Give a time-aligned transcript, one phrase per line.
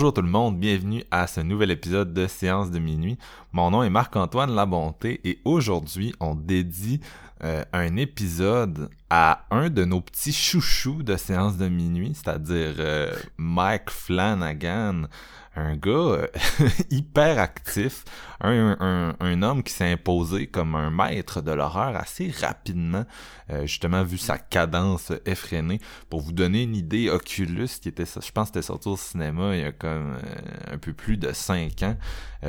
[0.00, 3.18] Bonjour tout le monde, bienvenue à ce nouvel épisode de Séance de minuit.
[3.52, 7.02] Mon nom est Marc-Antoine Labonté et aujourd'hui on dédie
[7.44, 13.14] euh, un épisode à un de nos petits chouchous de Séance de minuit, c'est-à-dire euh,
[13.36, 15.02] Mike Flanagan,
[15.56, 16.26] un gars euh,
[16.90, 18.04] hyper actif,
[18.40, 23.04] un, un, homme qui s'est imposé comme un maître de l'horreur assez rapidement,
[23.50, 25.80] euh, justement vu sa cadence effrénée.
[26.08, 29.62] Pour vous donner une idée, Oculus, qui était, je pense, était sorti au cinéma il
[29.62, 31.96] y a comme euh, un peu plus de 5 ans.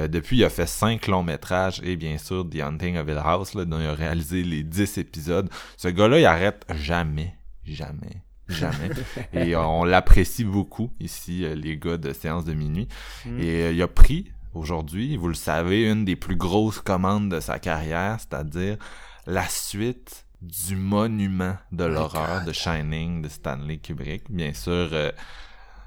[0.08, 3.56] depuis, il a fait 5 longs métrages et bien sûr The Hunting of Hill House,
[3.56, 5.50] dont il a réalisé les 10 épisodes.
[5.78, 7.36] Ce gars-là, il arrête jamais,
[7.66, 8.90] jamais jamais.
[9.34, 12.88] Et on l'apprécie beaucoup ici, euh, les gars de séance de minuit.
[13.26, 13.40] Mm.
[13.40, 17.40] Et euh, il a pris aujourd'hui, vous le savez, une des plus grosses commandes de
[17.40, 18.78] sa carrière, c'est-à-dire
[19.26, 24.24] la suite du monument de l'horreur de Shining de Stanley Kubrick.
[24.30, 25.12] Bien sûr, euh,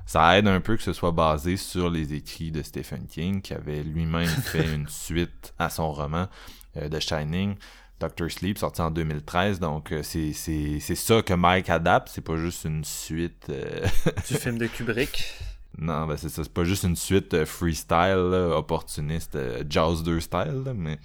[0.06, 3.52] ça aide un peu que ce soit basé sur les écrits de Stephen King, qui
[3.54, 6.28] avait lui-même fait une suite à son roman
[6.76, 7.56] de Shining.
[8.00, 9.60] Doctor Sleep, sorti en 2013.
[9.60, 12.10] Donc, euh, c'est ça que Mike adapte.
[12.12, 13.46] C'est pas juste une suite.
[13.50, 13.86] Euh,
[14.28, 15.32] du film de Kubrick.
[15.78, 16.42] Non, ben c'est ça.
[16.44, 19.38] C'est pas juste une suite euh, freestyle, opportuniste,
[19.68, 20.98] Jaws 2 style, mais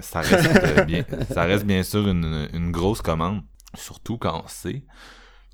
[0.00, 3.42] ça, reste, bien, ça reste bien sûr une, une, grosse commande.
[3.74, 4.82] Surtout quand on sait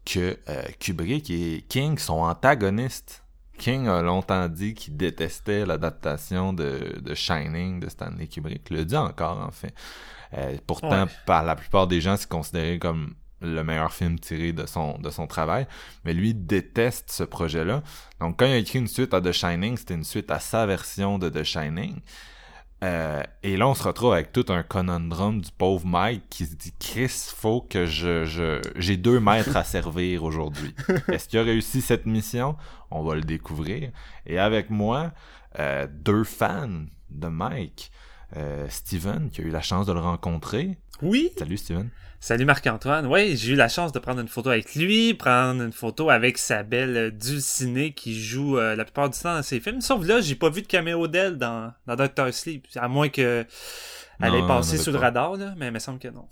[0.04, 0.36] que
[0.78, 3.24] Kubrick et King sont antagonistes.
[3.58, 8.62] King a longtemps dit qu'il détestait l'adaptation de, de Shining de Stanley Kubrick.
[8.70, 9.74] Il le dit encore, en fait.
[10.34, 14.66] Euh, pourtant, par la plupart des gens, c'est considéré comme le meilleur film tiré de
[14.66, 15.66] son, de son travail.
[16.04, 17.82] Mais lui déteste ce projet-là.
[18.20, 20.66] Donc, quand il a écrit une suite à The Shining, c'était une suite à sa
[20.66, 22.00] version de The Shining.
[22.84, 26.54] Euh, et là, on se retrouve avec tout un conundrum du pauvre Mike qui se
[26.54, 30.74] dit Chris, faut que je, je j'ai deux maîtres à servir aujourd'hui.
[31.08, 32.56] Est-ce qu'il a réussi cette mission?
[32.90, 33.90] On va le découvrir.
[34.26, 35.12] Et avec moi,
[35.58, 37.90] euh, deux fans de Mike.
[38.36, 40.76] Euh, Steven, qui a eu la chance de le rencontrer.
[41.00, 41.32] Oui.
[41.38, 41.88] Salut Steven.
[42.20, 43.06] Salut Marc-Antoine.
[43.06, 46.36] Oui, j'ai eu la chance de prendre une photo avec lui, prendre une photo avec
[46.36, 49.80] sa belle Dulcinée qui joue euh, la plupart du temps dans ses films.
[49.80, 52.66] Sauf là, j'ai pas vu de caméo d'elle dans, dans Doctor Sleep.
[52.76, 53.46] À moins que
[54.20, 56.26] elle ait passé sous le radar, là, mais il me semble que non.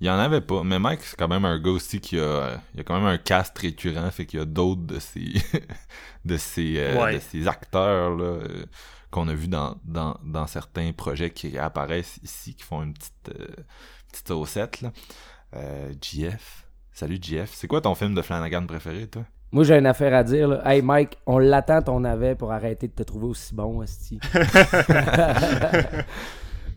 [0.00, 0.62] Il y en avait pas.
[0.62, 3.18] Mais Mike, c'est quand même un gars aussi qui a, il a quand même un
[3.18, 5.32] cast récurrent, fait qu'il y a d'autres de ses,
[6.24, 8.38] de ses, euh, de ses acteurs, là
[9.10, 13.30] qu'on a vu dans, dans, dans, certains projets qui apparaissent ici, qui font une petite,
[13.30, 13.46] euh,
[14.10, 14.80] petite haussette.
[14.80, 14.92] Là.
[15.56, 16.66] Euh, GF.
[16.92, 17.50] Salut GF.
[17.52, 19.24] C'est quoi ton film de Flanagan préféré, toi?
[19.50, 20.48] Moi, j'ai une affaire à dire.
[20.48, 20.62] Là.
[20.70, 24.20] Hey, Mike, on l'attend ton navet pour arrêter de te trouver aussi bon, Asti.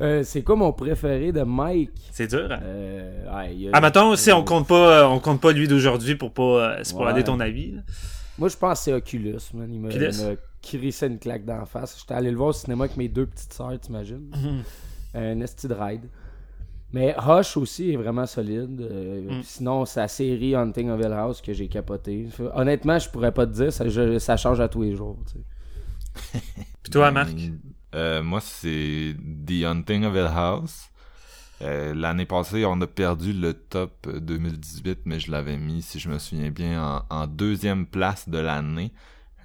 [0.02, 1.92] Euh, c'est quoi mon préféré de Mike?
[2.12, 2.52] C'est dur.
[2.52, 2.60] Hein?
[2.64, 6.84] Euh, ah, mettons, si on compte pas, on compte pas lui d'aujourd'hui pour pas euh,
[6.84, 7.76] spoiler ton avis.
[8.40, 9.70] Moi, je pense que c'est Oculus, man.
[9.72, 12.00] Il crissé une claque d'en face.
[12.00, 14.30] J'étais allé le voir au cinéma avec mes deux petites sœurs, t'imagines?
[14.36, 14.64] Mhm.
[15.14, 16.10] Un esti de ride.
[16.94, 18.82] Mais Hush aussi est vraiment solide.
[18.82, 19.44] Euh, mm.
[19.44, 22.28] Sinon, c'est la série Hunting of Hill House que j'ai capoté.
[22.54, 23.86] Honnêtement, je pourrais pas te dire, ça,
[24.20, 25.18] ça change à tous les jours.
[26.84, 27.36] Puis toi, Marc?
[27.96, 29.16] Euh, moi, c'est
[29.46, 30.92] The Hunting of Hill House.
[31.62, 36.10] Euh, l'année passée, on a perdu le top 2018, mais je l'avais mis, si je
[36.10, 38.92] me souviens bien, en, deuxième place de l'année.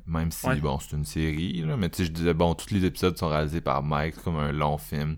[0.06, 2.84] Même si, bon, c'est une série, là, mais tu sais, je disais, bon, tous les
[2.84, 5.16] épisodes sont réalisés par Mike, comme un long film.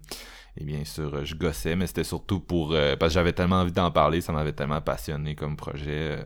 [0.56, 2.72] Et bien sûr, je gossais, mais c'était surtout pour...
[2.72, 6.24] Euh, parce que j'avais tellement envie d'en parler, ça m'avait tellement passionné comme projet.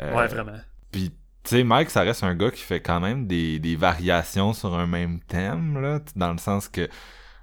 [0.00, 0.58] Euh, ouais, vraiment.
[0.90, 1.10] Puis,
[1.44, 4.74] tu sais, Mike, ça reste un gars qui fait quand même des, des variations sur
[4.74, 6.88] un même thème, là, dans le sens que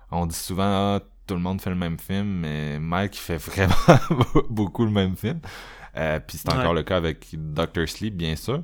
[0.09, 3.75] on dit souvent, ah, tout le monde fait le même film, mais Mike fait vraiment
[4.49, 5.39] beaucoup le même film.
[5.97, 8.61] Euh, puis c'est encore le cas avec Doctor Sleep, bien sûr.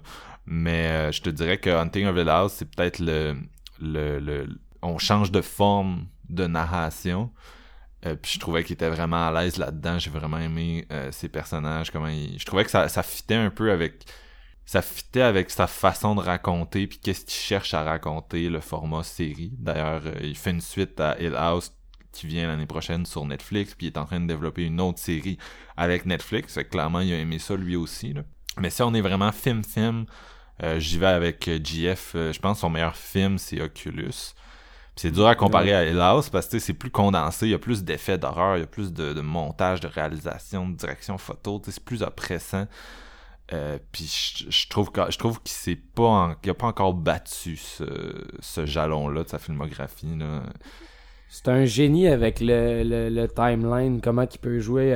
[0.47, 3.35] Mais euh, je te dirais que Hunting of the House, c'est peut-être le,
[3.81, 4.47] le, le,
[4.81, 7.31] On change de forme de narration.
[8.05, 9.99] Euh, puis je trouvais qu'il était vraiment à l'aise là-dedans.
[9.99, 12.39] J'ai vraiment aimé ses personnages, comment il...
[12.39, 14.05] Je trouvais que ça, ça fitait un peu avec
[14.65, 19.01] ça fitait avec sa façon de raconter puis qu'est-ce qu'il cherche à raconter le format
[19.01, 19.53] série.
[19.57, 21.71] D'ailleurs, il fait une suite à Hill House
[22.11, 24.99] qui vient l'année prochaine sur Netflix, puis il est en train de développer une autre
[24.99, 25.37] série
[25.77, 26.55] avec Netflix.
[26.55, 28.11] Fait clairement, il a aimé ça lui aussi.
[28.11, 28.23] Là.
[28.59, 30.11] Mais si on est vraiment film-film, euh,
[30.79, 32.13] j'y vais avec euh, GF.
[32.15, 34.33] Euh, je pense que son meilleur film, c'est Oculus.
[34.95, 37.83] c'est dur à comparer à Hélas parce que c'est plus condensé, il y a plus
[37.83, 42.01] d'effets d'horreur, il y a plus de, montage, de réalisation, de direction photo, c'est plus
[42.01, 42.67] oppressant.
[43.91, 49.07] puis je, trouve que je trouve qu'il s'est pas a pas encore battu ce, jalon
[49.09, 50.41] là de sa filmographie là.
[51.29, 54.93] C'est un génie avec le, le, timeline, comment il peut jouer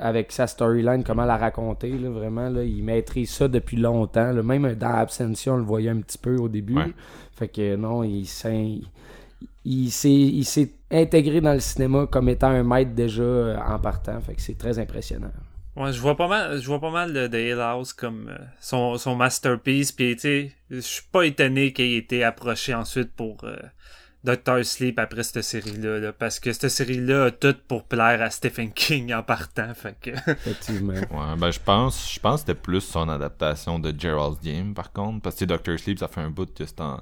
[0.00, 1.90] avec sa storyline, comment la raconter.
[1.90, 4.32] Là, vraiment, là, il maîtrise ça depuis longtemps.
[4.32, 6.78] Même dans Absentia, on le voyait un petit peu au début.
[7.36, 8.80] Fait que non, il s'est,
[9.64, 14.20] il, s'est, intégré dans le cinéma comme étant un maître déjà euh, en partant.
[14.20, 15.30] Fait que c'est très impressionnant.
[15.76, 18.98] Ouais, je vois pas mal, je vois pas mal de, Hill House comme euh, son,
[18.98, 19.92] son masterpiece.
[19.92, 23.56] Puis, tu sais, je suis pas étonné qu'il ait été approché ensuite pour euh,
[24.22, 28.70] Doctor Sleep après cette série-là, parce que cette série-là a tout pour plaire à Stephen
[28.72, 30.10] King en partant, fait que...
[30.30, 30.92] Effectivement.
[30.92, 34.92] ouais, ben je pense, je pense que c'était plus son adaptation de Gerald's Game, par
[34.92, 37.00] contre, parce que Doctor Sleep, ça fait un bout que c'est en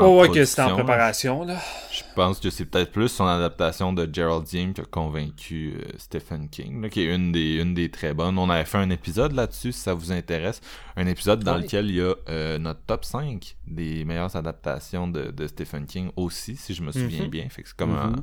[0.00, 1.58] oh, ouais, que c'était en préparation, là.
[1.92, 5.92] Je pense que c'est peut-être plus son adaptation de Gerald Dean qui a convaincu euh,
[5.98, 8.38] Stephen King, qui est une des, une des très bonnes.
[8.38, 10.60] On avait fait un épisode là-dessus, si ça vous intéresse.
[10.96, 15.30] Un épisode dans lequel il y a euh, notre top 5 des meilleures adaptations de,
[15.30, 17.30] de Stephen King aussi, si je me souviens mhm.
[17.30, 17.48] bien.
[17.48, 18.16] Fait que c'est comme mhm.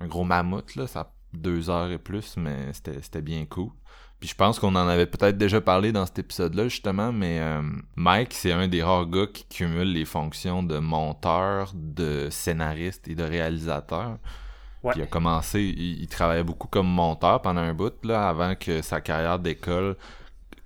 [0.00, 0.86] un, un, gros mammouth, là.
[0.86, 3.70] Ça a deux heures et plus, mais c'était bien cool.
[4.26, 7.62] Puis je pense qu'on en avait peut-être déjà parlé dans cet épisode-là, justement, mais euh,
[7.94, 13.14] Mike, c'est un des rares gars qui cumule les fonctions de monteur, de scénariste et
[13.14, 14.18] de réalisateur.
[14.96, 19.00] il a commencé, il, travaillait beaucoup comme monteur pendant un bout, là, avant que sa
[19.00, 19.96] carrière d'école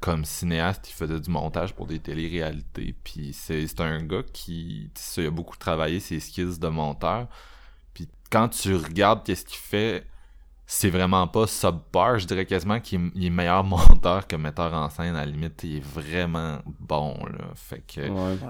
[0.01, 2.95] comme cinéaste, il faisait du montage pour des télé-réalités.
[3.05, 7.27] Puis c'est un gars qui, il a beaucoup travaillé ses skills de monteur.
[7.93, 10.07] Puis quand tu regardes qu'est-ce qu'il fait
[10.73, 12.21] c'est vraiment pas subpar.
[12.21, 15.17] Je dirais quasiment qu'il est, meilleur monteur que metteur en scène.
[15.17, 17.17] À la limite, il est vraiment bon.
[17.25, 17.47] Là.
[17.57, 18.03] Fait que,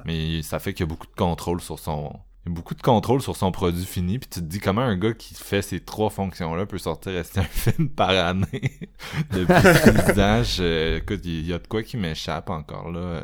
[0.04, 2.12] Mais ça fait qu'il y a beaucoup de contrôle sur son.
[2.44, 4.18] beaucoup de contrôle sur son produit fini.
[4.18, 7.40] Puis tu te dis comment un gars qui fait ces trois fonctions-là peut sortir rester
[7.40, 8.80] un film par année?
[9.30, 10.96] Depuis 10 ans.
[10.98, 13.22] écoute, il y a de quoi qui m'échappe encore là.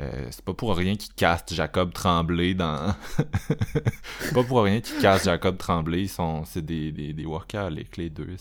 [0.00, 2.94] Euh, c'est pas pour rien qu'il caste Jacob Tremblay dans.
[4.20, 6.02] c'est pas pour rien qu'il caste Jacob Tremblay.
[6.02, 6.44] Ils sont...
[6.44, 8.36] C'est des, des, des workaholics, les deux.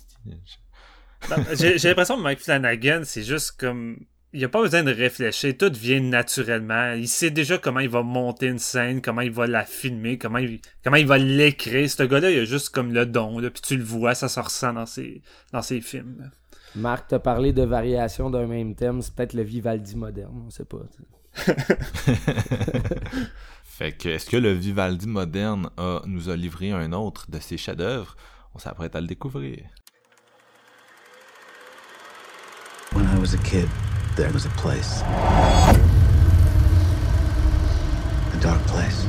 [1.29, 3.97] Ben, j'ai, l'impression que Mike Flanagan, c'est juste comme.
[4.33, 6.91] Il a pas besoin de réfléchir, tout vient naturellement.
[6.93, 10.37] Il sait déjà comment il va monter une scène, comment il va la filmer, comment
[10.37, 11.89] il, comment il va l'écrire.
[11.89, 14.39] Ce gars-là, il a juste comme le don, là, puis tu le vois, ça se
[14.39, 15.21] ressent dans ses,
[15.53, 16.29] dans ses films.
[16.75, 20.65] Marc, t'as parlé de variation d'un même thème, c'est peut-être le Vivaldi moderne, on sait
[20.65, 20.81] pas.
[23.63, 25.69] fait que, est-ce que le Vivaldi moderne
[26.05, 28.15] nous a livré un autre de ses chefs-d'œuvre?
[28.55, 29.59] On s'apprête à le découvrir.
[32.93, 33.69] When I was a kid,
[34.15, 35.03] there was a place.
[38.33, 39.05] A dark place.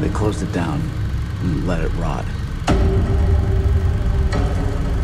[0.00, 0.80] They closed it down
[1.42, 2.24] and let it rot.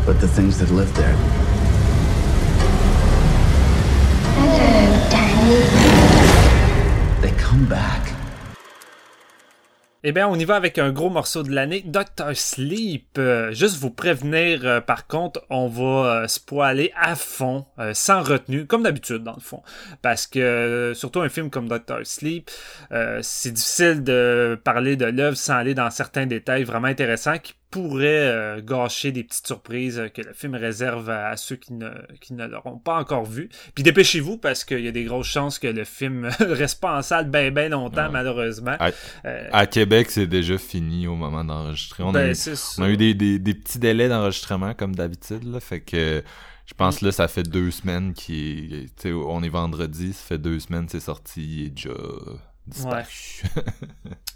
[0.05, 1.15] But the things that lived there
[7.21, 8.09] They come back.
[10.01, 13.17] Eh bien, on y va avec un gros morceau de l'année, Doctor Sleep.
[13.17, 18.65] Euh, juste vous prévenir, euh, par contre, on va euh, spoiler à fond, sans retenue,
[18.65, 19.61] comme d'habitude dans le fond.
[20.01, 22.49] Parce que, surtout un film comme Doctor Sleep,
[23.21, 28.27] c'est difficile de parler de l'œuvre sans aller dans certains détails vraiment intéressants qui pourrait
[28.27, 32.47] euh, gâcher des petites surprises que le film réserve à, ceux qui ne, qui ne
[32.47, 33.49] l'auront pas encore vu.
[33.75, 37.01] Puis dépêchez-vous parce qu'il y a des grosses chances que le film reste pas en
[37.01, 38.75] salle bien bien longtemps malheureusement.
[39.25, 42.03] Euh, à, Québec, c'est déjà fini au moment d'enregistrer.
[42.03, 45.43] On, a ben, eu, on a eu des, des, des petits délais d'enregistrement comme d'habitude,
[45.43, 46.23] là, fait que
[46.65, 50.87] je pense là ça fait deux semaines qui on est vendredi, ça fait deux semaines
[50.87, 51.89] c'est sorti, il est déjà
[52.85, 53.03] Ouais.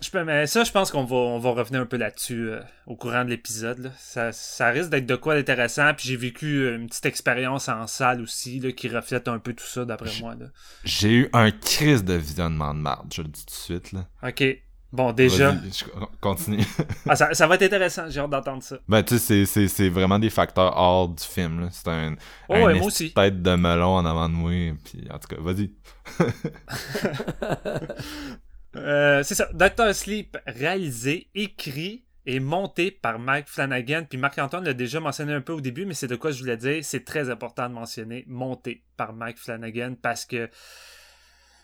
[0.01, 2.61] je peux, mais ça, je pense qu'on va, on va revenir un peu là-dessus euh,
[2.87, 3.91] au courant de l'épisode.
[3.97, 5.93] Ça, ça risque d'être de quoi d'intéressant.
[5.93, 9.53] Puis j'ai vécu euh, une petite expérience en salle aussi là, qui reflète un peu
[9.53, 10.35] tout ça, d'après moi.
[10.83, 13.91] J'ai eu un crise de visionnement de marde, je le dis tout de suite.
[13.91, 14.07] Là.
[14.23, 14.43] Ok.
[14.93, 15.55] Bon, déjà.
[16.21, 16.63] continue.
[17.09, 18.77] ah, ça, ça, va être intéressant, j'ai hâte d'entendre ça.
[18.87, 21.67] Ben, tu sais, c'est vraiment des facteurs hors du film.
[21.71, 22.15] C'est un,
[22.47, 24.51] oh, un tête de melon en avant de moi.
[24.85, 25.71] Puis, en tout cas, vas-y.
[28.75, 29.49] euh, c'est ça.
[29.51, 34.03] Doctor Sleep, réalisé, écrit est monté par Mike Flanagan.
[34.07, 36.57] Puis Marc-Antoine l'a déjà mentionné un peu au début, mais c'est de quoi je voulais
[36.57, 36.85] dire.
[36.85, 40.49] C'est très important de mentionner monté par Mike Flanagan parce que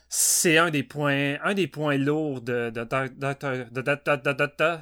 [0.09, 2.71] c'est un des points un des points lourds de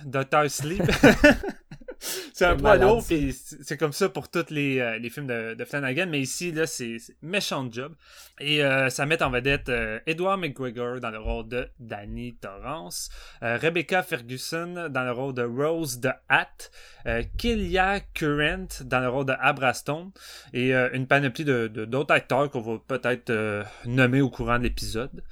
[0.06, 0.84] Doctor Sleep.
[2.00, 5.56] c'est un poids lourd, puis c'est comme ça pour tous les, euh, les films de,
[5.56, 7.94] de, Flanagan, mais ici, là, c'est méchant job.
[8.40, 13.10] Et euh, ça met en vedette euh, Edward McGregor dans le rôle de Danny Torrance,
[13.42, 16.70] Rebecca Ferguson dans le rôle de Rose de Hat,
[17.38, 20.12] Killia Current dans le rôle de Abrastone,
[20.54, 25.24] et une panoplie de d'autres acteurs qu'on va peut-être nommer au courant de l'épisode.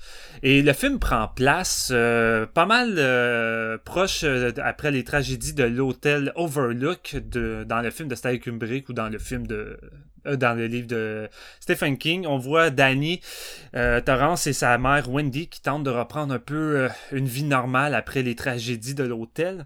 [0.42, 4.24] Et le film prend place pas mal proche
[4.58, 7.18] après les tragédies de l'hôtel Overlook
[7.66, 9.78] dans le film de Stanley Kubrick ou dans le film de
[10.28, 13.22] euh, dans le livre de Stephen King, on voit Danny
[13.76, 17.44] euh, Torrance et sa mère Wendy qui tentent de reprendre un peu euh, une vie
[17.44, 19.66] normale après les tragédies de l'hôtel.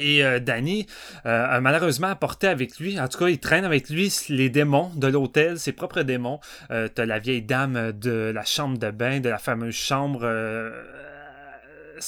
[0.00, 0.88] Et Danny
[1.22, 5.06] a malheureusement apporté avec lui, en tout cas il traîne avec lui les démons de
[5.06, 6.40] l'hôtel, ses propres démons.
[6.68, 10.28] T'as la vieille dame de la chambre de bain, de la fameuse chambre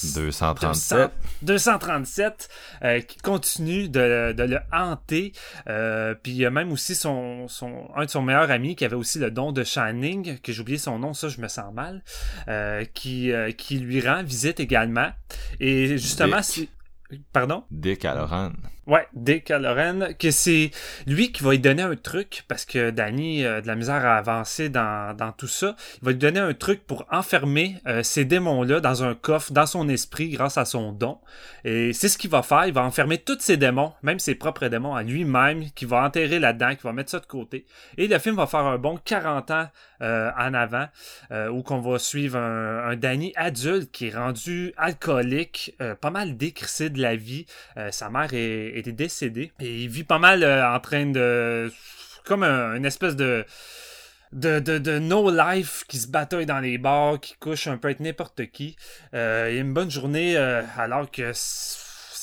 [0.03, 1.11] 237.
[1.41, 2.49] 237
[2.83, 5.33] euh, qui continue de, le hanter.
[5.67, 8.85] Euh, puis il y a même aussi son, son, un de son meilleurs amis qui
[8.85, 11.73] avait aussi le don de Shining, que j'ai oublié son nom, ça je me sens
[11.73, 12.03] mal,
[12.47, 15.09] euh, qui, qui lui rend visite également.
[15.59, 16.69] Et justement, c'est...
[17.31, 17.63] Pardon?
[17.71, 18.51] Dick Halloran.
[18.87, 20.71] Ouais, Dick Halloran, que c'est
[21.05, 24.15] lui qui va lui donner un truc, parce que Danny a de la misère à
[24.15, 25.75] avancer dans, dans tout ça.
[26.01, 29.65] Il va lui donner un truc pour enfermer euh, ces démons-là dans un coffre, dans
[29.65, 31.17] son esprit, grâce à son don.
[31.65, 32.65] Et c'est ce qu'il va faire.
[32.65, 36.39] Il va enfermer tous ses démons, même ses propres démons à lui-même, qui va enterrer
[36.39, 37.65] là-dedans, qui va mettre ça de côté.
[37.97, 39.67] Et le film va faire un bon 40 ans
[40.01, 40.87] euh, en avant,
[41.31, 46.37] euh, où qu'on va suivre un, un, Danny adulte qui est rendu alcoolique, pas mal
[46.37, 47.45] décrissé de la vie.
[47.91, 49.51] sa mère est était décédé.
[49.59, 51.71] Et il vit pas mal euh, en train de.
[52.25, 53.45] comme une espèce de.
[54.33, 58.45] De, no life qui se bataille dans les bars, qui couche un peu avec n'importe
[58.47, 58.75] qui.
[59.13, 61.31] Euh, il a une bonne journée euh, alors que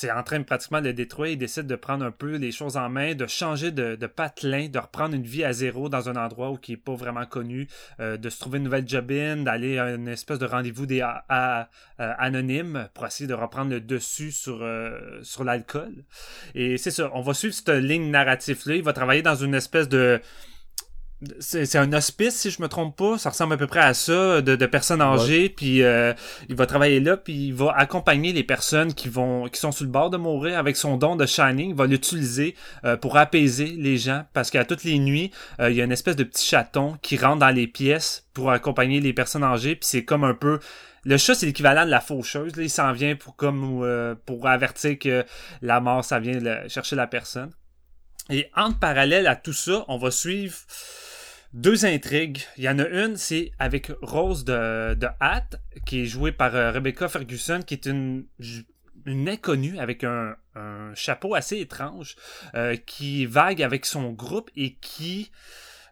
[0.05, 1.31] c'est en train de pratiquement le détruire.
[1.31, 4.67] Il décide de prendre un peu les choses en main, de changer de, de patelin,
[4.67, 7.67] de reprendre une vie à zéro dans un endroit où qui est pas vraiment connu,
[7.99, 11.01] euh, de se trouver une nouvelle job in, d'aller à une espèce de rendez-vous des
[11.01, 16.03] à, anonyme pour essayer de reprendre le dessus sur, euh, sur l'alcool.
[16.53, 18.75] Et c'est ça, on va suivre cette ligne narrative-là.
[18.75, 20.21] Il va travailler dans une espèce de
[21.39, 24.41] c'est un hospice si je me trompe pas ça ressemble à peu près à ça
[24.41, 26.13] de, personnes âgées puis euh,
[26.49, 29.85] il va travailler là puis il va accompagner les personnes qui vont qui sont sur
[29.85, 33.67] le bord de mourir avec son don de shining il va l'utiliser euh, pour apaiser
[33.77, 35.31] les gens parce qu'à toutes les nuits
[35.61, 38.51] euh, il y a une espèce de petit chaton qui rentre dans les pièces pour
[38.51, 40.59] accompagner les personnes âgées puis c'est comme un peu
[41.07, 42.53] le chat, c'est l'équivalent de la faucheuse.
[42.57, 45.23] il s'en vient pour comme pour avertir que
[45.61, 47.51] la mort, ça vient chercher la personne.
[48.31, 50.55] Et en parallèle à tout ça, on va suivre
[51.55, 52.41] deux intrigues.
[52.57, 55.47] Il y en a une, c'est avec Rose de, de Hat,
[55.85, 58.25] qui est jouée par euh, Rebecca Ferguson, qui est une,
[59.05, 62.17] une inconnue avec un, un chapeau assez étrange,
[62.55, 65.31] euh, qui vague avec son groupe et qui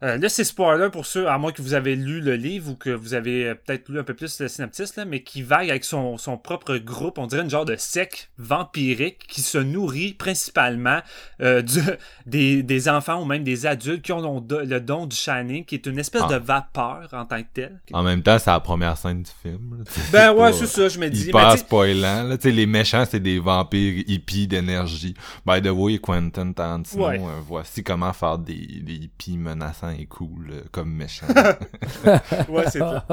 [0.04, 2.76] euh, là, c'est spoiler pour ceux, à moins que vous avez lu le livre ou
[2.76, 5.70] que vous avez euh, peut-être lu un peu plus le synopsis, là, mais qui vague
[5.70, 10.14] avec son, son propre groupe, on dirait une genre de sec vampirique qui se nourrit
[10.14, 11.00] principalement
[11.42, 11.80] euh, du,
[12.26, 15.86] des, des, enfants ou même des adultes qui ont le, don du Shining, qui est
[15.86, 16.40] une espèce de ah.
[16.40, 17.80] vapeur en tant que tel.
[17.94, 19.86] En même temps, c'est la première scène du film.
[20.12, 21.32] Ben ouais, c'est ça, je me dis.
[21.32, 22.24] Pas spoilant.
[22.24, 25.14] Là, les méchants, c'est des vampires hippies d'énergie.
[25.46, 27.08] By the way, Quentin Tarantino,
[27.48, 31.28] voici comment faire des, des hippies menaçants est cool euh, comme méchant.
[32.50, 33.06] ouais, c'est ça.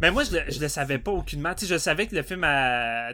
[0.00, 1.54] Mais moi, je le, je le savais pas aucunement.
[1.54, 2.42] Tu sais, je savais que le film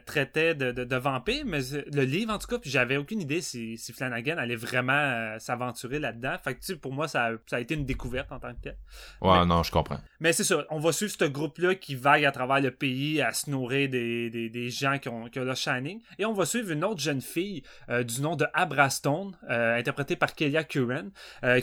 [0.07, 1.61] traitait de, de, de, vampires, mais
[1.93, 5.39] le livre, en tout cas, puis j'avais aucune idée si, si Flanagan allait vraiment euh,
[5.39, 6.37] s'aventurer là-dedans.
[6.43, 8.61] Fait que, tu sais, pour moi, ça, ça, a été une découverte en tant que
[8.63, 8.77] tel.
[9.21, 9.99] Ouais, non, je comprends.
[10.21, 10.65] Mais c'est ça.
[10.71, 14.31] On va suivre ce groupe-là qui vague à travers le pays à se nourrir des,
[14.31, 16.01] des, des gens qui ont, qui ont le Shining.
[16.19, 20.35] Et on va suivre une autre jeune fille euh, du nom de Abrastone, interprétée par
[20.35, 21.09] Kelia Curran,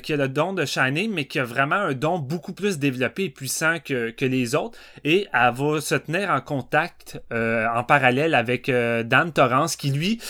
[0.02, 3.26] qui a le don de Shining, mais qui a vraiment un don beaucoup plus développé
[3.26, 4.78] et puissant que, que les autres.
[5.04, 9.92] Et elle va se tenir en contact euh, en parallèle avec euh, Dan Torrance qui
[9.92, 10.22] lui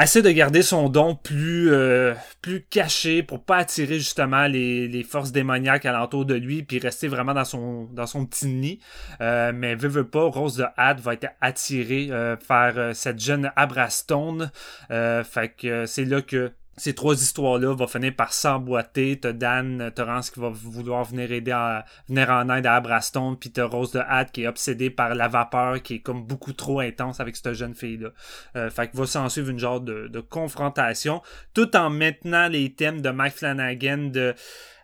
[0.00, 5.02] essaie de garder son don plus euh, plus caché pour pas attirer justement les, les
[5.04, 8.80] forces démoniaques alentour de lui puis rester vraiment dans son dans son petit nid
[9.20, 12.10] mais veut pas Rose de Had va être attirée
[12.48, 14.50] par cette jeune Abrastone
[14.88, 19.18] fait que c'est là que ces trois histoires-là vont finir par s'emboîter.
[19.20, 23.50] T'as Dan Torrance qui va vouloir venir aider à, venir en aide à Abraston, puis
[23.50, 26.80] t'as Rose de Hat qui est obsédée par la vapeur qui est comme beaucoup trop
[26.80, 28.10] intense avec cette jeune fille-là.
[28.56, 32.72] Euh, fait que va s'en suivre une genre de, de, confrontation, tout en maintenant les
[32.72, 34.34] thèmes de Mike Flanagan de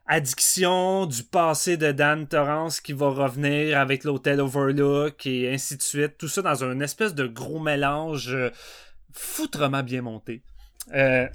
[0.07, 5.83] addiction, du passé de Dan Torrance qui va revenir avec l'hôtel Overlook et ainsi de
[5.83, 6.19] suite.
[6.19, 8.51] Tout ça dans un espèce de gros mélange euh,
[9.13, 10.43] foutrement bien monté.
[10.95, 11.29] Euh,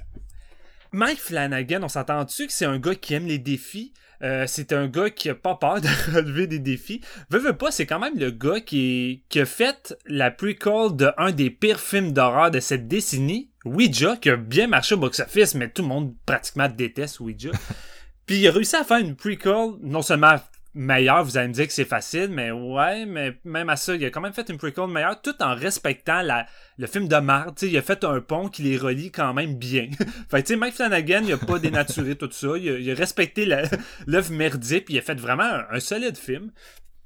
[0.96, 3.92] Mike Flanagan, on s'entend-tu que c'est un gars qui aime les défis?
[4.22, 7.02] Euh, c'est un gars qui a pas peur de relever des défis.
[7.30, 11.12] Veux, veux pas, c'est quand même le gars qui, qui a fait la prequel de
[11.18, 15.56] un des pires films d'horreur de cette décennie, Ouija, qui a bien marché au box-office,
[15.56, 17.52] mais tout le monde pratiquement déteste Ouija.
[18.26, 20.38] Puis il a réussi à faire une prequel, non seulement
[20.76, 24.06] meilleur, vous allez me dire que c'est facile, mais ouais, mais même à ça, il
[24.06, 26.46] a quand même fait une prequel meilleure tout en respectant la,
[26.78, 27.62] le film de Marthe.
[27.64, 29.90] Il a fait un pont qui les relie quand même bien.
[30.30, 32.58] fait tu sais, Mike Flanagan, il a pas dénaturé tout ça.
[32.58, 33.46] Il a, respecté
[34.08, 36.52] l'œuvre merdique, puis il a fait vraiment un solide film.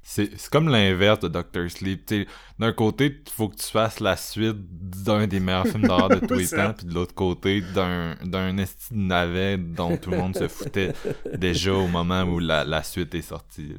[0.02, 2.12] C'est comme l'inverse de Doctor Sleep.
[2.58, 6.18] D'un côté, il faut que tu fasses la suite d'un des meilleurs films d'horreur de
[6.26, 10.36] tous les temps, puis de l'autre côté, d'un esti de navet dont tout le monde
[10.36, 10.92] se foutait
[11.36, 13.72] déjà au moment où la, la suite est sortie.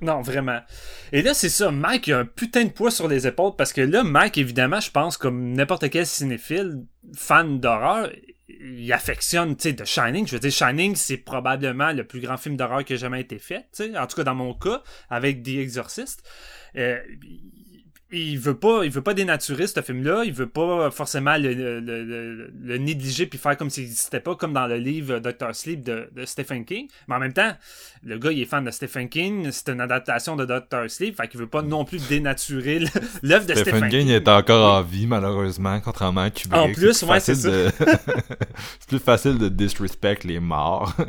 [0.00, 0.60] non, vraiment.
[1.12, 3.82] Et là, c'est ça, Mike a un putain de poids sur les épaules parce que
[3.82, 8.10] là, Mike, évidemment, je pense, comme n'importe quel cinéphile, fan d'horreur,
[8.60, 10.26] il affectionne, tu sais, Shining.
[10.26, 13.38] Je veux dire, Shining, c'est probablement le plus grand film d'horreur qui a jamais été
[13.38, 16.22] fait, tu sais, en tout cas dans mon cas, avec The Exorcist.
[16.76, 16.98] Euh,
[18.10, 21.52] il veut pas il veut pas dénaturer ce film là il veut pas forcément le,
[21.52, 25.82] le, le, négliger puis faire comme s'il n'existait pas comme dans le livre Doctor Sleep
[25.82, 26.88] de, de, Stephen King.
[27.06, 27.52] Mais en même temps
[28.02, 31.38] le gars il est fan de StephenKing c'est une adaptation de Doctor Sleep fait qu'il
[31.38, 32.78] veut pas non plus dénaturer
[33.22, 36.60] l'œuvre de Stephen, Stephen King, est encore en vie malheureusement contrairement à Kubrick.
[36.60, 40.94] En plus ouais c'est c'est plus facile de disrespect les morts.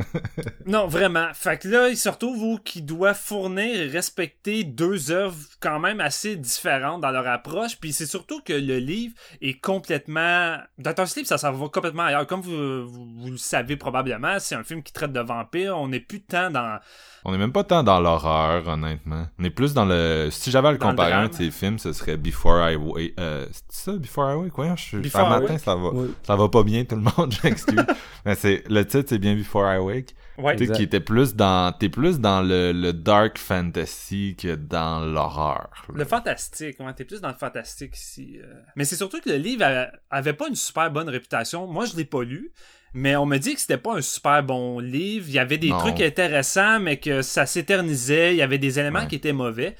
[0.66, 1.28] Non vraiment.
[1.34, 5.80] Fait que là il se retrouve où qui doit fournir et respecter deux œuvres quand
[5.80, 7.78] même assez différentes dans leur approche.
[7.80, 10.58] Puis c'est surtout que le livre est complètement.
[10.78, 12.26] Doctor Sleep, ça s'en va complètement ailleurs.
[12.28, 15.78] Comme vous, vous, le savez probablement, c'est un film qui traite de vampires.
[15.78, 16.80] On n'est plus tant dans.
[17.26, 19.28] On est même pas tant dans l'horreur, honnêtement.
[19.38, 20.30] On est plus dans le.
[20.32, 23.14] Si j'avais à le comparer à un de ces films, ce serait Before I Wake.
[23.20, 24.54] Euh, c'est ça, Before I Wake?
[24.54, 24.76] Quoi?
[24.76, 24.98] Je...
[24.98, 25.90] Before matin, ça va.
[26.24, 27.86] Ça va pas bien, tout le monde, j'excuse.
[28.26, 28.64] Mais c'est.
[28.70, 30.16] Le titre, c'est bien Before I Wake.
[30.40, 35.00] Ouais, tu qui était plus dans t'es plus dans le, le, dark fantasy que dans
[35.06, 35.70] l'horreur.
[35.94, 38.40] Le fantastique, ouais, t'es plus dans le fantastique ici.
[38.42, 38.54] Euh.
[38.76, 39.66] Mais c'est surtout que le livre
[40.10, 41.68] avait, pas une super bonne réputation.
[41.68, 42.52] Moi, je l'ai pas lu,
[42.94, 45.26] mais on me dit que c'était pas un super bon livre.
[45.28, 48.34] Il y avait des trucs intéressants, mais que ça s'éternisait.
[48.34, 49.76] Il y avait des éléments qui étaient mauvais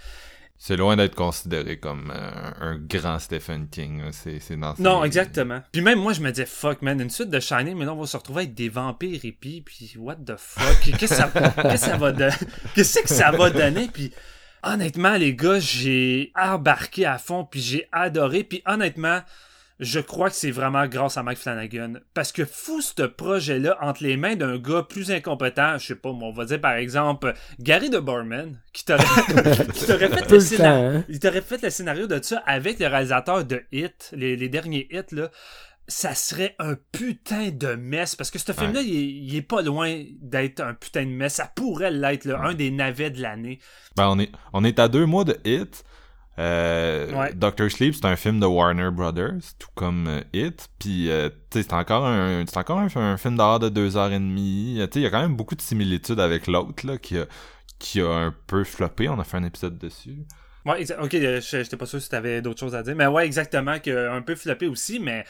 [0.62, 4.04] c'est loin d'être considéré comme euh, un grand Stephen King.
[4.12, 5.62] C'est, dans Non, exactement.
[5.72, 8.00] Puis même moi, je me disais, fuck, man, une suite de Shining, mais là, on
[8.02, 11.32] va se retrouver avec des vampires épis, puis what the fuck, qu'est-ce que ça,
[11.64, 12.34] qu'est-ce que ça va donner?
[12.76, 13.88] Qu'est-ce que ça va donner?
[13.88, 14.12] Puis
[14.62, 19.22] honnêtement, les gars, j'ai embarqué à fond, puis j'ai adoré, puis honnêtement,
[19.80, 21.94] je crois que c'est vraiment grâce à Mike Flanagan.
[22.14, 26.10] Parce que fou ce projet-là entre les mains d'un gars plus incompétent, je sais pas,
[26.10, 31.06] on va dire par exemple Gary de Borman, qui t'aurait fait, le scénario, hein.
[31.08, 35.16] il t'aurait fait le scénario de ça avec le réalisateur de Hit, les, derniers hits,
[35.16, 35.30] là
[35.88, 40.60] ça serait un putain de mess parce que ce film-là, il, est pas loin d'être
[40.60, 41.34] un putain de mess.
[41.34, 43.58] Ça pourrait l'être, un des navets de l'année.
[43.96, 45.84] Ben, on est, on est à deux mois de hit.
[46.40, 50.70] Euh, Doctor Sleep, c'est un film de Warner Brothers, tout comme euh, It.
[50.80, 54.76] Puis, euh, c'est encore un, c'est encore un, film d'horreur de deux heures et demie.
[54.76, 57.26] il y a quand même beaucoup de similitudes avec l'autre là qui a,
[57.78, 59.10] qui a un peu floppé.
[59.10, 60.20] On a fait un épisode dessus.
[60.66, 64.12] Ouais, ok, j'étais pas sûr si t'avais d'autres choses à dire, mais ouais, exactement, a
[64.14, 65.26] un peu floppé aussi, mais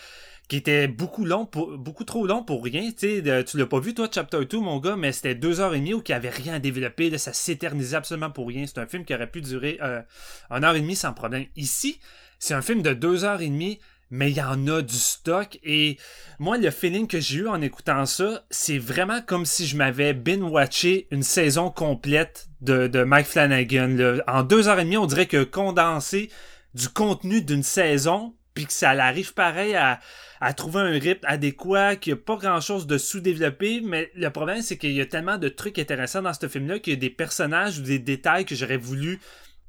[0.49, 2.91] qui était beaucoup long pour, beaucoup trop long pour rien.
[2.91, 5.79] Tu tu l'as pas vu toi, Chapter 2, mon gars, mais c'était deux heures et
[5.79, 7.11] demie où il n'y avait rien à développer.
[7.11, 8.65] Là, ça s'éternisait absolument pour rien.
[8.65, 10.01] C'est un film qui aurait pu durer euh,
[10.49, 11.45] une heure et demie sans problème.
[11.55, 11.99] Ici,
[12.39, 15.59] c'est un film de deux heures et demie, mais il y en a du stock.
[15.63, 15.97] Et
[16.39, 20.15] moi, le feeling que j'ai eu en écoutant ça, c'est vraiment comme si je m'avais
[20.15, 24.19] binge-watché une saison complète de, de Mike Flanagan.
[24.27, 26.31] En deux heures et demie, on dirait que condenser
[26.73, 29.99] du contenu d'une saison, puis que ça arrive pareil à
[30.41, 34.29] à trouver un rythme adéquat, qu'il n'y a pas grand chose de sous-développé, mais le
[34.29, 36.99] problème c'est qu'il y a tellement de trucs intéressants dans ce film-là qu'il y a
[36.99, 39.19] des personnages ou des détails que j'aurais voulu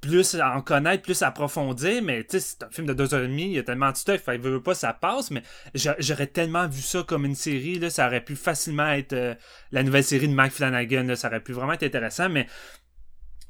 [0.01, 3.29] plus en connaître, plus approfondir, mais tu sais, c'est un film de deux heures et
[3.29, 5.43] demie, il y a tellement de stuff, il veut pas, ça passe, mais
[5.75, 9.35] j'aurais tellement vu ça comme une série, là, ça aurait pu facilement être euh,
[9.73, 12.47] la nouvelle série de Mike Flanagan, là, ça aurait pu vraiment être intéressant, mais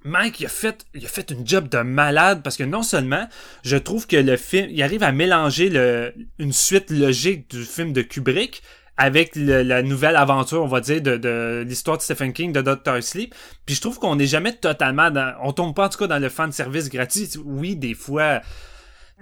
[0.04, 3.28] Mike, il a fait, il a fait une job de malade parce que non seulement
[3.62, 7.92] je trouve que le film, il arrive à mélanger le, une suite logique du film
[7.92, 8.62] de Kubrick
[8.96, 13.02] avec la nouvelle aventure, on va dire, de, de l'histoire de Stephen King, de Doctor
[13.02, 13.34] Sleep.
[13.64, 15.34] Puis je trouve qu'on n'est jamais totalement dans...
[15.42, 17.30] On tombe pas en tout cas dans le fan service gratuit.
[17.42, 18.42] Oui, des fois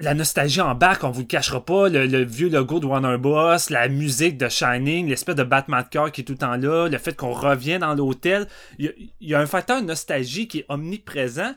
[0.01, 3.57] la nostalgie en bac, on vous le cachera pas, le, vieux logo de Warner Bros,
[3.71, 6.99] la musique de Shining, l'espèce de Batman Car qui est tout le temps là, le
[6.99, 8.47] fait qu'on revient dans l'hôtel,
[8.79, 11.55] il y, a un facteur de nostalgie qui est omniprésent,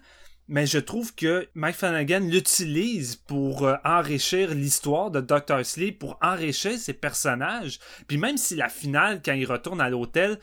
[0.47, 6.17] mais je trouve que Mike Flanagan l'utilise pour euh, enrichir l'histoire de Doctor Sleep, pour
[6.21, 10.39] enrichir ses personnages, puis même si la finale, quand il retourne à l'hôtel,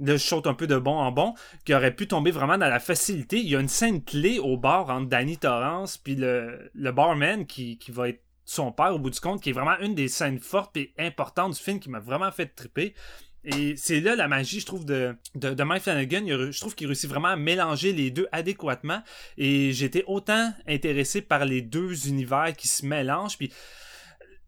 [0.00, 2.68] là, je saute un peu de bon en bon, qui aurait pu tomber vraiment dans
[2.68, 3.38] la facilité.
[3.38, 7.78] Il y a une scène clé au bar entre Danny Torrance puis le, barman qui,
[7.78, 10.40] qui va être son père au bout du compte, qui est vraiment une des scènes
[10.40, 12.94] fortes et importantes du film qui m'a vraiment fait triper.
[13.44, 16.24] Et c'est là la magie, je trouve, de, de, de Mike Flanagan.
[16.26, 19.02] Je trouve qu'il réussit vraiment à mélanger les deux adéquatement.
[19.36, 23.38] Et j'étais autant intéressé par les deux univers qui se mélangent.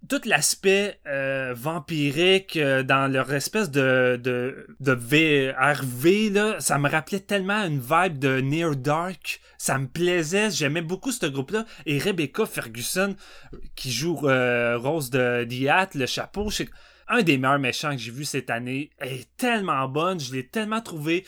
[0.08, 6.88] Tout l'aspect euh, vampirique euh, dans leur espèce de, de, de VRV, là, ça me
[6.88, 9.40] rappelait tellement une vibe de Near Dark.
[9.58, 11.64] Ça me plaisait, j'aimais beaucoup ce groupe-là.
[11.86, 13.16] Et Rebecca Ferguson,
[13.76, 16.50] qui joue euh, Rose de Diat, le chapeau,
[17.08, 18.90] un des meilleurs méchants que j'ai vu cette année.
[18.98, 21.24] Elle est tellement bonne, je l'ai tellement trouvé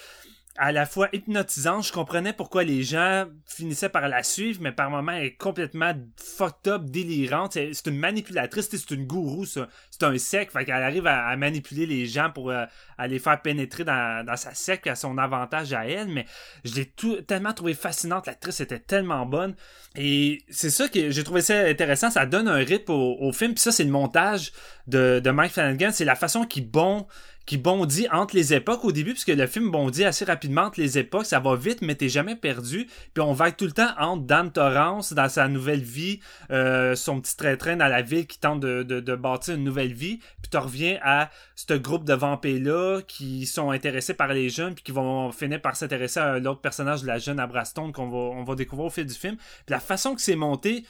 [0.59, 1.87] à la fois hypnotisante.
[1.87, 5.93] Je comprenais pourquoi les gens finissaient par la suivre, mais par moments, elle est complètement
[6.17, 7.53] fucked up, délirante.
[7.53, 9.45] C'est une manipulatrice, c'est une gourou.
[9.47, 12.65] C'est un sec, fait qu'elle arrive à, manipuler les gens pour euh,
[13.07, 16.27] les faire pénétrer dans, sa secte à son avantage à elle, mais
[16.65, 16.93] je l'ai
[17.27, 18.27] tellement trouvé fascinante.
[18.27, 19.55] L'actrice était tellement bonne.
[19.97, 22.11] Et c'est ça que j'ai trouvé ça intéressant.
[22.11, 23.55] Ça donne un rythme au, film.
[23.55, 24.53] Puis ça, c'est le montage
[24.87, 25.91] de, de Mike Flanagan.
[25.93, 27.07] C'est la façon qu'il bon
[27.47, 30.99] qui bondit entre les époques au début, puisque le film bondit assez rapidement entre les
[30.99, 32.89] époques, ça va vite, mais t'es jamais perdu.
[33.15, 37.21] Puis on va tout le temps entre Dan Torrance dans sa nouvelle vie, euh, son
[37.21, 40.99] petit train-train dans la ville qui tente de, bâtir une nouvelle vie, puis tu reviens
[41.03, 45.63] à ce groupe de vampires-là qui sont intéressés par les jeunes, puis qui vont finir
[45.63, 49.15] par s'intéresser à l'autre personnage de la jeune Abraston qu'on va, découvrir au fil du
[49.15, 49.37] film.
[49.37, 50.85] Puis la façon que c'est monté,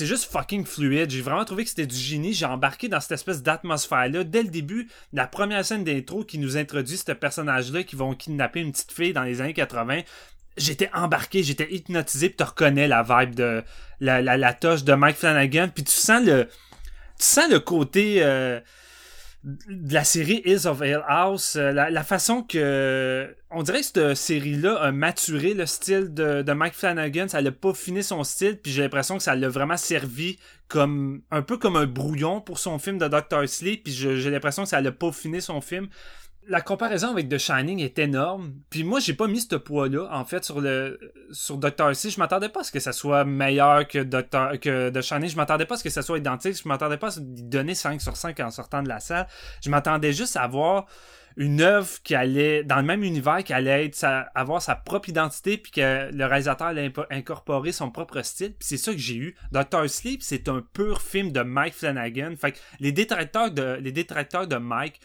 [0.00, 1.08] juste fucking fluide.
[1.08, 2.32] J'ai vraiment trouvé que c'était du génie.
[2.32, 4.24] J'ai embarqué dans cette espèce d'atmosphère-là.
[4.24, 8.58] Dès le début, la première scène d'intro qui nous introduit ce personnage-là qui vont kidnapper
[8.58, 10.00] une petite fille dans les années 80.
[10.56, 13.62] J'étais embarqué, j'étais hypnotisé, puis tu reconnais la vibe de
[14.00, 16.48] la, la, la touche de Mike Flanagan, puis tu sens le
[17.18, 18.58] tu sens le côté euh,
[19.44, 24.14] de la série Is of Hill House, euh, la, façon que on dirait que cette
[24.14, 28.72] série-là a maturé le style de, Mike Flanagan, ça l'a pas fini son style, puis
[28.72, 32.78] j'ai l'impression que ça l'a vraiment servi comme un peu comme un brouillon pour son
[32.78, 35.88] film de Doctor Sleep, puis j'ai l'impression que ça l'a pas fini son film
[36.48, 38.54] la comparaison avec The Shining est énorme.
[38.70, 40.98] Puis moi, j'ai pas mis ce poids-là, en fait, sur le
[41.32, 42.10] sur Doctor C.
[42.10, 45.30] Je m'attendais pas à ce que ça soit meilleur que Doctor que The Shining.
[45.30, 46.56] Je m'attendais pas à ce que ça soit identique.
[46.62, 49.26] Je m'attendais pas à donner 5 sur 5 en sortant de la salle.
[49.62, 50.86] Je m'attendais juste à voir
[51.36, 55.58] une œuvre qui allait dans le même univers qui allait être avoir sa propre identité
[55.58, 59.36] puis que le réalisateur allait incorporer son propre style puis c'est ça que j'ai eu
[59.50, 63.90] Doctor Sleep c'est un pur film de Mike Flanagan fait que les détracteurs de les
[63.90, 65.00] détracteurs de Mike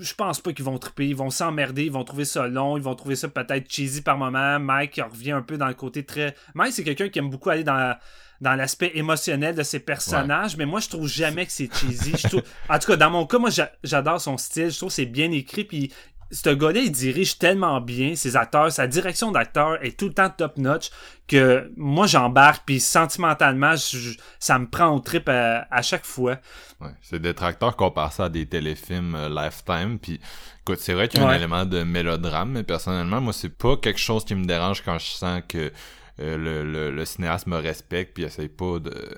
[0.00, 2.82] je pense pas qu'ils vont triper, ils vont s'emmerder, ils vont trouver ça long, ils
[2.82, 4.58] vont trouver ça peut-être cheesy par moment.
[4.58, 6.34] Mike revient un peu dans le côté très.
[6.54, 7.96] Mike, c'est quelqu'un qui aime beaucoup aller dans,
[8.40, 12.12] dans l'aspect émotionnel de ses personnages, mais moi, je trouve jamais que c'est cheesy.
[12.68, 13.50] En tout cas, dans mon cas, moi,
[13.82, 15.92] j'adore son style, je trouve que c'est bien écrit, puis
[16.30, 20.28] ce gars-là, il dirige tellement bien ses acteurs, sa direction d'acteur est tout le temps
[20.28, 20.90] top-notch
[21.26, 23.74] que moi, j'embarque, puis sentimentalement,
[24.38, 26.38] ça me prend au trip à, chaque fois.
[26.80, 30.20] Ouais, c'est des tracteurs comparent ça à des téléfilms euh, Lifetime, puis
[30.62, 33.76] écoute, c'est vrai qu'il y a un élément de mélodrame, mais personnellement, moi, c'est pas
[33.76, 35.72] quelque chose qui me dérange quand je sens que
[36.20, 39.14] euh, le, le, cinéaste me respecte, puis essaye pas de,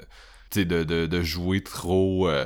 [0.54, 2.28] de, de, de jouer trop...
[2.28, 2.44] Euh,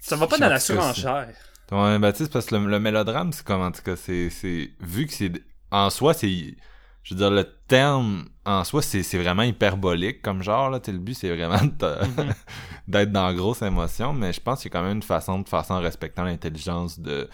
[0.00, 1.28] ça va pas dans la surenchère.
[1.70, 5.12] Ouais, ben, parce que le, mélodrame, c'est comme, en tout cas, c'est, c'est, vu que
[5.12, 5.32] c'est,
[5.70, 6.56] en soi, c'est,
[7.02, 10.98] je veux dire, le terme, en soi, c'est, c'est vraiment hyperbolique comme genre, là, le
[10.98, 12.32] but, c'est vraiment mhm.
[12.88, 15.48] d'être dans grosse émotion, mais je pense qu'il y a quand même une façon de
[15.48, 17.28] faire ça en respectant l'intelligence de,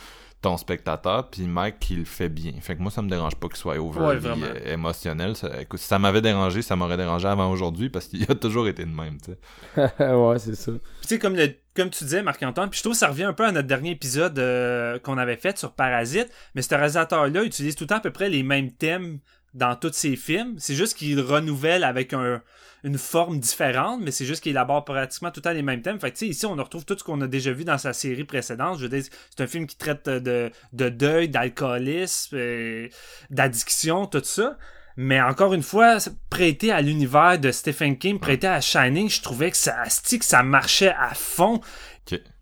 [0.45, 2.53] ton spectateur, puis Mike qui le fait bien.
[2.61, 5.35] Fait que moi, ça me dérange pas qu'il soit over euh, émotionnel.
[5.37, 8.69] Ça, écoute, si ça m'avait dérangé, ça m'aurait dérangé avant aujourd'hui parce qu'il a toujours
[8.69, 9.33] été de même, tu
[9.75, 10.05] sais.
[10.15, 10.73] ouais, c'est ça.
[11.01, 11.35] Tu sais, comme,
[11.75, 13.93] comme tu disais, Marc-Antoine, puis je trouve que ça revient un peu à notre dernier
[13.93, 18.01] épisode euh, qu'on avait fait sur Parasite, mais ce réalisateur-là utilise tout le temps à
[18.01, 19.21] peu près les mêmes thèmes
[19.55, 20.57] dans tous ses films.
[20.59, 22.43] C'est juste qu'il renouvelle avec un,
[22.85, 25.99] une forme différente, mais c'est juste qu'il élabore pratiquement tout le temps les mêmes thèmes.
[25.99, 28.79] Fait que, ici, on retrouve tout ce qu'on a déjà vu dans sa série précédente.
[28.79, 32.89] Je veux dire, c'est un film qui traite de, de deuil, d'alcoolisme, euh,
[33.31, 34.59] d'addiction, tout ça.
[34.97, 35.97] Mais encore une fois,
[36.29, 40.43] prêté à l'univers de Stephen King, prêté à Shining, je trouvais que ça, que ça
[40.43, 41.61] marchait à fond.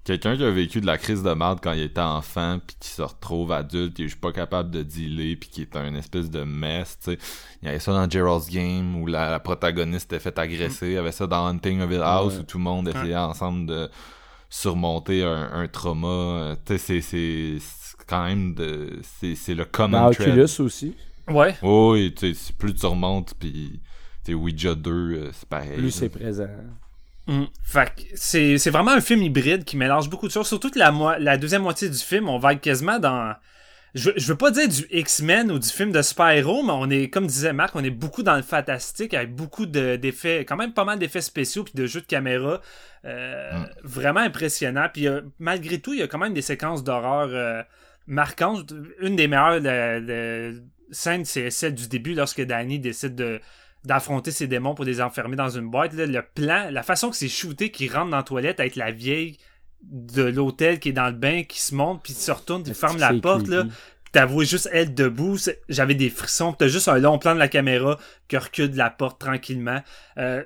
[0.04, 2.88] Quelqu'un qui a vécu de la crise de merde quand il était enfant puis qui
[2.88, 6.30] se retrouve adulte et je suis pas capable de dealer puis qui est un espèce
[6.30, 7.18] de mess tu sais.
[7.62, 10.98] Il y avait ça dans Gerald's Game où la, protagoniste était fait agresser il y
[10.98, 13.88] avait ça dans Hunting of Hill House où tout le monde essayait ensemble de
[14.48, 17.58] surmonter un, trauma euh, tu sais c'est
[18.06, 20.94] quand même de c'est c'est le common dans Oculus aussi.
[21.28, 21.54] Ouais.
[21.62, 23.80] Oui tu sais plus tu remontes puis
[24.24, 26.48] tu Ouija 2 euh, c'est pareil plus c'est présent
[27.26, 27.44] Mm.
[28.14, 30.48] c'est, c'est vraiment un film hybride qui mélange beaucoup de choses.
[30.48, 33.34] Surtout que la, la deuxième moitié du film, on va être quasiment dans.
[33.94, 37.10] Je, je veux pas dire du X-Men ou du film de Spyro, mais on est,
[37.10, 40.72] comme disait Marc, on est beaucoup dans le fantastique avec beaucoup de, d'effets, quand même
[40.72, 42.62] pas mal d'effets spéciaux puis de jeux de caméra.
[43.04, 43.66] Euh, mm.
[43.82, 44.88] Vraiment impressionnant.
[44.92, 47.62] Puis euh, malgré tout, il y a quand même des séquences d'horreur euh,
[48.06, 48.72] marquantes.
[49.00, 49.60] Une des meilleures
[50.90, 53.40] scènes, c'est celle du début lorsque Danny décide de
[53.84, 55.92] d'affronter ses démons pour les enfermer dans une boîte.
[55.94, 59.38] le plan, la façon que c'est shooté, qui rentre dans la toilette avec la vieille
[59.82, 62.98] de l'hôtel qui est dans le bain, qui se monte, puis se retourne, puis ferme
[62.98, 63.64] la porte, là.
[64.12, 65.38] T'avoues juste elle debout,
[65.70, 66.52] j'avais des frissons.
[66.52, 69.80] T'as juste un long plan de la caméra qui recule de la porte tranquillement.
[70.18, 70.44] Euh,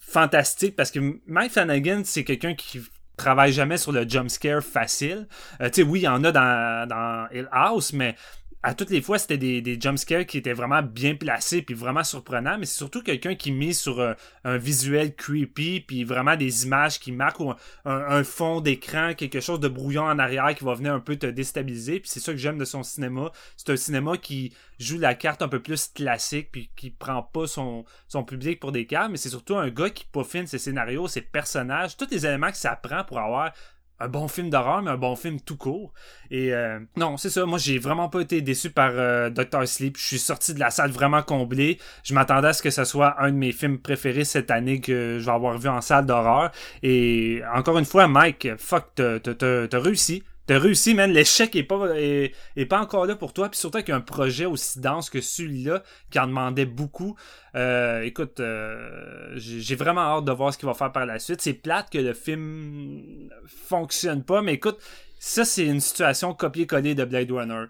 [0.00, 2.80] fantastique parce que Mike Flanagan, c'est quelqu'un qui
[3.16, 5.28] travaille jamais sur le jump scare facile.
[5.60, 8.16] Euh, tu sais, oui, il y en a dans, dans Hill House, mais
[8.62, 9.78] à toutes les fois, c'était des, des
[10.26, 14.00] qui étaient vraiment bien placés puis vraiment surprenants, mais c'est surtout quelqu'un qui mise sur
[14.00, 14.12] euh,
[14.44, 17.54] un, visuel creepy puis vraiment des images qui marquent ou
[17.86, 21.26] un, fond d'écran, quelque chose de brouillon en arrière qui va venir un peu te
[21.26, 22.00] déstabiliser.
[22.00, 23.32] Puis c'est ça que j'aime de son cinéma.
[23.56, 27.46] C'est un cinéma qui joue la carte un peu plus classique puis qui prend pas
[27.46, 31.08] son, son public pour des cas, mais c'est surtout un gars qui peaufine ses scénarios,
[31.08, 33.52] ses personnages, tous les éléments que ça prend pour avoir
[34.00, 35.92] un bon film d'horreur, mais un bon film tout court.
[36.30, 37.44] Et euh, non, c'est ça.
[37.44, 39.96] Moi, j'ai vraiment pas été déçu par euh, Doctor Sleep.
[39.96, 41.78] Je suis sorti de la salle vraiment comblé.
[42.02, 45.18] Je m'attendais à ce que ce soit un de mes films préférés cette année que
[45.20, 46.50] je vais avoir vu en salle d'horreur.
[46.82, 50.22] Et encore une fois, Mike, fuck, t'as réussi.
[50.50, 51.12] T'as réussi, man.
[51.12, 52.34] L'échec est pas, est,
[52.68, 53.48] pas encore là pour toi.
[53.48, 57.14] Puis surtout avec un projet aussi dense que celui-là, qui en demandait beaucoup.
[57.54, 61.40] Euh, écoute, euh, j'ai vraiment hâte de voir ce qu'il va faire par la suite.
[61.40, 64.80] C'est plate que le film fonctionne pas, mais écoute,
[65.20, 67.66] ça c'est une situation copier-coller de Blade Runner.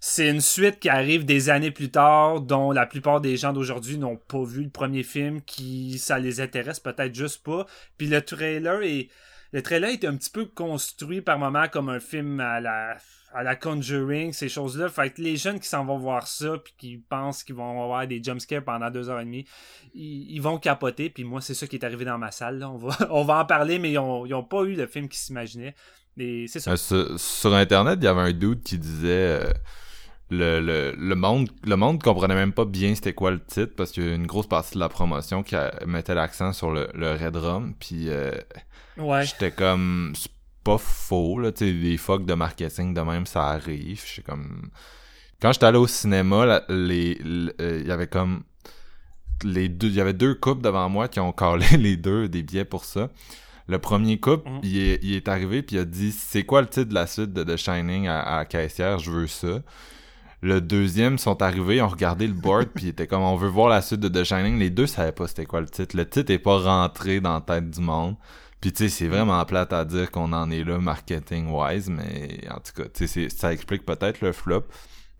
[0.00, 3.96] C'est une suite qui arrive des années plus tard, dont la plupart des gens d'aujourd'hui
[3.96, 7.64] n'ont pas vu le premier film, qui ça les intéresse peut-être juste pas.
[7.96, 9.08] Puis le trailer est
[9.54, 12.96] le trailer est un petit peu construit par moments comme un film à la
[13.32, 14.88] à la Conjuring, ces choses-là.
[14.88, 18.06] Fait que les jeunes qui s'en vont voir ça puis qui pensent qu'ils vont avoir
[18.06, 19.44] des jumpscares pendant deux heures et demie,
[19.92, 21.10] ils, vont capoter.
[21.10, 22.62] Puis moi, c'est ça qui est arrivé dans ma salle.
[22.64, 25.74] On, va, on va en parler, mais ils ont, pas eu le film qu'ils s'imaginaient.
[26.20, 29.40] Euh, sur, Internet, il y avait un doute qui disait...
[29.40, 29.52] Euh,
[30.30, 33.92] le, le, le, monde le monde comprenait même pas bien c'était quoi le titre parce
[33.92, 35.54] qu'il y a une grosse partie de la promotion qui
[35.86, 38.32] mettait l'accent sur le, le Red Rum puis euh,
[38.96, 39.24] Ouais.
[39.24, 40.30] J'étais comme, c'est
[40.64, 44.02] pas faux, là, tu sais, des fucks de marketing de même, ça arrive.
[44.06, 44.70] J'étais comme.
[45.40, 47.18] Quand j'étais allé au cinéma, les,
[47.60, 48.44] euh, il y avait comme.
[49.42, 52.42] Les deux, il y avait deux couples devant moi qui ont collé les deux des
[52.42, 53.10] billets pour ça.
[53.66, 54.60] Le premier couple, mhm.
[54.62, 57.06] il, est, il, est, arrivé puis il a dit c'est quoi le titre de la
[57.06, 59.62] suite de The Shining à, à caissière, je veux ça.
[60.42, 63.80] Le deuxième sont arrivés, ont regardé le board puis était comme on veut voir la
[63.80, 64.58] suite de The Shining.
[64.58, 65.96] Les deux savaient pas c'était quoi le titre.
[65.96, 68.16] Le titre est pas rentré dans la tête du monde.
[68.64, 72.60] Puis tu sais, c'est vraiment plate à dire qu'on en est là marketing-wise, mais en
[72.60, 74.64] tout cas, tu sais, ça explique peut-être le flop.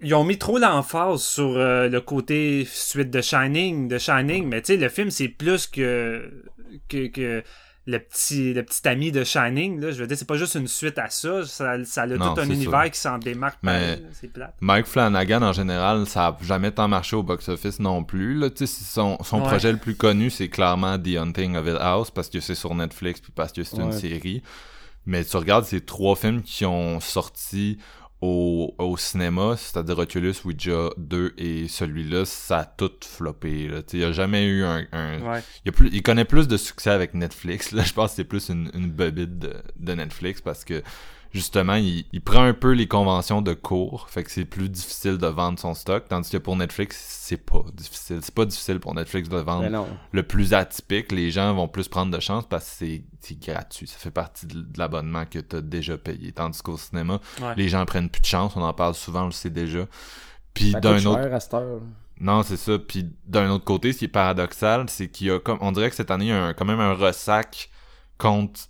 [0.00, 4.62] Ils ont mis trop l'emphase sur euh, le côté suite de Shining, de Shining, mais
[4.62, 6.42] tu sais, le film c'est plus que,
[6.88, 7.42] que, que
[7.86, 10.68] le petit, le petit ami de Shining, là, je veux dire, c'est pas juste une
[10.68, 13.58] suite à ça, ça, ça a tout un univers qui s'en démarque.
[13.62, 14.54] Mais c'est plate.
[14.60, 18.34] Mike Flanagan, en général, ça a jamais tant marché au box-office non plus.
[18.34, 18.48] Là.
[18.54, 22.40] Son, son projet le plus connu, c'est clairement The Hunting of Hill House, parce que
[22.40, 24.42] c'est sur Netflix, puis parce que c'est une série.
[25.06, 27.78] Mais tu regardes ces trois films qui ont sorti
[28.24, 33.68] au, cinéma, c'est-à-dire Oculus, Ouija 2 et celui-là, ça a tout floppé.
[33.92, 34.84] Il n'y a jamais eu un...
[35.64, 37.72] il, plus, il connaît plus de succès avec Netflix.
[37.72, 40.82] Là, je pense que c'est plus une, une bobite de, de Netflix parce que
[41.34, 45.26] justement, il, prend un peu les conventions de cours, fait que c'est plus difficile de
[45.26, 48.20] vendre son stock, tandis que pour Netflix, c'est pas difficile.
[48.22, 51.10] C'est pas difficile pour Netflix de vendre le plus atypique.
[51.10, 52.86] Les gens vont plus prendre de chance parce que
[53.20, 53.88] c'est gratuit.
[53.88, 56.30] Ça fait partie de, l'abonnement que tu as déjà payé.
[56.30, 57.20] Tandis qu'au cinéma,
[57.56, 58.52] les gens prennent plus de chance.
[58.56, 59.86] On en parle souvent, on le sait déjà.
[60.54, 61.28] Puis d'un autre...
[62.20, 62.78] Non, c'est ça.
[62.78, 65.58] Puis d'un autre côté, ce qui est paradoxal, c'est qu'il y a comme...
[65.60, 67.70] On dirait que cette année, il y a quand même un ressac
[68.18, 68.60] contre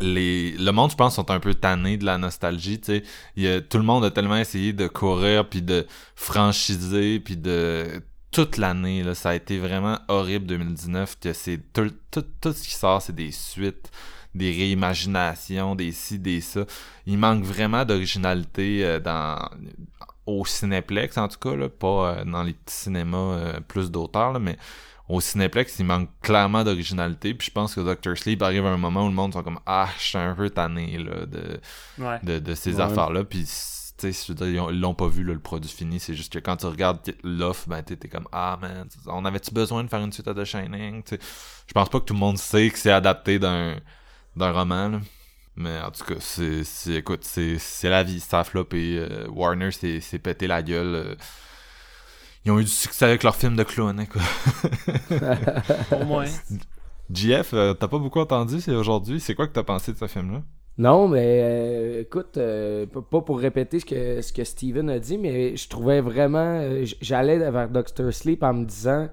[0.00, 3.02] les le monde je pense sont un peu tannés de la nostalgie tu
[3.36, 8.56] sais tout le monde a tellement essayé de courir puis de franchiser puis de toute
[8.56, 12.74] l'année, là, ça a été vraiment horrible 2019, que c'est tout, tout, tout ce qui
[12.74, 13.90] sort, c'est des suites,
[14.34, 16.64] des réimaginations, des ci, des ça.
[17.06, 19.38] Il manque vraiment d'originalité euh, dans
[20.26, 24.38] au Cinéplex, en tout cas, là, pas euh, dans les petits cinémas euh, plus d'auteurs,
[24.38, 24.58] mais
[25.08, 27.34] au Cinéplex, il manque clairement d'originalité.
[27.34, 29.60] Puis je pense que Doctor Sleep arrive à un moment où le monde sont comme
[29.66, 31.60] Ah, je suis un peu tanné là, de,
[32.22, 33.24] de, de, ces affaires-là.
[33.24, 33.44] Puis
[33.98, 35.98] tu sais, ils l'ont pas vu le produit fini.
[35.98, 39.82] C'est juste que quand tu regardes l'offre, ben t'es comme Ah man, on avait-tu besoin
[39.82, 41.02] de faire une suite à The Shining?
[41.10, 43.76] Je pense pas que tout le monde sait que c'est adapté d'un
[44.36, 44.88] d'un roman.
[44.88, 45.00] Là.
[45.58, 46.62] Mais en tout cas, c'est,
[46.94, 48.20] écoute, c'est, la vie.
[48.20, 48.96] Ça a floppé.
[48.96, 50.94] Euh, Warner s'est, pété la gueule.
[50.94, 51.14] Euh.
[52.44, 54.22] Ils ont eu du succès avec leur film de clown, quoi.
[56.00, 56.24] Au moins.
[57.12, 59.20] JF, euh, t'as pas beaucoup entendu c'est aujourd'hui.
[59.20, 60.42] C'est quoi que t'as pensé de ce film-là?
[60.76, 62.38] Non, mais écoute,
[63.10, 66.62] pas pour répéter ce que, ce que Steven a dit, mais je trouvais vraiment.
[67.00, 69.08] J'allais vers Doctor Sleep en me disant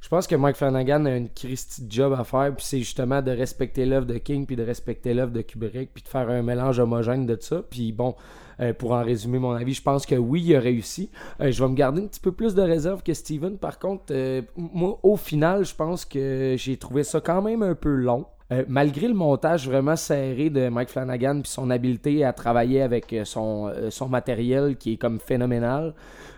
[0.00, 3.30] je pense que Mike Flanagan a une Christie job à faire, puis c'est justement de
[3.30, 6.78] respecter l'œuvre de King, puis de respecter l'œuvre de Kubrick, puis de faire un mélange
[6.78, 7.62] homogène de ça.
[7.68, 8.14] Puis bon,
[8.60, 11.10] euh, pour en résumer mon avis, je pense que oui, il a réussi.
[11.40, 13.58] Euh, je vais me garder un petit peu plus de réserve que Steven.
[13.58, 17.74] Par contre, euh, moi, au final, je pense que j'ai trouvé ça quand même un
[17.74, 18.24] peu long.
[18.66, 23.72] malgré le montage vraiment serré de Mike Flanagan puis son habileté à travailler avec son,
[23.90, 25.94] son matériel qui est comme phénoménal,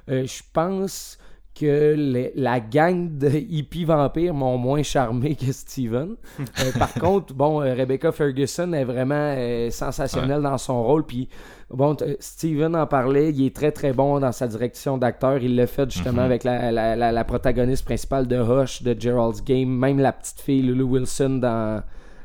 [0.09, 1.17] je pense
[1.55, 6.17] que la gang de hippies vampires m'ont moins charmé que Steven.
[6.61, 11.05] Euh, par contre, bon, euh, Rebecca Ferguson est vraiment euh, sensationnelle dans son rôle.
[11.05, 11.29] Puis,
[11.71, 15.39] bon, Steven en parlait, il est très très bon dans sa direction d'acteur.
[15.39, 16.33] Il l'a fait justement mhm.
[16.33, 21.39] avec la, protagoniste principale de Hush, de Gerald's Game, même la petite fille Lulu Wilson
[21.41, 21.83] dans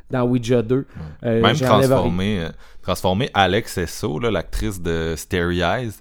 [0.10, 0.86] dans Ouija 2.
[1.24, 2.48] même transformer,
[2.82, 5.92] transformer Alex Esso, l'actrice de Starry Eyes,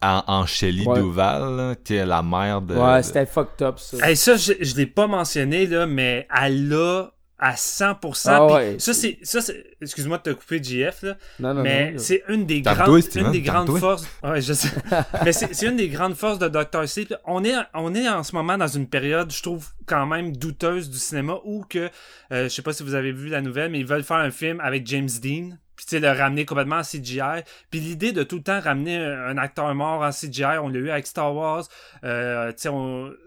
[0.00, 2.74] en, en Shelley Duval, qui est la mère de.
[2.74, 4.08] Ouais, c'était fucked up ça.
[4.08, 8.28] Hey, ça, je, je l'ai pas mentionné, là, mais elle a à 100%.
[8.28, 11.16] Ah Ça, c'est, ça, c'est, excuse-moi de te couper, JF, là.
[11.40, 14.06] Non, non, mais c'est une des grandes, une des grandes forces.
[14.22, 14.68] Ouais, je sais.
[15.24, 16.86] mais c'est, une des grandes forces de Dr.
[16.86, 17.12] Sleep.
[17.24, 20.88] On est, on est en ce moment dans une période, je trouve, quand même douteuse
[20.88, 21.90] du cinéma où que,
[22.30, 24.30] euh, je sais pas si vous avez vu la nouvelle, mais ils veulent faire un
[24.30, 27.42] film avec James Dean puis tu sais, le ramener complètement en CGI.
[27.70, 30.90] Puis l'idée de tout le temps ramener un, acteur mort en CGI, on l'a eu
[30.90, 31.64] avec Star Wars.
[32.04, 32.68] Euh, tu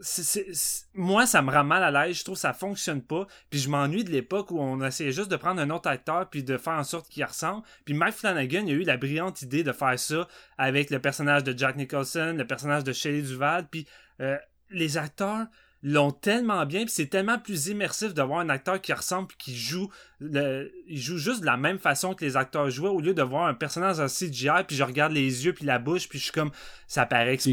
[0.02, 0.46] sais,
[0.94, 2.20] moi, ça me rend mal à l'aise.
[2.20, 3.26] Je trouve que ça fonctionne pas.
[3.50, 6.44] Puis je m'ennuie de l'époque où on essayait juste de prendre un autre acteur puis
[6.44, 7.64] de faire en sorte qu'il ressemble.
[7.84, 10.28] Puis Mike Flanagan, a eu la brillante idée de faire ça
[10.58, 13.68] avec le personnage de Jack Nicholson, le personnage de Shelley Duval.
[13.70, 13.88] Puis
[14.22, 14.38] euh,
[14.70, 15.48] les acteurs
[15.88, 19.56] l'ont tellement bien, puis c'est tellement plus immersif de voir un acteur qui ressemble qui
[19.56, 19.88] joue
[20.20, 23.46] il joue juste de la même façon que les acteurs jouaient au lieu de voir
[23.46, 26.32] un personnage en CGI puis je regarde les yeux puis la bouche puis je suis
[26.32, 26.52] comme
[26.88, 27.44] ça paraît que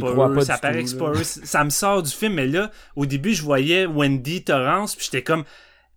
[0.44, 4.44] ça paraît que ça me sort du film mais là au début je voyais Wendy
[4.44, 5.44] Torrance puis j'étais comme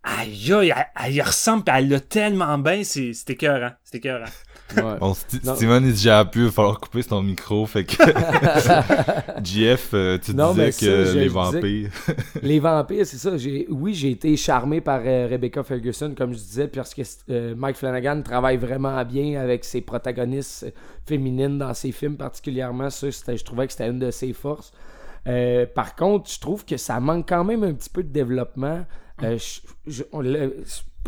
[0.02, 4.26] aïe aïe elle, y ressemble puis elle l'a tellement bien c'était écœurant c'était écœurant
[4.74, 7.94] Bon, Steven, il déjà pu, il va falloir couper son micro, fait que...
[9.44, 11.90] JF, euh, tu disais que les vampires...
[12.42, 13.30] les vampires, c'est ça.
[13.68, 17.76] Oui, j'ai été charmé par euh, Rebecca Ferguson, comme je disais, parce que euh, Mike
[17.76, 20.72] Flanagan travaille vraiment bien avec ses protagonistes
[21.06, 22.90] féminines dans ses films particulièrement.
[22.90, 24.72] Ça, je trouvais que c'était une de ses forces.
[25.74, 28.84] par contre, je trouve que ça manque quand même un petit peu de développement.
[29.22, 30.02] je,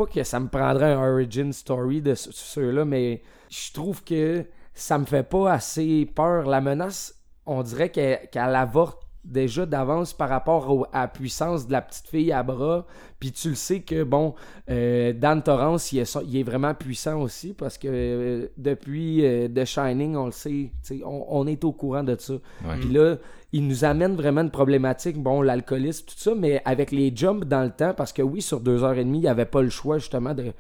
[0.06, 5.04] que ça me prendrait un origin story de ceux-là, mais je trouve que ça me
[5.04, 6.46] fait pas assez peur.
[6.46, 7.14] La menace,
[7.46, 12.32] on dirait qu'elle avorte déjà d'avance par rapport à la puissance de la petite fille
[12.32, 12.86] à bras.
[13.20, 14.34] Puis tu le sais que, bon,
[14.70, 20.16] euh, Dan Torrance, il est, vraiment puissant aussi parce que euh, depuis euh, The Shining,
[20.16, 20.70] on le sait,
[21.04, 22.34] on, est au courant de ça.
[22.80, 23.16] Puis là,
[23.52, 27.62] il nous amène vraiment une problématique, bon, l'alcoolisme, tout ça, mais avec les jumps dans
[27.62, 29.70] le temps, parce que oui, sur deux heures et demie, il n'y avait pas le
[29.70, 30.52] choix justement de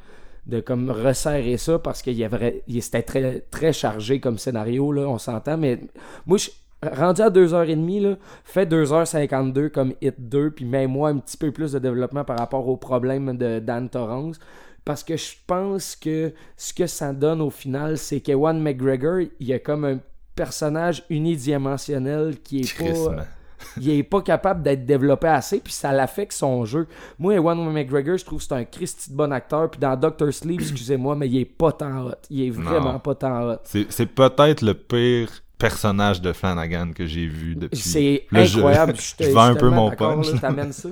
[0.46, 5.02] de comme resserrer ça parce qu'il y avait c'était très très chargé comme scénario là,
[5.02, 5.78] on s'entend mais
[6.24, 6.48] moi je
[6.82, 11.50] rendu à 2h30 là, fait 2h52 comme Hit 2 puis même moi un petit peu
[11.50, 14.38] plus de développement par rapport aux problèmes de Dan Torrance
[14.84, 19.46] parce que je pense que ce que ça donne au final c'est qu'Ewan McGregor il
[19.46, 19.98] y a comme un
[20.36, 23.26] personnage unidimensionnel qui est pas
[23.80, 26.86] il est pas capable d'être développé assez, puis ça l'affecte son jeu.
[27.18, 30.32] Moi, Ewan McGregor, je trouve que c'est un Christy de bon acteur, puis dans Doctor
[30.32, 32.12] Sleep, excusez-moi, mais il est pas tant hot.
[32.30, 33.56] Il est vraiment pas tant hot.
[33.64, 37.78] C'est peut-être le pire personnage de Flanagan que j'ai vu depuis.
[37.78, 38.94] C'est incroyable.
[39.18, 40.26] Je, je, vends un peu mon punch.
[40.70, 40.88] ça.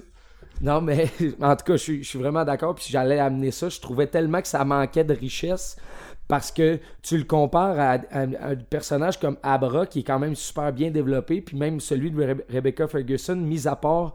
[0.60, 1.10] Non, mais
[1.40, 2.74] en tout cas, je suis, je suis vraiment d'accord.
[2.74, 3.68] Puis j'allais amener ça.
[3.68, 5.76] Je trouvais tellement que ça manquait de richesse.
[6.28, 10.72] parce que tu le compares à, un personnage comme Abra, qui est quand même super
[10.72, 14.14] bien développé, puis même celui de Rebecca Ferguson, mis à part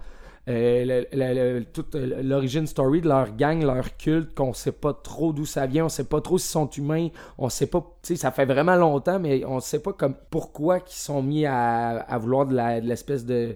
[0.50, 5.68] euh, toute l'origine story de leur gang, leur culte, qu'on sait pas trop d'où ça
[5.68, 8.46] vient, on sait pas trop s'ils sont humains, on sait pas, tu sais, ça fait
[8.46, 13.26] vraiment longtemps, mais on sait pas comme pourquoi qu'ils sont mis à, vouloir de l'espèce
[13.26, 13.56] de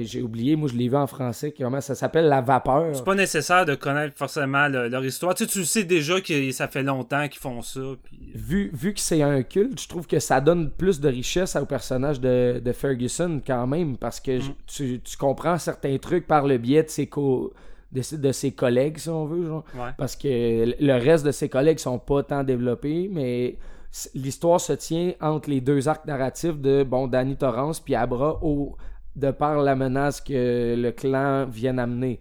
[0.00, 2.94] j'ai oublié, moi je l'ai vu en français, comment ça s'appelle La vapeur.
[2.94, 5.34] C'est pas nécessaire de connaître forcément leur histoire.
[5.34, 7.80] Tu, sais, tu sais déjà que ça fait longtemps qu'ils font ça.
[8.34, 11.66] Vu, vu que c'est un culte, je trouve que ça donne plus de richesse au
[11.66, 14.54] personnage de, Ferguson quand même, parce que mm.
[14.66, 17.08] tu, comprends certains trucs par le biais de ses,
[17.92, 19.46] de, ses collègues, si on veut.
[19.46, 19.64] Genre.
[19.98, 23.58] Parce que le reste de ses collègues sont pas tant développés, mais
[24.14, 28.76] l'histoire se tient entre les deux arcs narratifs de bon Danny Torrance puis Abra au
[29.16, 32.20] de par la menace que le clan vient amener.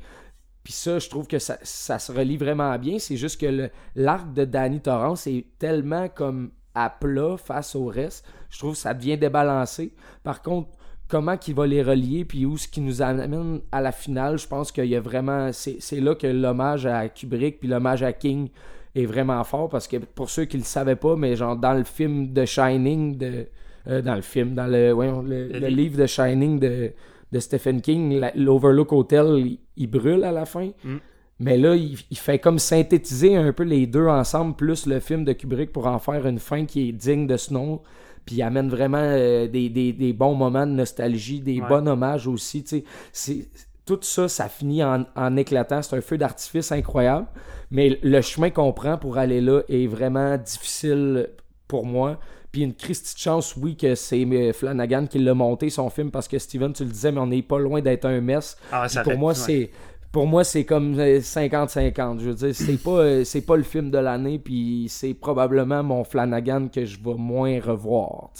[0.63, 2.99] Puis ça, je trouve que ça, se relie vraiment bien.
[2.99, 8.25] C'est juste que l'arc de Danny Torrance est tellement comme à plat face au reste.
[8.49, 9.93] Je trouve que ça devient débalancé.
[10.23, 10.69] Par contre,
[11.07, 14.47] comment qu'il va les relier, puis où ce qui nous amène à la finale, je
[14.47, 15.51] pense qu'il y a vraiment...
[15.51, 18.49] C'est là que l'hommage à Kubrick puis l'hommage à King
[18.93, 21.83] est vraiment fort, parce que pour ceux qui le savaient pas, mais genre dans le
[21.83, 23.47] film The Shining de
[23.87, 26.91] euh, dans le film, dans le, le, livre de Shining de,
[27.31, 30.71] de Stephen King, l'Overlook Hotel, il, brûle à la fin.
[30.83, 30.97] Mm.
[31.39, 35.33] Mais là, il, fait comme synthétiser un peu les deux ensemble, plus le film de
[35.33, 37.81] Kubrick pour en faire une fin qui est digne de ce nom.
[38.25, 42.27] Puis il amène vraiment euh, des, des, des, bons moments de nostalgie, des bons hommages
[42.27, 42.63] aussi.
[43.11, 43.47] C'est,
[43.87, 45.81] tout ça, ça finit en, en éclatant.
[45.81, 47.25] C'est un feu d'artifice incroyable.
[47.71, 51.29] Mais le chemin qu'on prend pour aller là est vraiment difficile
[51.67, 52.19] pour moi.
[52.51, 56.11] Puis une Christie de chance, oui, que c'est euh, Flanagan qui l'a monté son film
[56.11, 58.57] parce que Steven, tu le disais, mais on n'est pas loin d'être un mess.
[58.71, 59.69] Ah, pour moi, c'est
[60.11, 62.17] pour moi, c'est comme 50-50.
[62.17, 65.13] Euh, Je veux dire, c'est pas, euh, c'est pas le film de l'année, puis c'est
[65.13, 68.31] probablement mon Flanagan que je vais moins revoir.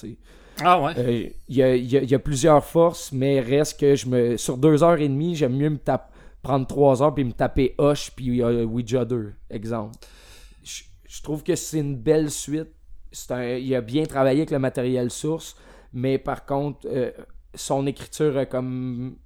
[0.62, 1.34] Ah ouais?
[1.48, 4.36] Il y, a, plusieurs forces, mais reste que je me.
[4.36, 5.80] Sur deux heures et demie, j'aime mieux me
[6.42, 9.96] prendre trois heures puis me taper Hush puis Ouija 2, exemple.
[10.64, 12.74] je trouve que c'est une belle suite
[13.12, 15.56] il a bien travaillé avec le matériel source,
[15.94, 17.12] mais par contre, euh,
[17.54, 19.18] son écriture a comme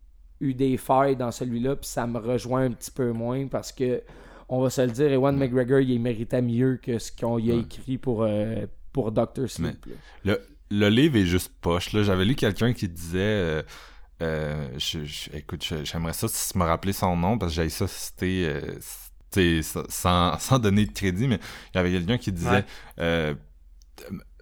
[0.42, 4.02] eu des failles dans celui-là, puis ça me rejoint un petit peu moins parce que,
[4.50, 7.56] on va se le dire, Ewan McGregor, il méritait mieux que ce qu'on y a
[7.56, 9.86] écrit pour, euh, pour Doctor Sleep.
[10.24, 11.90] Le, le, livre est juste poche.
[11.92, 13.64] J'avais lu quelqu'un qui disait.
[14.22, 14.78] Euh,
[15.34, 18.62] écoute, j'aimerais ça si me rappeler son nom parce que j'avais ça cité
[19.90, 21.40] sans, sans donner de crédit, mais
[21.74, 22.66] il y avait quelqu'un qui disait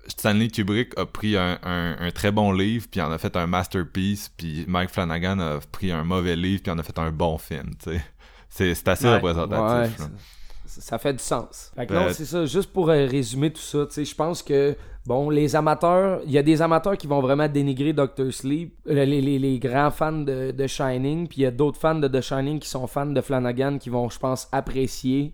[0.07, 1.57] Stanley Kubrick a pris un,
[2.13, 6.03] très bon livre, puis en a fait un masterpiece, puis Mike Flanagan a pris un
[6.03, 7.71] mauvais livre, puis en a fait un bon film,
[8.49, 9.97] C'est assez représentatif.
[10.65, 11.71] ça fait du sens.
[11.89, 12.45] non, c'est ça.
[12.45, 14.75] Juste pour euh, résumer tout ça, je pense que,
[15.05, 19.05] bon, les amateurs, il y a des amateurs qui vont vraiment dénigrer Doctor Sleep, euh,
[19.05, 22.59] les, grands fans de, de Shining, puis il y a d'autres fans de The Shining
[22.59, 25.33] qui sont fans de Flanagan qui vont, je pense, apprécier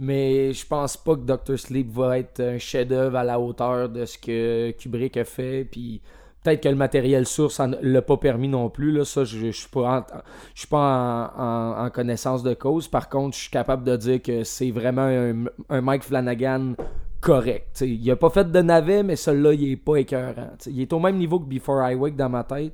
[0.00, 4.06] mais je pense pas que Doctor Sleep va être un chef-d'œuvre à la hauteur de
[4.06, 5.68] ce que Kubrick a fait.
[5.70, 6.00] Puis
[6.42, 8.92] peut-être que le matériel source ne l'a pas permis non plus.
[8.92, 9.04] Là.
[9.04, 10.18] Ça, je, je suis pas, en,
[10.54, 12.88] je suis pas en, connaissance de cause.
[12.88, 15.36] Par contre, je suis capable de dire que c'est vraiment
[15.68, 16.76] un, Mike Flanagan
[17.20, 17.82] correct.
[17.82, 20.52] il a pas fait de navet, mais celui-là, il est pas écœurant.
[20.66, 22.72] il est au même niveau que Before I Wake dans ma tête,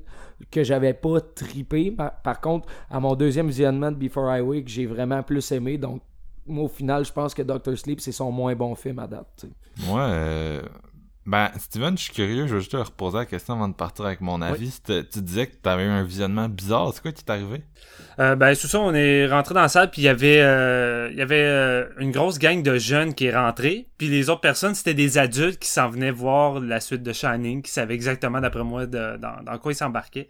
[0.48, 1.90] que j'avais pas tripé.
[1.90, 5.76] Par, par, contre, à mon deuxième visionnement de Before I Wake, j'ai vraiment plus aimé.
[5.76, 6.02] Donc,
[6.46, 9.46] moi, au final, je pense que Doctor Sleep, c'est son moins bon film à date.
[9.88, 9.96] Ouais.
[9.98, 10.62] Euh,
[11.26, 14.06] ben, Steven, je suis curieux, je vais juste te reposer la question avant de partir
[14.06, 14.80] avec mon avis.
[14.84, 16.92] Tu disais que tu avais eu un visionnement bizarre.
[16.94, 17.64] C'est quoi qui t'est arrivé?
[18.18, 21.10] Euh, ben, c'est ça, on est rentré dans la salle, puis il y avait, euh,
[21.20, 23.88] avait une grosse gang de jeunes qui est rentrée.
[23.98, 27.62] Puis les autres personnes, c'était des adultes qui s'en venaient voir la suite de Shining,
[27.62, 30.28] qui savaient exactement, d'après moi, dans, dans quoi ils s'embarquaient.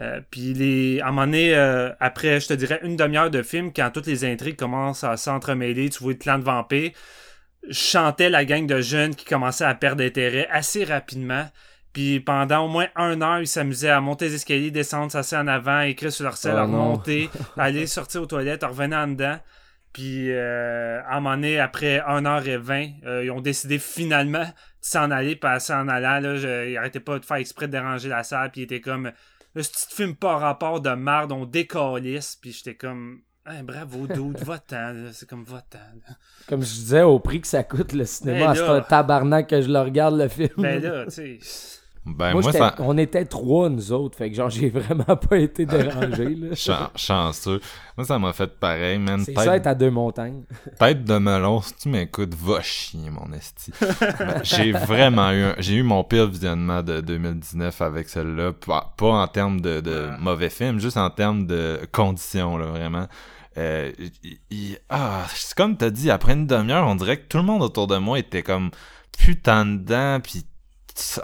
[0.00, 3.42] Euh, puis les, à un moment donné, euh, après, je te dirais, une demi-heure de
[3.42, 6.92] film, quand toutes les intrigues commencent à s'entremêler, tu vois le clan de vampires,
[7.68, 11.46] je la gang de jeunes qui commençaient à perdre intérêt assez rapidement.
[11.98, 15.48] Puis pendant au moins un heure, ils s'amusaient à monter les escaliers, descendre, s'asseoir en
[15.48, 19.36] avant, écrire sur leur selle, oh remonter, aller sortir aux toilettes, revenir en dedans.
[19.92, 25.10] Puis euh, à un moment donné, après 1h20, euh, ils ont décidé finalement de s'en
[25.10, 26.20] aller, passer en allant.
[26.20, 28.80] Là, je, ils arrêtaient pas de faire exprès de déranger la salle, puis ils étaient
[28.80, 29.10] comme
[29.56, 33.22] le petit film pas rapport de marde, on décalisse, puis j'étais comme.
[33.64, 35.78] bravo, dude, va-t'en, c'est comme va-t'en.
[36.48, 39.60] Comme je disais, au prix que ça coûte le cinéma, ben c'est un tabarnak que
[39.60, 40.50] je le regarde le film.
[40.58, 41.78] Ben là, tu sais.
[42.16, 42.74] Ben, moi, ça...
[42.78, 44.16] on était trois, nous autres.
[44.18, 46.34] Fait que genre, j'ai vraiment pas été dérangé.
[46.34, 46.54] là.
[46.54, 47.60] Chan- chanceux.
[47.96, 49.20] Moi, ça m'a fait pareil, man.
[49.24, 50.42] C'est Tête, ça être à deux montagnes.
[50.78, 53.72] tête de melon, si tu m'écoutes, va chier, mon esti.
[54.00, 55.42] Ben, j'ai vraiment eu...
[55.44, 58.52] un- J'ai eu mon pire visionnement de 2019 avec celle-là.
[58.52, 63.06] Pas, pas en termes de, de mauvais film, juste en termes de conditions, là, vraiment.
[63.56, 63.90] Euh,
[64.22, 67.42] il- il- ah, c'est comme t'as dit, après une demi-heure, on dirait que tout le
[67.42, 68.70] monde autour de moi était comme
[69.18, 70.46] putain dedans, pis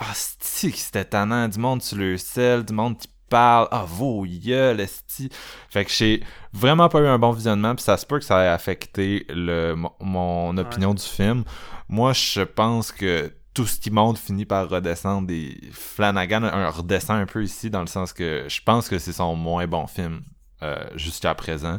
[0.01, 3.85] ah, c'est que c'était tannant, du monde sur le sel, du monde qui parle, ah,
[3.87, 5.29] vos gueules, esti.
[5.69, 6.23] Fait que j'ai
[6.53, 9.75] vraiment pas eu un bon visionnement, puis ça se peut que ça ait affecté le,
[10.01, 11.45] mon, opinion du film.
[11.89, 17.21] Moi, je pense que tout ce qui monte finit par redescendre et Flanagan euh, redescend
[17.21, 20.23] un peu ici dans le sens que je pense que c'est son moins bon film
[20.63, 21.79] euh, jusqu'à présent.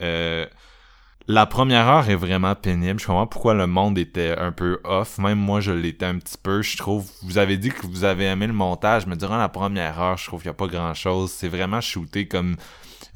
[0.00, 0.46] Euh,
[1.26, 3.00] la première heure est vraiment pénible.
[3.00, 5.18] Je comprends pourquoi le monde était un peu off.
[5.18, 6.60] Même moi, je l'étais un petit peu.
[6.62, 9.98] Je trouve, vous avez dit que vous avez aimé le montage, mais durant la première
[10.00, 11.30] heure, je trouve qu'il n'y a pas grand chose.
[11.30, 12.56] C'est vraiment shooté comme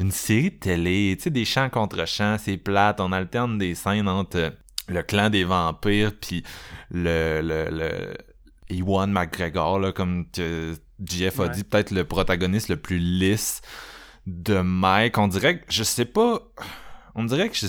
[0.00, 1.14] une série de télé.
[1.18, 3.00] Tu sais, des chants contre chants, c'est plate.
[3.00, 4.54] On alterne des scènes entre
[4.88, 6.42] le clan des vampires puis
[6.90, 8.14] le, le, le
[8.70, 11.48] Ewan McGregor, là, comme que JF a Ouais.
[11.50, 13.60] dit, peut-être le protagoniste le plus lisse
[14.26, 15.18] de Mike.
[15.18, 16.40] On dirait que, je sais pas,
[17.14, 17.66] on dirait que je-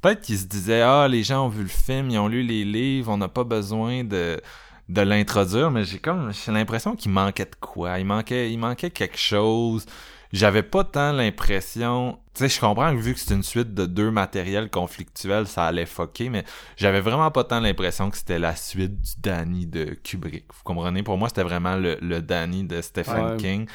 [0.00, 2.64] peut-être qu'ils se disaient, ah, les gens ont vu le film, ils ont lu les
[2.64, 4.40] livres, on n'a pas besoin de,
[4.88, 7.98] de l'introduire, mais j'ai comme, j'ai l'impression qu'il manquait de quoi.
[7.98, 9.86] Il manquait, il manquait quelque chose.
[10.32, 13.86] J'avais pas tant l'impression, tu sais, je comprends que vu que c'est une suite de
[13.86, 16.44] deux matériels conflictuels, ça allait fucker, mais
[16.76, 20.46] j'avais vraiment pas tant l'impression que c'était la suite du Danny de Kubrick.
[20.52, 21.04] Vous comprenez?
[21.04, 23.36] Pour moi, c'était vraiment le, le Danny de Stephen Ouais.
[23.36, 23.68] King.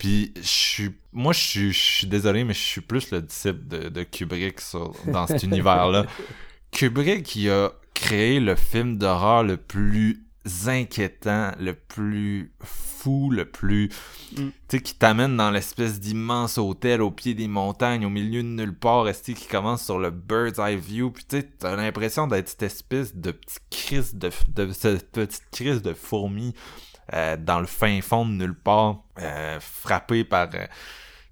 [0.00, 3.68] Puis je suis moi je suis je suis désolé mais je suis plus le disciple
[3.68, 6.06] de, de Kubrick sur- dans cet univers-là.
[6.72, 10.24] Kubrick il a créé le film d'horreur le plus
[10.66, 13.90] inquiétant, le plus fou, le plus
[14.32, 14.50] Mm.
[14.68, 18.48] tu sais qui t'amène dans l'espèce d'immense hôtel au pied des montagnes, au milieu de
[18.48, 22.28] nulle part, resté qui commence sur le bird's eye view, puis tu sais t'as l'impression
[22.28, 26.54] d'être cette espèce de petite crise de, de cette petite crise de fourmi
[27.14, 30.48] euh, dans le fin fond de nulle part, euh, frappé par...
[30.54, 30.66] euh,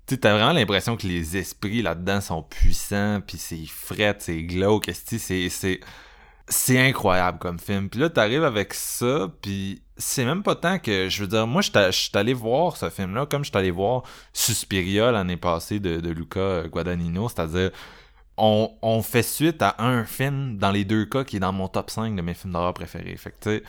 [0.06, 4.90] tu t'as vraiment l'impression que les esprits là-dedans sont puissants, puis c'est fret, c'est glauque,
[4.92, 5.18] c'est...
[5.48, 5.80] c'est
[6.50, 7.90] c'est incroyable comme film.
[7.90, 11.10] Puis là, t'arrives avec ça, puis c'est même pas tant que...
[11.10, 14.02] Je veux dire, moi, je suis allé voir ce film-là, comme je suis allé voir
[14.32, 17.70] Suspiria l'année passée de, de Luca Guadagnino, c'est-à-dire...
[18.40, 21.66] On, on fait suite à un film dans les deux cas qui est dans mon
[21.66, 23.16] top 5 de mes films d'horreur préférés.
[23.16, 23.62] Fait que, tu sais,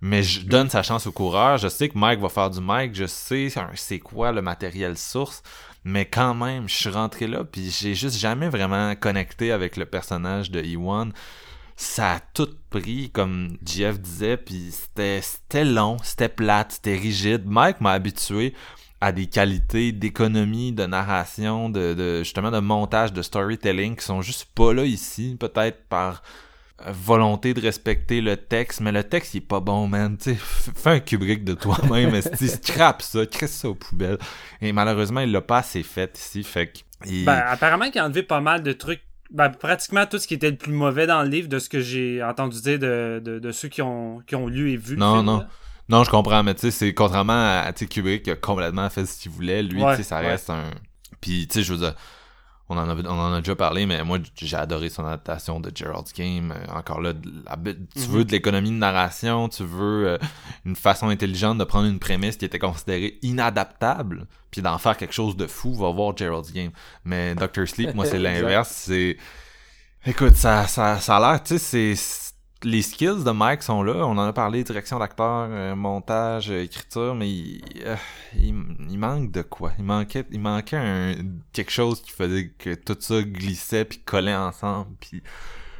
[0.00, 1.58] mais je donne sa chance au coureur.
[1.58, 2.94] Je sais que Mike va faire du Mike.
[2.94, 5.42] Je sais c'est quoi le matériel source.
[5.84, 9.86] Mais quand même, je suis rentré là, puis j'ai juste jamais vraiment connecté avec le
[9.86, 11.12] personnage de Ewan.
[11.76, 17.44] Ça a tout pris, comme Jeff disait, puis c'était c'était long, c'était plate, c'était rigide.
[17.46, 18.54] Mike m'a habitué
[19.00, 24.20] à des qualités d'économie, de narration, de, de justement de montage, de storytelling qui sont
[24.20, 26.22] juste pas là ici, peut-être par
[26.88, 30.16] volonté de respecter le texte, mais le texte il est pas bon, man.
[30.16, 34.18] Tu sais, f- fais un Kubrick de toi-même, esti, scrape ça, crisse ça aux poubelles.
[34.60, 36.78] Et malheureusement, il l'a pas assez fait ici, fait que.
[37.06, 39.02] il- Ben, apparemment qu'il a enlevé pas mal de trucs.
[39.30, 41.80] Ben, pratiquement tout ce qui était le plus mauvais dans le livre, de ce que
[41.80, 45.00] j'ai entendu dire de, de, de ceux qui ont, qui ont lu et vu le
[45.00, 45.38] Non, film, non.
[45.38, 45.48] là.
[45.88, 49.06] Non, je comprends, mais tu sais, c'est contrairement à sais, Kubrick qui a complètement fait
[49.06, 49.62] ce qu'il voulait.
[49.62, 50.26] Lui, Ouais, tu sais, ça ouais.
[50.28, 50.70] reste un.
[51.20, 51.94] Puis, tu sais, je veux dire,
[52.72, 55.70] on en, a, on en a déjà parlé, mais moi, j'ai adoré son adaptation de
[55.74, 56.52] Gerald's Game.
[56.52, 57.12] Euh, encore là,
[57.44, 58.06] la- tu Mhm.
[58.06, 60.18] veux de l'économie de narration, tu veux euh,
[60.64, 65.14] une façon intelligente de prendre une prémisse qui était considérée inadaptable, puis d'en faire quelque
[65.14, 66.70] chose de fou, va voir Gerald's Game.
[67.04, 68.70] Mais Doctor Sleep, moi, c'est l'inverse.
[68.70, 69.16] C'est.
[70.06, 72.29] Écoute, ça, ça, ça a l'air, tu sais, c'est.
[72.62, 74.06] Les skills de Mike sont là.
[74.06, 77.96] On en a parlé, direction d'acteur, euh, montage, euh, écriture, mais il, euh,
[78.36, 78.54] il,
[78.90, 79.72] il manque de quoi?
[79.78, 81.14] Il manquait, il manquait un,
[81.52, 85.22] quelque chose qui faisait que tout ça glissait puis collait ensemble puis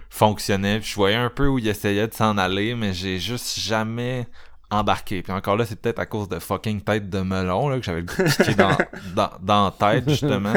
[0.08, 0.80] fonctionnait.
[0.80, 4.26] Puis je voyais un peu où il essayait de s'en aller, mais j'ai juste jamais
[4.70, 5.22] embarqué.
[5.22, 8.00] Puis encore là, c'est peut-être à cause de fucking tête de melon là, que j'avais
[8.00, 8.76] le goût de piquer dans,
[9.14, 10.54] dans, dans tête, justement.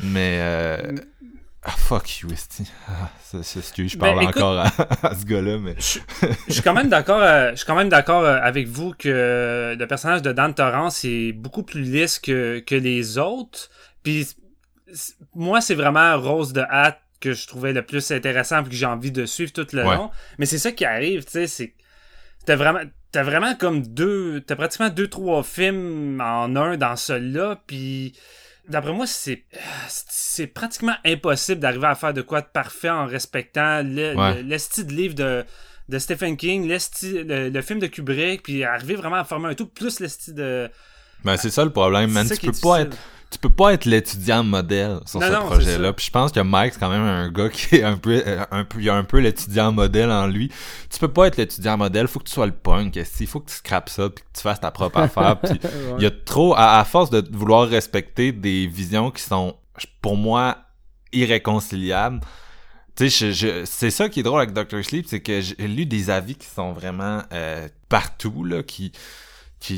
[0.00, 0.92] Mais euh,
[1.64, 2.28] ah, fuck you.
[2.88, 3.42] Ah, c'est,
[3.88, 5.74] je Ben, parle écoute- encore à, à ce gars-là, mais...
[6.48, 9.74] Je suis quand même d'accord, euh, je suis quand même d'accord euh, avec vous que
[9.78, 13.70] le personnage de Dan Torrance est beaucoup plus lisse que, que les autres.
[14.02, 14.26] Puis
[15.34, 18.84] moi, c'est vraiment Rose de Hat que je trouvais le plus intéressant puis que j'ai
[18.86, 19.96] envie de suivre tout le Ouais.
[19.96, 20.10] long.
[20.38, 21.74] Mais c'est ça qui arrive, tu sais, c'est
[22.44, 27.62] t'as vraiment t'as vraiment comme deux t'as pratiquement deux trois films en un dans celui-là
[27.66, 28.12] puis
[28.68, 29.44] d'après moi c'est
[29.88, 34.34] c'est pratiquement impossible d'arriver à faire de quoi de parfait en respectant le, Ouais.
[34.36, 35.44] le- le style de livre de
[35.90, 39.66] de Stephen King, le, le, film de Kubrick, puis arriver vraiment à former un tout,
[39.66, 40.70] plus le style de...
[41.24, 42.26] Ben, c'est ça le problème, man.
[42.26, 42.96] Tu peux pas être
[43.34, 45.92] tu peux pas être l'étudiant modèle sur ce projet-là.
[45.92, 48.22] Puis je pense que Mike, c'est quand même un gars qui est un peu,
[48.52, 50.52] un peu, il a un peu l'étudiant modèle en lui.
[50.88, 52.94] Tu peux pas être l'étudiant modèle, faut que tu sois le punk.
[52.94, 55.40] Il faut que tu scrapes ça, puis que tu fasses ta propre affaire.
[55.40, 55.58] Puis
[55.98, 59.56] il y a trop, à, force de vouloir respecter des visions qui sont,
[60.00, 60.58] pour moi,
[61.12, 62.20] irréconciliables.
[62.94, 64.84] Tu sais, c'est ça qui est drôle avec Dr.
[64.84, 68.92] Sleep, c'est que j'ai lu des avis qui sont vraiment euh, partout, là, qui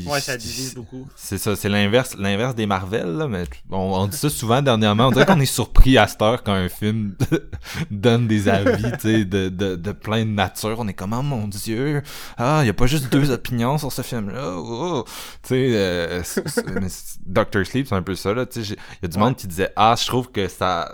[0.05, 1.07] ouais, ça divise beaucoup.
[1.15, 5.07] C'est ça, c'est l'inverse, l'inverse des Marvel, là, mais on, dit ça souvent dernièrement.
[5.07, 7.15] On dirait qu'on est surpris à cette heure quand un film
[7.91, 10.75] donne des avis, tu sais, de, de, de plein de nature.
[10.79, 12.01] On est comme, oh mon dieu,
[12.37, 14.55] ah, il y a pas juste deux opinions sur ce film-là.
[14.57, 15.05] Oh.
[15.43, 16.23] Tu sais, euh,
[17.25, 18.45] Doctor Sleep, c'est un peu ça, là.
[18.45, 20.93] Tu sais, il y a du monde qui disait, ah, je trouve que ça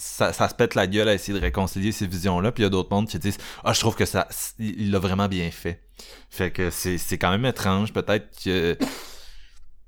[0.00, 2.52] ça, ça, se pète la gueule à essayer de réconcilier ces visions-là.
[2.52, 4.26] Puis il y a d'autres mondes qui disent Ah, je trouve que ça
[4.58, 5.82] il l'a vraiment bien fait.
[6.30, 7.92] Fait que c'est, c'est quand même étrange.
[7.92, 8.76] Peut-être que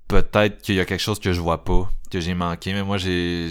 [0.09, 2.99] peut-être qu'il y a quelque chose que je vois pas, que j'ai manqué, mais moi
[2.99, 3.49] j'ai.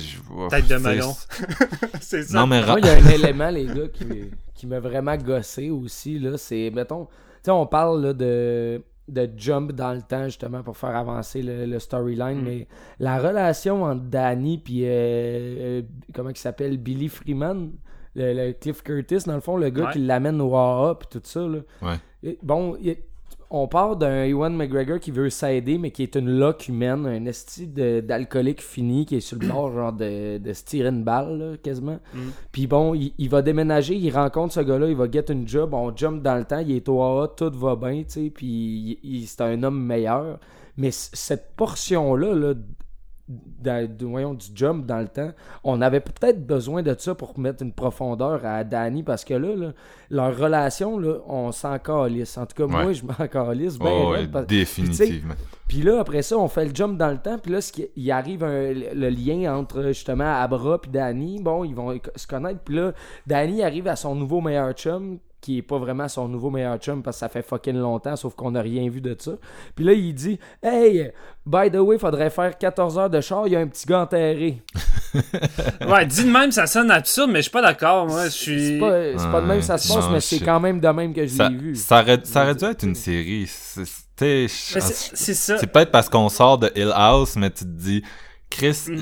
[0.50, 1.14] Peut-être de melon.
[2.02, 2.40] c'est ça.
[2.40, 5.70] Non, mais moi, il y a un élément, les gars, qui, qui m'a vraiment gossé
[5.70, 6.20] aussi.
[6.20, 7.12] Là, c'est, mettons, tu
[7.46, 11.80] sais, on parle là, de de jump dans le temps justement pour faire avancer le,
[11.80, 12.44] storyline mm.
[12.44, 12.68] mais
[13.00, 15.82] la relation entre Danny puis euh, euh,
[16.14, 17.72] comment il s'appelle Billy Freeman
[18.16, 21.42] le, Cliff Curtis dans le fond le gars qui l'amène au AA puis tout ça
[21.42, 21.60] là.
[21.82, 21.96] Ouais.
[22.44, 22.78] Bon
[23.54, 27.26] on part d'un Ewan McGregor qui veut s'aider, mais qui est une loque humaine, un
[27.26, 31.60] esti d'alcoolique fini qui est sur le bord, genre de, de se tirer une balle,
[31.62, 32.00] quasiment.
[32.14, 32.20] Mm.
[32.54, 35.96] Puis bon, il, va déménager, il rencontre ce gars-là, il va get une job, on
[35.96, 39.42] jump dans le temps, il est au AA, tout va bien, tu sais, puis c'est
[39.42, 40.40] un homme meilleur.
[40.78, 42.54] Mais cette portion-là, là,
[43.62, 45.32] de, voyons, du jump dans le temps.
[45.64, 49.72] On avait peut-être besoin de ça pour mettre une profondeur à Danny parce que là,
[50.10, 52.38] leur relation, là, on s'en calisse.
[52.38, 53.78] En tout cas, moi, je m'en calisse.
[53.78, 55.34] Ben, définitivement.
[55.68, 57.38] Puis là, après ça, on fait le jump dans le temps.
[57.38, 57.60] Puis là,
[57.96, 61.42] il arrive le lien entre justement Abra et Danny.
[61.42, 62.60] Bon, ils vont se connaître.
[62.60, 62.92] Puis là,
[63.26, 67.02] Danny arrive à son nouveau meilleur chum qui est pas vraiment son nouveau meilleur chum
[67.02, 69.32] parce que ça fait fucking longtemps, sauf qu'on n'a rien vu de ça.
[69.76, 71.12] Puis là, il dit Hey,
[71.46, 74.02] by the way, faudrait faire 14 heures de char, il y a un petit gars
[74.02, 74.62] enterré.
[75.88, 78.06] ouais, dit de même, ça sonne absurde, mais je suis pas d'accord.
[78.08, 78.68] Moi, je suis.
[78.68, 81.26] C'est pas, pas de même ça se passe, mais c'est quand même de même que
[81.26, 81.76] je l'ai vu.
[81.76, 83.48] Ça aurait, ça aurait dû être une série.
[83.48, 83.86] C'est
[85.34, 85.58] ça.
[85.58, 88.04] C'est peut-être parce qu'on sort de Hill House, mais tu te dis.
[88.52, 88.98] Chris, mm.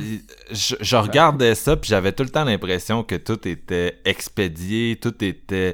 [0.51, 5.23] je, je, regardais ça puis j'avais tout le temps l'impression que tout était expédié, tout
[5.23, 5.73] était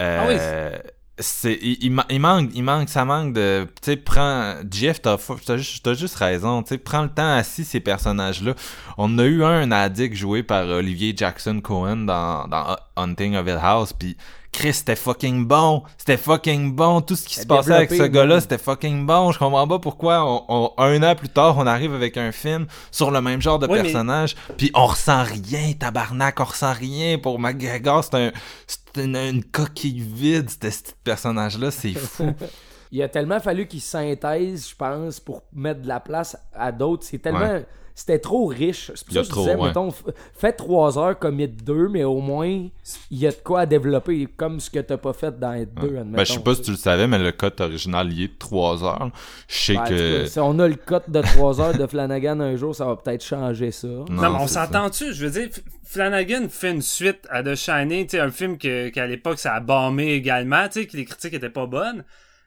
[0.00, 0.78] ah euh,
[1.18, 6.16] c'est il, manque il manque ça manque de tu sais prends Jeff t'as as juste
[6.16, 8.54] raison tu sais prends le temps assis ces personnages là
[8.98, 13.46] on a eu un, un addict joué par Olivier Jackson Cohen dans, dans Hunting of
[13.46, 14.16] Hill House puis
[14.54, 15.82] Chris, c'était fucking bon.
[15.98, 17.00] C'était fucking bon.
[17.00, 19.32] Tout ce qui se passait avec ce gars-là, c'était fucking bon.
[19.32, 23.10] Je comprends pas pourquoi on, un an plus tard, on arrive avec un film sur
[23.10, 27.18] le même genre de personnage, puis on ressent rien, tabarnak, on ressent rien.
[27.18, 28.32] Pour McGregor, c'est un,
[28.68, 32.32] c'est une, coquille vide, ce personnage-là, c'est fou.
[32.94, 37.02] Il a tellement fallu qu'il synthèse, je pense, pour mettre de la place à d'autres.
[37.04, 37.60] C'est tellement
[37.92, 38.92] c'était trop riche.
[38.94, 39.92] C'est pour ça que je disais, mettons,
[40.36, 42.46] fais trois heures comme il deux, mais au moins,
[43.10, 45.66] il y a de quoi à développer, comme ce que t'as pas fait dans les
[45.66, 48.28] deux, Ben, je sais pas si tu le savais, mais le cut original, il est
[48.28, 49.10] de trois heures.
[49.48, 50.26] Je sais ben, que...
[50.26, 53.24] si on a le cut de trois heures de Flanagan un jour, ça va peut-être
[53.24, 53.88] changer ça.
[53.88, 55.12] Non, mais on s'entend-tu?
[55.12, 55.48] Je veux dire,
[55.84, 60.66] Flanagan fait une suite à The Shining, un film qu'à l'époque, ça a bombé également,
[60.66, 62.04] tu sais, que les critiques étaient pas bonnes.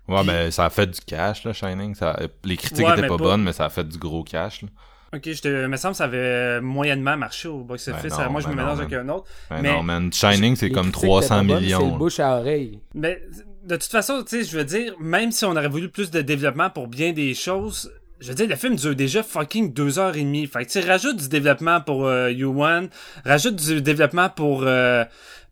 [0.08, 1.96] Ouais, mais ça a fait du cash, là, Shining.
[1.96, 2.18] Ça...
[2.44, 4.70] Les critiques étaient pas, bonnes, mais ça a fait du gros cash, là.
[5.16, 8.14] Ok, je te, me semble que ça avait moyennement marché au box-office.
[8.30, 9.26] moi, je me ben mélange avec un autre.
[9.50, 10.12] Ben mais non, man.
[10.12, 11.80] Shining, c'est comme 300 millions.
[11.80, 12.82] C'est le bouche à oreille.
[12.94, 13.22] Mais
[13.64, 16.22] de toute façon, tu sais, je veux dire, même si on aurait voulu plus de
[16.22, 17.90] développement pour bien des choses,
[18.20, 20.48] je veux dire, le film dure déjà fucking deux heures et demie.
[20.48, 22.90] Fait que tu rajoute du développement pour euh, You-One,
[23.26, 25.04] rajoute du développement pour euh,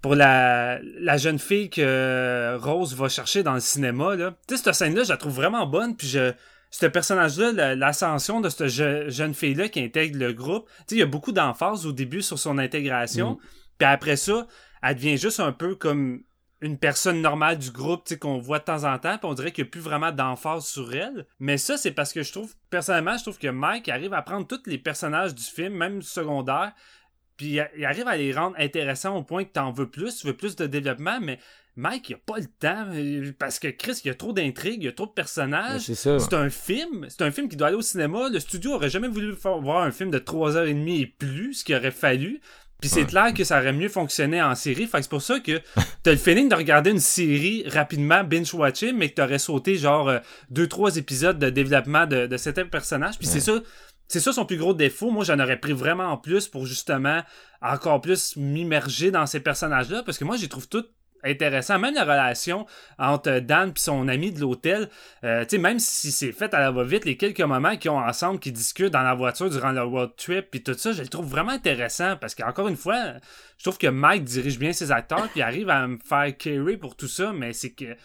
[0.05, 4.15] pour la, la jeune fille que Rose va chercher dans le cinéma.
[4.15, 4.35] Là.
[4.47, 6.31] Tu sais, cette scène-là, je la trouve vraiment bonne, puis je
[6.69, 11.31] ce personnage-là, l'ascension de cette jeune fille-là qui intègre le groupe, il y a beaucoup
[11.31, 13.31] d'emphase au début sur son intégration.
[13.31, 13.37] Mm.
[13.79, 14.45] Puis après ça,
[14.83, 16.21] elle devient juste un peu comme
[16.61, 19.63] une personne normale du groupe qu'on voit de temps en temps, puis on dirait qu'il
[19.63, 21.25] n'y a plus vraiment d'emphase sur elle.
[21.39, 24.45] Mais ça, c'est parce que je trouve, personnellement, je trouve que Mike arrive à prendre
[24.45, 26.73] tous les personnages du film, même secondaires,
[27.37, 30.27] puis il arrive à les rendre intéressants au point que tu en veux plus, tu
[30.27, 31.39] veux plus de développement, mais
[31.77, 34.81] Mike, il a pas le temps euh, parce que Chris, il y a trop d'intrigues,
[34.81, 35.81] il y a trop de personnages.
[35.81, 38.29] C'est un film, c'est un film qui doit aller au cinéma.
[38.29, 41.55] Le studio aurait jamais voulu voir un film de 3 h et demie et plus,
[41.55, 42.39] ce qu'il aurait fallu.
[42.79, 44.85] Puis c'est clair que ça aurait mieux fonctionné en série.
[44.85, 45.61] Fait que c'est pour ça que
[46.03, 50.19] t'as le feeling de regarder une série rapidement, binge-watcher, mais que t'aurais sauté genre euh,
[50.49, 53.17] deux, trois épisodes de développement de, de certains personnages.
[53.17, 53.59] Puis c'est ça.
[54.07, 55.11] C'est ça son plus gros défaut.
[55.11, 57.21] Moi, j'en aurais pris vraiment en plus pour justement
[57.61, 60.03] encore plus m'immerger dans ces personnages-là.
[60.03, 60.85] Parce que moi, j'y trouve tout
[61.25, 61.79] intéressant.
[61.79, 62.65] Même la relation
[62.97, 64.89] entre Dan et son ami de l'hôtel,
[65.23, 67.99] euh, tu sais, même si c'est fait à la va-vite, les quelques moments qu'ils ont
[67.99, 71.07] ensemble, qu'ils discutent dans la voiture durant le road trip, puis tout ça, je le
[71.07, 73.13] trouve vraiment intéressant parce qu'encore une fois,
[73.57, 76.95] je trouve que Mike dirige bien ses acteurs, puis arrive à me faire carry pour
[76.95, 77.95] tout ça, mais c'est que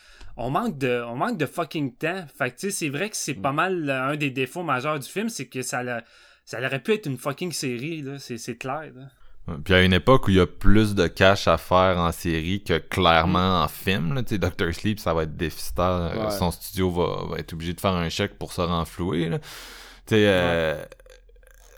[0.40, 2.24] on manque de on manque de fucking temps.
[2.36, 5.08] Fait que tu sais, c'est vrai que c'est pas mal un des défauts majeurs du
[5.08, 5.82] film, c'est que ça
[6.44, 8.90] ça aurait pu être une fucking série là, c'est clair.
[8.94, 9.56] Là.
[9.64, 12.62] Puis à une époque où il y a plus de cash à faire en série
[12.62, 16.30] que clairement en film, là, Doctor Sleep, ça va être déficitaire.
[16.30, 19.28] Son studio va, être obligé de faire un chèque pour se renflouer.
[19.28, 19.38] Là.
[20.12, 20.82] Euh,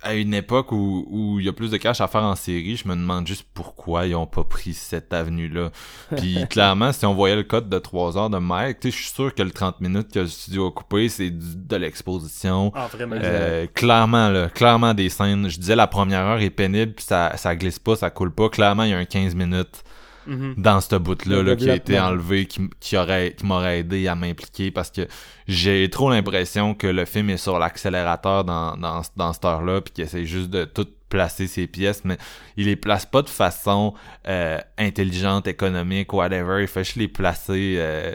[0.02, 2.76] à une époque où, où il y a plus de cash à faire en série,
[2.76, 5.70] je me demande juste pourquoi ils ont pas pris cette avenue-là.
[6.16, 9.34] Puis clairement, si on voyait le code de 3 heures de Mike, je suis sûr
[9.34, 12.72] que le 30 minutes que le studio a coupé, c'est de l'exposition.
[12.74, 13.16] Ah, vraiment.
[13.18, 15.48] Euh, clairement, là, clairement des scènes.
[15.48, 18.48] Je disais la première heure est pénible, puis ça, ça glisse pas, ça coule pas.
[18.48, 19.84] Clairement, il y a un 15 minutes
[20.26, 20.54] Mhm.
[20.56, 24.14] dans ce bout-là là, qui a été enlevé, qui, qui aurait qui m'aurait aidé à
[24.14, 25.06] m'impliquer parce que
[25.48, 29.92] j'ai trop l'impression que le film est sur l'accélérateur dans, dans, dans cette heure-là puis
[29.94, 32.16] qu'il essaie juste de tout placer ses pièces, mais
[32.56, 33.92] il les place pas de façon
[34.26, 36.62] euh, intelligente, économique, whatever.
[36.62, 37.76] Il fait juste les placer.
[37.76, 38.14] Euh,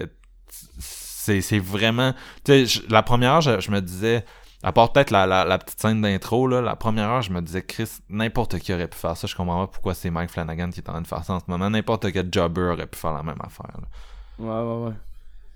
[0.79, 2.13] c'est vraiment...
[2.43, 4.25] Tu sais, la première heure, je me disais
[4.67, 7.89] à part peut-être la, la, petite scène d'intro, la première heure, je me disais, Chris,
[8.09, 9.25] n'importe qui aurait pu faire ça.
[9.25, 11.39] Je comprends pas pourquoi c'est Mike Flanagan qui est en train de faire ça en
[11.39, 11.69] ce moment.
[11.69, 13.71] N'importe quel jobber aurait pu faire la même affaire.
[14.37, 14.93] Ouais, ouais, ouais.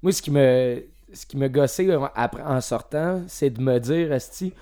[0.02, 0.82] Moi, ce qui me,
[1.12, 4.54] ce qui me gossé après, en sortant, c'est de me dire, Esti,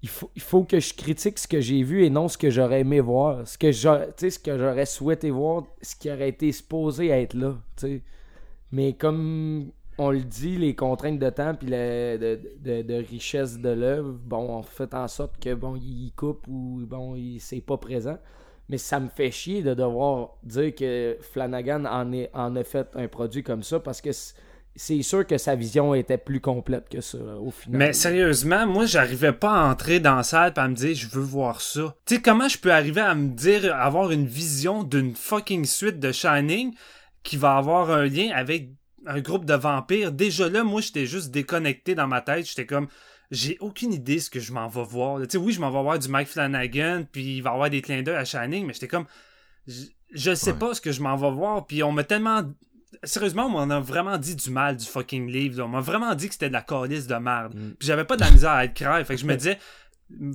[0.00, 2.48] il faut, il faut que je critique ce que j'ai vu et non ce que
[2.48, 3.46] j'aurais aimé voir.
[3.46, 7.56] Ce que j'aurais souhaité voir, ce qui aurait été supposé être là.
[8.72, 14.58] Mais comme on le dit, les contraintes de temps puis de, richesse de l'œuvre, bon,
[14.58, 18.18] on fait en sorte que bon, il coupe ou bon, il c'est pas présent.
[18.68, 23.42] Mais ça me fait chier de devoir dire que Flanagan en, a fait un produit
[23.42, 24.10] comme ça parce que
[24.76, 27.78] c'est sûr que sa vision était plus complète que ça au final.
[27.78, 31.08] Mais sérieusement, moi j'arrivais pas à entrer dans la salle et à me dire je
[31.08, 31.96] veux voir ça.
[32.04, 35.98] Tu sais comment je peux arriver à me dire avoir une vision d'une fucking suite
[35.98, 36.74] de Shining
[37.22, 38.68] qui va avoir un lien avec
[39.08, 40.12] un groupe de vampires.
[40.12, 42.46] Déjà là, moi, j'étais juste déconnecté dans ma tête.
[42.46, 42.88] J'étais comme,
[43.30, 45.20] j'ai aucune idée ce que je m'en vais voir.
[45.22, 47.70] Tu sais, oui, je m'en vais voir du Mike Flanagan, puis il va y avoir
[47.70, 49.06] des clins d'œil à Shining, mais j'étais comme,
[49.66, 51.66] je, sais pas ce que je m'en vais voir.
[51.66, 52.42] Puis on m'a tellement
[53.04, 55.62] sérieusement, on m'en a vraiment dit du mal du fucking livre.
[55.64, 57.54] On m'a vraiment dit que c'était de la calice de merde.
[57.54, 57.74] Mm.
[57.78, 59.04] Puis j'avais pas de la misère à être crève.
[59.06, 59.58] Fait que je me disais,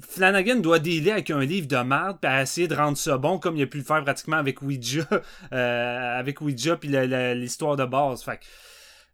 [0.07, 3.57] Flanagan doit dealer avec un livre de merde puis essayer de rendre ça bon comme
[3.57, 5.07] il a pu le faire pratiquement avec Ouija
[5.53, 6.89] euh, avec Ouija puis
[7.35, 8.23] l'histoire de base.
[8.23, 8.39] Fait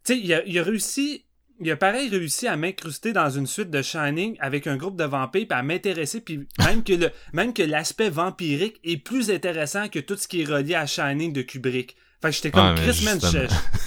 [0.04, 1.24] tu sais il a, il a réussi
[1.62, 5.04] il a pareil réussi à m'incruster dans une suite de Shining avec un groupe de
[5.04, 9.88] vampires puis à m'intéresser puis même que le même que l'aspect vampirique est plus intéressant
[9.88, 11.96] que tout ce qui est relié à Shining de Kubrick.
[12.20, 13.18] Fait que j'étais comme Chris Man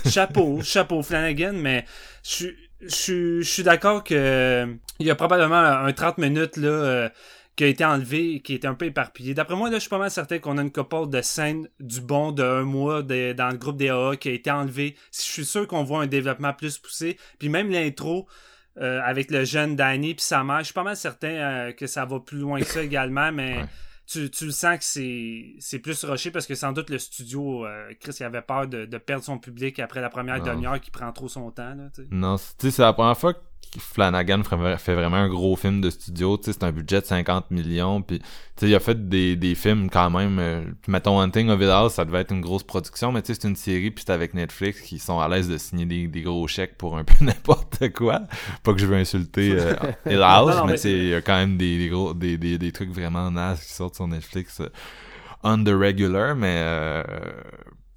[0.09, 1.85] chapeau chapeau Flanagan mais
[2.23, 2.55] je suis
[2.87, 4.67] je, suis d'accord que
[4.99, 7.09] il y a probablement un 30 minutes là euh,
[7.55, 9.33] qui a été enlevé qui est un peu éparpillé.
[9.33, 12.01] D'après moi, là, je suis pas mal certain qu'on a une couple de scènes du
[12.01, 14.95] bon de un mois dans le groupe des AA qui a été enlevé.
[15.11, 17.17] Je suis sûr qu'on voit un développement plus poussé.
[17.39, 18.27] Puis même l'intro
[18.79, 21.85] euh, avec le jeune Danny puis sa mère, je suis pas mal certain euh, que
[21.85, 23.65] ça va plus loin que ça également, mais
[24.05, 27.91] tu, tu sens que c'est, c'est plus rushé parce que sans doute le studio, euh,
[27.99, 31.11] Chris, il avait peur de, de, perdre son public après la première demi-heure qui prend
[31.11, 31.75] trop son temps.
[31.75, 33.33] Là, non, c'est la première fois
[33.79, 37.51] Flanagan fait vraiment un gros film de studio, tu sais, c'est un budget de 50
[37.51, 38.25] millions, puis tu
[38.57, 41.93] sais, il a fait des, des films quand même, euh, mettons Hunting of It House,
[41.93, 44.33] ça devait être une grosse production, mais tu sais, c'est une série, puis c'est avec
[44.33, 47.89] Netflix qui sont à l'aise de signer des, des, gros chèques pour un peu n'importe
[47.93, 48.21] quoi.
[48.63, 49.73] Pas que je veux insulter euh,
[50.05, 52.57] It House, mais tu sais, il y a quand même des, des gros, des, des,
[52.57, 54.69] des, trucs vraiment nazes qui sortent sur Netflix euh,
[55.43, 57.03] on the regular, mais euh,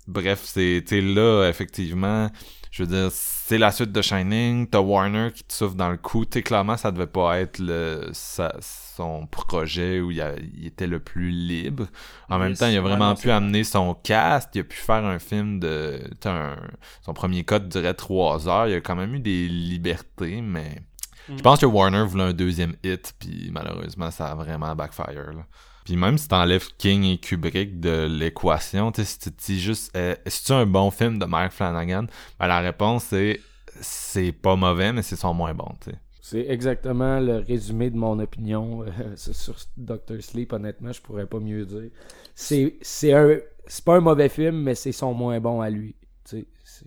[0.08, 2.30] bref, c'est, tu sais, là, effectivement,
[2.70, 3.10] je veux dire,
[3.49, 6.76] c'est la suite de Shining, t'as Warner qui te souffle dans le coup, tu clairement,
[6.76, 11.86] ça devait pas être le, son projet où il, était le plus libre.
[12.28, 15.20] En même temps, il a vraiment pu amener son cast, il a pu faire un
[15.20, 16.57] film de, un,
[17.03, 20.82] son premier code durait trois heures, il a quand même eu des libertés, mais
[21.28, 21.42] je mm.
[21.42, 25.47] pense que Warner voulait un deuxième hit, puis malheureusement, ça a vraiment backfire, là.
[25.87, 30.53] Puis même si t'enlèves King et Kubrick de l'équation, si tu dis juste, euh, est-ce
[30.53, 32.07] un bon film de Mike Flanagan?
[32.41, 33.41] Ben, la réponse c'est,
[33.80, 35.97] c'est pas mauvais, mais c'est son moins bon, tu sais.
[36.20, 38.84] C'est exactement le résumé de mon opinion
[39.14, 40.53] sur Doctor Sleep.
[40.53, 41.91] Honnêtement, je pourrais pas mieux dire.
[42.34, 43.37] C'est un
[43.68, 45.95] c'est pas un mauvais film, mais c'est son moins bon à lui.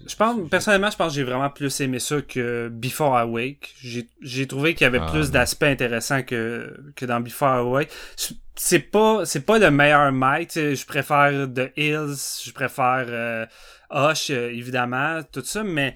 [0.07, 3.75] Je pense, personnellement, je pense que j'ai vraiment plus aimé ça que Before I Wake.
[4.21, 7.89] J'ai trouvé qu'il y avait ah, plus d'aspects intéressants que, que dans Before I Wake.
[8.55, 13.45] C'est pas, c'est pas le meilleur Mike, je préfère The Hills, je préfère euh,
[13.89, 15.95] Hush, euh, évidemment, tout ça, mais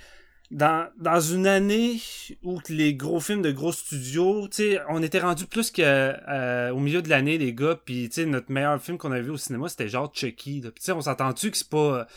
[0.49, 1.99] dans, dans une année
[2.41, 6.79] où les gros films de gros studios, tu on était rendu plus que euh, au
[6.79, 9.37] milieu de l'année, les gars, puis tu sais, notre meilleur film qu'on a vu au
[9.37, 10.61] cinéma, c'était genre Chucky.
[10.61, 12.07] Tu sais, on s'entend-tu que c'est pas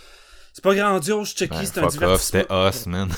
[0.56, 2.16] c'est pas grandiose, Chucky, ben, c'est un divertissement.
[2.16, 3.10] C'était os, man.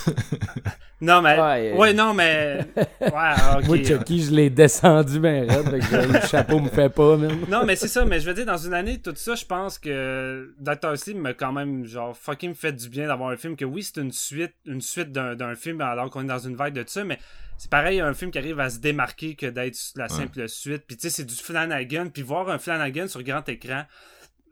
[1.01, 1.72] non, mais.
[1.72, 2.66] Ouais, non, mais.
[3.01, 3.66] Ouais, ok.
[3.68, 7.39] Moi, Chucky, je l'ai descendu, ben raide, le chapeau me fait pas, man.
[7.49, 9.78] non, mais c'est ça, mais je veux dire, dans une année, tout ça, je pense
[9.78, 10.99] que Dr.
[10.99, 14.01] Sleep m'a quand même, genre, fucking fait du bien d'avoir un film que, oui, c'est
[14.01, 17.20] une suite, une suite d'un film alors qu'on est dans une vague de ça, mais
[17.57, 20.82] c'est pareil, un film qui arrive à se démarquer que d'être la simple suite.
[20.89, 23.84] Puis, tu sais, c'est du Flanagan, puis voir un Flanagan sur grand écran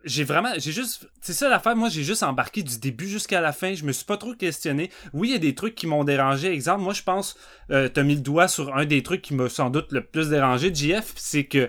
[0.07, 3.53] j'ai vraiment, j'ai juste, c'est ça l'affaire, moi j'ai juste embarqué du début jusqu'à la
[3.53, 4.91] fin, je me suis pas trop questionné.
[5.13, 6.53] Oui, il y a des trucs qui m'ont dérangé.
[6.53, 7.37] Exemple, moi je pense,
[7.71, 10.31] euh, t'as mis le doigt sur un des trucs qui m'a sans doute le plus
[10.31, 11.69] dérangé, JF, c'est que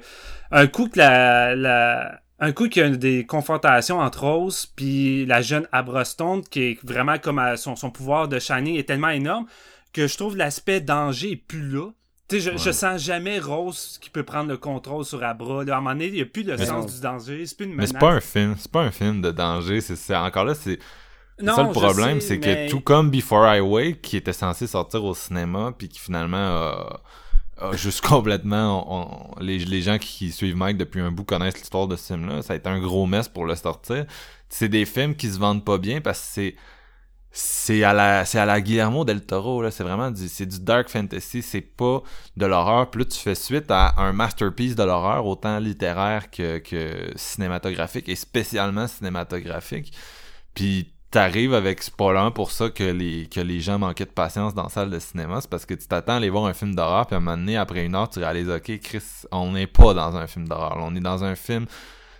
[0.52, 5.42] un coup que la, un coup qu'il y a des confrontations entre Rose puis la
[5.42, 9.48] jeune Abra Stone, qui est vraiment comme son, son pouvoir de Shining est tellement énorme
[9.94, 11.90] que je trouve l'aspect danger est plus là.
[12.28, 15.64] Tu sais, je, sens jamais Rose qui peut prendre le contrôle sur Abra.
[15.64, 17.46] Là, à un moment donné, il n'y a plus le sens du danger.
[17.46, 17.94] C'est plus une menace.
[17.94, 18.56] Mais c'est pas un film.
[18.60, 19.80] C'est pas un film de danger.
[19.80, 20.78] C'est encore là, c'est.
[21.40, 25.16] ça le problème, c'est que tout comme Before I Wake, qui était censé sortir au
[25.16, 27.02] cinéma, puis qui finalement a,
[27.74, 29.34] juste complètement.
[29.40, 32.42] les, les gens qui suivent Mike depuis un bout connaissent l'histoire de ce film-là.
[32.42, 34.06] Ça a été un gros mess pour le sortir.
[34.50, 36.56] C'est des films qui se vendent pas bien parce que c'est
[37.32, 39.72] c'est à la Guillermo del Toro là.
[39.72, 42.02] C'est vraiment du c'est du dark fantasy c'est pas
[42.36, 42.90] de l'horreur.
[42.90, 48.16] Plus tu fais suite à un masterpiece de l'horreur autant littéraire que, que cinématographique et
[48.16, 49.94] spécialement cinématographique.
[50.54, 54.64] Puis t'arrives avec pas pour ça que les que les gens manquaient de patience dans
[54.64, 55.42] la salle de cinéma.
[55.42, 57.38] C'est parce que tu t'attends à aller voir un film d'horreur puis à un moment
[57.38, 60.78] donné après une heure tu réalises ok Chris on n'est pas dans un film d'horreur.
[60.80, 61.66] On est dans un film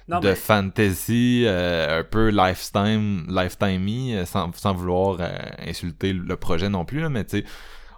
[0.08, 5.30] de fantasy, euh, un peu lifetime, lifetime euh, sans, sans vouloir euh,
[5.66, 7.46] insulter le projet non plus, là, mais tu sais,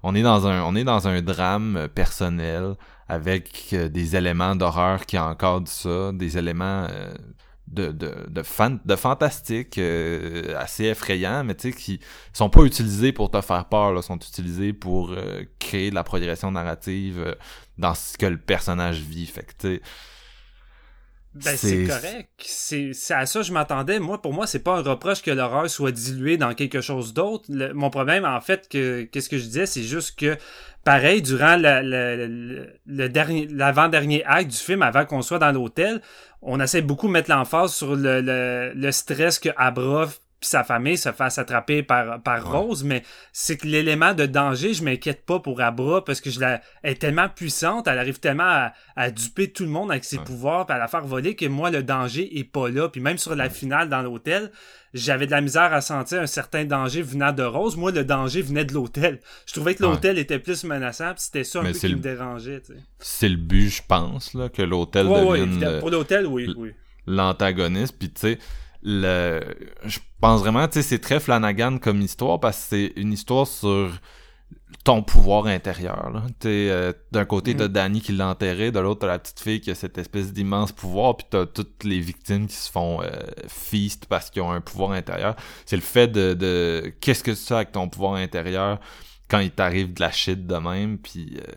[0.01, 2.75] on est dans un, on est dans un drame personnel
[3.07, 6.87] avec des éléments d'horreur qui encadrent ça, des éléments
[7.67, 9.79] de, de, de, fan, de fantastique
[10.57, 11.99] assez effrayants, mais tu sais, qui
[12.33, 15.13] sont pas utilisés pour te faire peur, là, sont utilisés pour
[15.57, 17.35] créer de la progression narrative
[17.77, 19.25] dans ce que le personnage vit.
[19.25, 19.81] Fait que tu sais
[21.35, 22.29] ben, c'est correct.
[22.39, 23.99] C'est à ça que je m'attendais.
[23.99, 27.45] Moi, pour moi, c'est pas un reproche que l'horreur soit diluée dans quelque chose d'autre.
[27.73, 30.37] Mon problème, en fait, que qu'est-ce que je disais, c'est juste que,
[30.83, 36.01] pareil, durant le, dernier, l'avant-dernier acte du film, avant qu'on soit dans l'hôtel,
[36.41, 38.21] on essaie beaucoup de mettre l'emphase sur le,
[38.73, 40.07] le, stress que Abra
[40.39, 44.73] puis sa famille se fasse attraper par, par Rose, mais c'est que l'élément de danger,
[44.73, 48.21] je m'inquiète pas pour Abra parce que je la, elle est tellement puissante, elle arrive
[48.21, 51.45] tellement à, duper tout le monde avec ses pouvoirs, puis à la faire voler que
[51.45, 52.87] moi, le danger est pas là.
[52.87, 54.51] Puis même sur la finale dans l'hôtel,
[54.93, 57.75] j'avais de la misère à sentir un certain danger venant de Rose.
[57.75, 59.19] Moi, le danger venait de l'hôtel.
[59.45, 62.61] Je trouvais que l'hôtel était plus menaçant, puis c'était ça un peu qui me dérangeait.
[62.99, 65.79] C'est le but, je pense, là, que l'hôtel devienne...
[65.79, 66.71] Pour l'hôtel, oui, oui.
[67.07, 68.39] L'antagoniste, puis tu sais
[68.81, 69.41] le
[69.85, 73.45] je pense vraiment tu sais c'est très Flanagan comme histoire parce que c'est une histoire
[73.45, 73.91] sur
[74.85, 77.71] ton pouvoir intérieur là euh, d'un côté t'as mm.
[77.71, 80.71] Danny qui l'a enterré de l'autre t'as la petite fille qui a cette espèce d'immense
[80.71, 83.09] pouvoir puis t'as toutes les victimes qui se font euh,
[83.47, 87.37] feast parce qu'ils ont un pouvoir intérieur c'est le fait de, de qu'est-ce que tu
[87.37, 88.79] fais avec ton pouvoir intérieur
[89.27, 91.51] quand il t'arrive de la shit de même puis euh,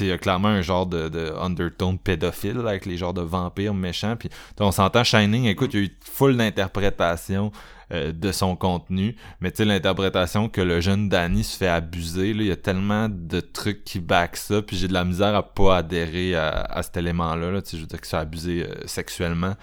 [0.00, 3.74] il y a clairement un genre de, de undertone pédophile avec les genres de vampires
[3.74, 4.16] méchants.
[4.16, 4.28] Puis
[4.60, 7.52] on s'entend Shining, écoute, il y a eu full d'interprétation
[7.90, 12.30] euh, de son contenu, mais tu sais l'interprétation que le jeune Danny se fait abuser,
[12.30, 15.42] il y a tellement de trucs qui back ça, puis j'ai de la misère à
[15.42, 17.50] pas adhérer à, cet élément-là.
[17.50, 19.54] Là, je veux dire que c'est abusé euh, sexuellement.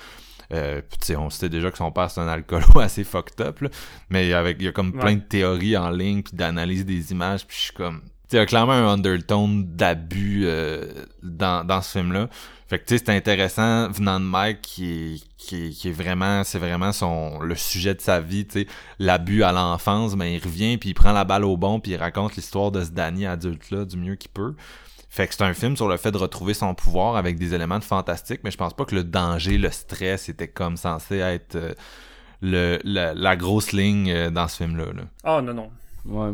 [0.51, 0.81] Euh,
[1.17, 3.69] on sait déjà que son père c'est un alcoolo assez fucked up, là,
[4.09, 7.45] mais avec il y a comme plein de théories en ligne puis d'analyse des images,
[7.45, 8.01] puis je suis comme
[8.31, 10.85] il y a clairement un undertone d'abus euh,
[11.23, 12.29] dans, dans ce film-là.
[12.67, 16.43] Fait que tu sais, c'est intéressant venant de Mike qui est, qui, qui est vraiment,
[16.43, 18.67] c'est vraiment son le sujet de sa vie, tu sais,
[18.97, 21.97] l'abus à l'enfance, mais il revient puis il prend la balle au bon puis il
[21.97, 24.55] raconte l'histoire de ce Danny adulte-là du mieux qu'il peut.
[25.15, 27.79] Fait que c'est un film sur le fait de retrouver son pouvoir avec des éléments
[27.79, 31.55] de fantastique, mais je pense pas que le danger, le stress était comme censé être
[31.55, 31.73] euh,
[32.41, 34.87] le, la, grosse ligne euh, dans ce film-là.
[35.23, 35.69] Ah oh, non, non.
[36.05, 36.33] Ouais.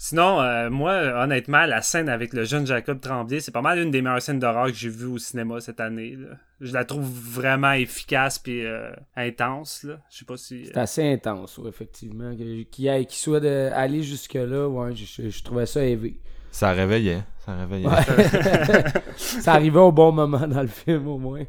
[0.00, 0.94] Sinon, euh, moi,
[1.24, 4.38] honnêtement, la scène avec le jeune Jacob Tremblay, c'est pas mal une des meilleures scènes
[4.38, 6.16] d'horreur que j'ai vues au cinéma cette année.
[6.60, 9.82] Je la trouve vraiment efficace puis euh, intense.
[9.82, 9.98] Là.
[10.08, 10.66] Je sais pas si.
[10.66, 12.32] C'est assez intense, effectivement.
[12.70, 16.20] Qui, qui soit aller jusque-là, ouais, je, trouvais ça élevé.
[16.52, 17.24] Ça réveillait.
[17.44, 17.88] Ça réveillait.
[19.16, 21.44] ça arrivait au bon moment dans le film, au moins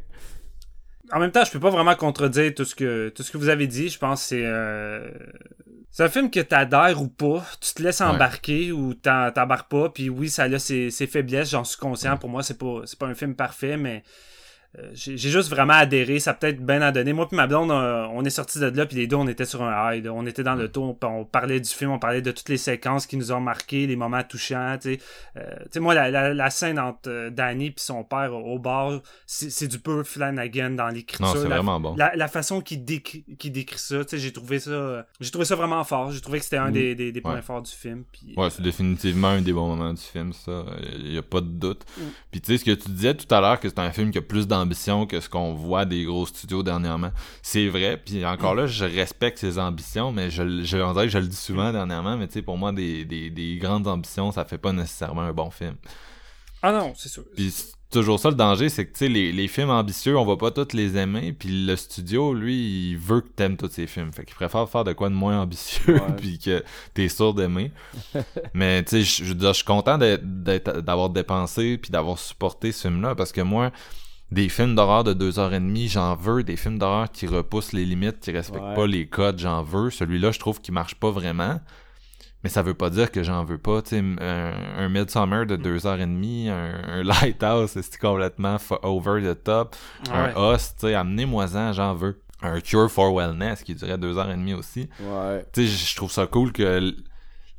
[1.11, 3.49] en même temps, je peux pas vraiment contredire tout ce que tout ce que vous
[3.49, 3.89] avez dit.
[3.89, 5.09] Je pense que c'est euh,
[5.91, 7.45] c'est un film que t'adhères ou pas.
[7.59, 9.89] Tu te laisses embarquer ou t'embarques pas.
[9.89, 11.51] Puis oui, ça a ses, ses faiblesses.
[11.51, 12.17] J'en suis conscient.
[12.17, 14.03] Pour moi, c'est pas un film parfait, mais
[14.93, 17.13] j'ai juste vraiment adhéré, ça peut-être bien à donner.
[17.13, 19.63] Moi puis ma blonde, on est sortis de là, puis les deux, on était sur
[19.63, 20.07] un high.
[20.07, 23.07] On était dans le ton, on parlait du film, on parlait de toutes les séquences
[23.07, 24.77] qui nous ont marqué, les moments touchants.
[24.81, 24.99] Tu sais,
[25.37, 29.79] euh, moi, la, la, scène entre euh, Danny et son père au bar, c'est du
[29.79, 31.31] peu Flanagan dans l'écriture.
[31.33, 31.95] c'est vraiment bon.
[31.95, 36.11] La, façon qu'il décrit, décrit ça, j'ai trouvé ça j'ai trouvé ça vraiment fort.
[36.11, 36.73] J'ai trouvé que c'était un mm.
[36.95, 38.03] des, des, points forts du film.
[38.11, 40.65] Puis, ouais, c'est définitivement un des bons moments du film, ça.
[40.95, 41.85] Il y a pas de doute.
[41.97, 42.01] Mm.
[42.31, 44.19] Puis tu sais, ce que tu disais tout à l'heure, que c'est un film qui
[44.19, 47.11] a plus ambition que ce qu'on voit des gros studios dernièrement.
[47.41, 51.27] C'est vrai, puis encore là, je respecte ses ambitions, mais je, je, que je le
[51.27, 54.73] dis souvent dernièrement, mais tu sais, pour moi, des, des, grandes ambitions, ça fait pas
[54.73, 55.75] nécessairement un bon film.
[56.61, 57.23] Ah non, c'est sûr.
[57.35, 57.53] Puis
[57.89, 60.51] toujours ça le danger, c'est que tu sais, les, les, films ambitieux, on va pas
[60.51, 64.13] tous les aimer, puis le studio, lui, il veut que t'aimes tous ses films.
[64.13, 67.71] Fait qu'il préfère faire de quoi de moins ambitieux, puis que t'es sûr d'aimer.
[68.53, 73.31] Mais tu sais, je, je suis content d'avoir dépensé, puis d'avoir supporté ce film-là, parce
[73.31, 73.71] que moi,
[74.31, 76.43] des films d'horreur de deux heures et demie, j'en veux.
[76.43, 79.89] Des films d'horreur qui repoussent les limites, qui respectent pas les codes, j'en veux.
[79.89, 81.59] Celui-là, je trouve qu'il marche pas vraiment.
[82.43, 83.81] Mais ça veut pas dire que j'en veux pas.
[83.91, 84.15] Un,
[84.77, 89.75] un Midsummer de deux heures et demie, un, Lighthouse, c'est complètement over the top?
[90.11, 92.21] Un Host, amenez-moi-en, j'en veux.
[92.41, 94.87] Un Cure for Wellness qui durait deux heures et demie aussi.
[95.01, 95.45] Ouais.
[95.57, 96.93] Je trouve ça cool que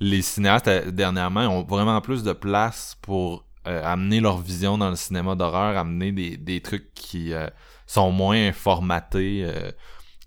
[0.01, 4.88] les cinéastes euh, dernièrement ont vraiment plus de place pour euh, amener leur vision dans
[4.88, 7.46] le cinéma d'horreur, amener des, des trucs qui euh,
[7.86, 9.70] sont moins formatés euh,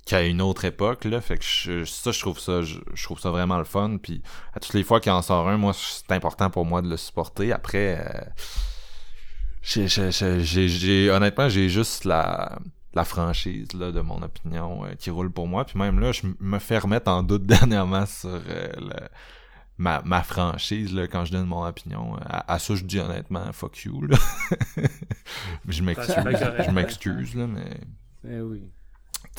[0.06, 1.20] qu'à une autre époque là.
[1.20, 3.98] Fait que ça je trouve ça je, trouve ça vraiment le fun.
[3.98, 4.22] Puis
[4.54, 6.96] à toutes les fois qu'il en sort un moi c'est important pour moi de le
[6.96, 7.52] supporter.
[7.52, 8.00] Après
[9.64, 12.60] j'ai, honnêtement j'ai juste la
[12.94, 15.66] la franchise là de mon opinion qui roule pour moi.
[15.66, 19.10] Puis même là je me fais remettre en doute dernièrement sur le
[19.84, 22.16] ma, ma franchise là, quand je donne mon opinion.
[22.26, 24.02] À, ça, je dis honnêtement, fuck you.
[24.02, 24.18] Là.
[25.68, 25.84] je
[26.72, 27.78] m'excuse, là, mais.
[28.26, 28.64] Eh oui.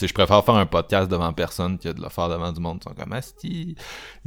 [0.01, 2.83] je préfère faire un podcast devant personne que de le faire devant du monde.
[2.83, 3.77] Ils sont comme Asti.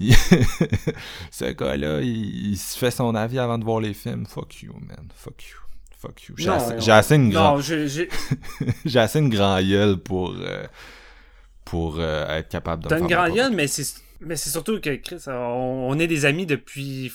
[1.32, 4.26] Ce gars-là, il, se fait son avis avant de voir les films.
[4.26, 5.08] Fuck you, man.
[5.14, 5.58] Fuck you.
[6.00, 6.36] Fuck you.
[6.38, 7.62] J'ai assez, assez, une grande.
[8.86, 10.34] j'ai assez une grande gueule pour.
[10.36, 10.66] Euh,
[11.64, 13.84] pour euh, être capable de T'as une grande gueule, mais c'est
[14.20, 17.12] mais c'est surtout que, Chris, on, est des amis depuis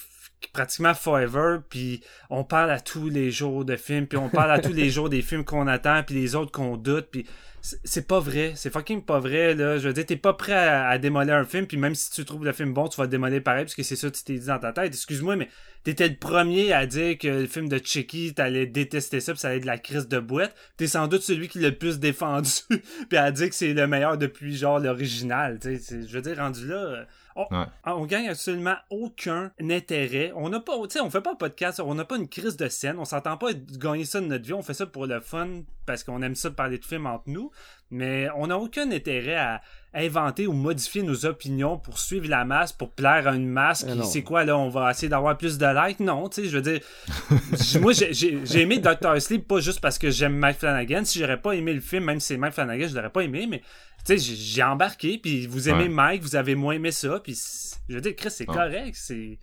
[0.52, 4.58] pratiquement forever, puis on parle à tous les jours de films, puis on parle à
[4.58, 7.26] tous les jours des films qu'on attend, puis les autres qu'on doute, puis
[7.62, 9.78] c'est pas vrai, c'est fucking pas vrai, là.
[9.78, 12.44] Je veux dire, t'es pas prêt à, démolir un film, puis même si tu trouves
[12.44, 14.34] le film bon, tu vas le démolir pareil, parce que c'est ça que tu t'es
[14.34, 14.92] dit dans ta tête.
[14.92, 15.48] Excuse-moi, mais
[15.84, 19.48] t'étais le premier à dire que le film de Chucky, t'allais détester ça, puis ça
[19.48, 20.54] allait de la crise de boîte.
[20.76, 22.50] T'es sans doute celui qui l'a le plus défendu,
[23.08, 25.60] puis à dire que c'est le meilleur depuis, genre, l'original.
[25.62, 27.06] Je veux dire, rendu là...
[27.36, 27.46] On,
[27.84, 30.32] on, gagne absolument aucun intérêt.
[30.34, 32.56] On n'a pas, tu sais, on fait pas un podcast, on n'a pas une crise
[32.56, 35.20] de scène, on s'entend pas gagner ça de notre vie, on fait ça pour le
[35.20, 37.50] fun parce qu'on aime ça de parler de films entre nous,
[37.92, 39.60] mais on n'a aucun intérêt à,
[39.94, 43.92] inventer ou modifier nos opinions pour suivre la masse, pour plaire à une masse eh
[43.92, 46.00] qui, c'est quoi, là, on va essayer d'avoir plus de likes.
[46.00, 46.80] Non, tu sais, je veux dire,
[47.82, 51.04] moi, j'ai aimé Doctor Sleep pas juste parce que j'aime Mike Flanagan.
[51.04, 53.46] Si j'aurais pas aimé le film, même si c'est Mike Flanagan, je l'aurais pas aimé,
[53.46, 53.60] mais
[54.06, 57.38] tu sais, j'ai embarqué, puis vous aimez Mike, vous avez moins aimé ça, puis
[57.90, 59.38] je veux dire, Chris, c'est correct, c'est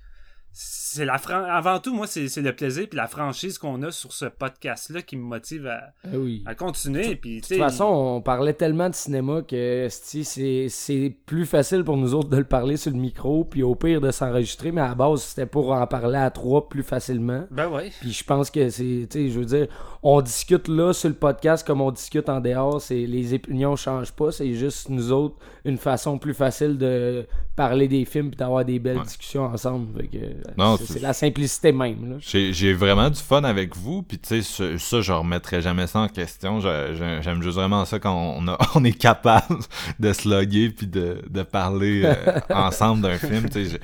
[0.92, 4.26] c'est la avant tout moi c'est le plaisir puis la franchise qu'on a sur ce
[4.26, 8.54] podcast là qui me motive à, eh à continuer puis de toute façon on parlait
[8.54, 12.98] tellement de cinéma que c'est plus facile pour nous autres de le parler sur le
[12.98, 16.32] micro puis au pire de s'enregistrer mais à la base c'était pour en parler à
[16.32, 17.46] trois plus facilement.
[17.52, 17.92] Ben ouais.
[18.02, 19.68] Puis je pense que c'est je veux dire
[20.02, 24.14] on discute là sur le podcast comme on discute en dehors c'est les opinions changent
[24.14, 25.36] pas c'est juste nous autres
[25.66, 30.04] une façon plus facile de parler des films puis d'avoir des belles discussions ensemble
[30.86, 32.20] c'est la simplicité même.
[32.22, 36.08] J'ai vraiment du fun avec vous, puis tu sais, ça, je remettrai jamais ça en
[36.08, 36.60] question.
[36.60, 38.46] J'aime juste vraiment ça quand on,
[38.76, 39.60] on est capable
[40.00, 43.50] de se loguer puis de, de parler euh, ensemble d'un film.
[43.50, 43.80] Tu sais,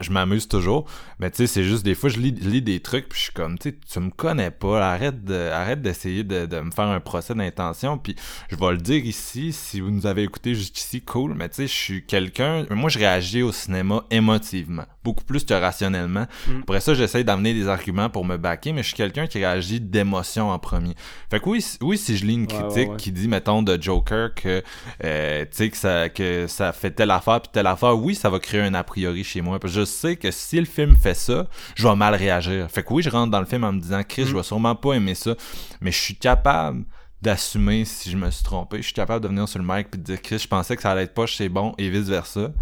[0.00, 0.86] je m'amuse toujours.
[1.18, 3.58] Mais tu sais, c'est juste des fois, je lis, des trucs, puis je suis comme,
[3.58, 7.00] tu sais, tu me connais pas, arrête de, arrête d'essayer de, de, me faire un
[7.00, 7.98] procès d'intention.
[7.98, 8.16] Puis
[8.50, 11.34] je vais le dire ici, si vous nous avez écouté jusqu'ici, cool.
[11.34, 12.66] Mais tu sais, je suis quelqu'un.
[12.70, 16.26] Moi, je réagis au cinéma émotivement, beaucoup plus que rationnellement.
[16.48, 16.60] Mm.
[16.62, 19.80] Après ça, j'essaie d'amener des arguments pour me baquer, mais je suis quelqu'un qui réagit
[19.80, 20.94] d'émotion en premier.
[21.30, 24.62] Fait que oui, oui si je lis une critique qui dit, mettons, de Joker que,
[25.04, 28.30] euh, tu sais, que ça, que ça fait telle affaire puis telle affaire, oui, ça
[28.30, 29.60] va créer un a priori chez moi.
[29.60, 32.70] Parce que je sais que si le film fait ça, je vais mal réagir.
[32.70, 34.36] Fait que oui, je rentre dans le film en me disant, Chris, je mm.
[34.36, 35.34] vais sûrement pas aimer ça,
[35.80, 36.84] mais je suis capable
[37.20, 38.78] d'assumer si je me suis trompé.
[38.78, 40.82] Je suis capable de venir sur le mic et de dire Chris, je pensais que
[40.82, 42.52] ça allait être poche, c'est bon, et vice versa.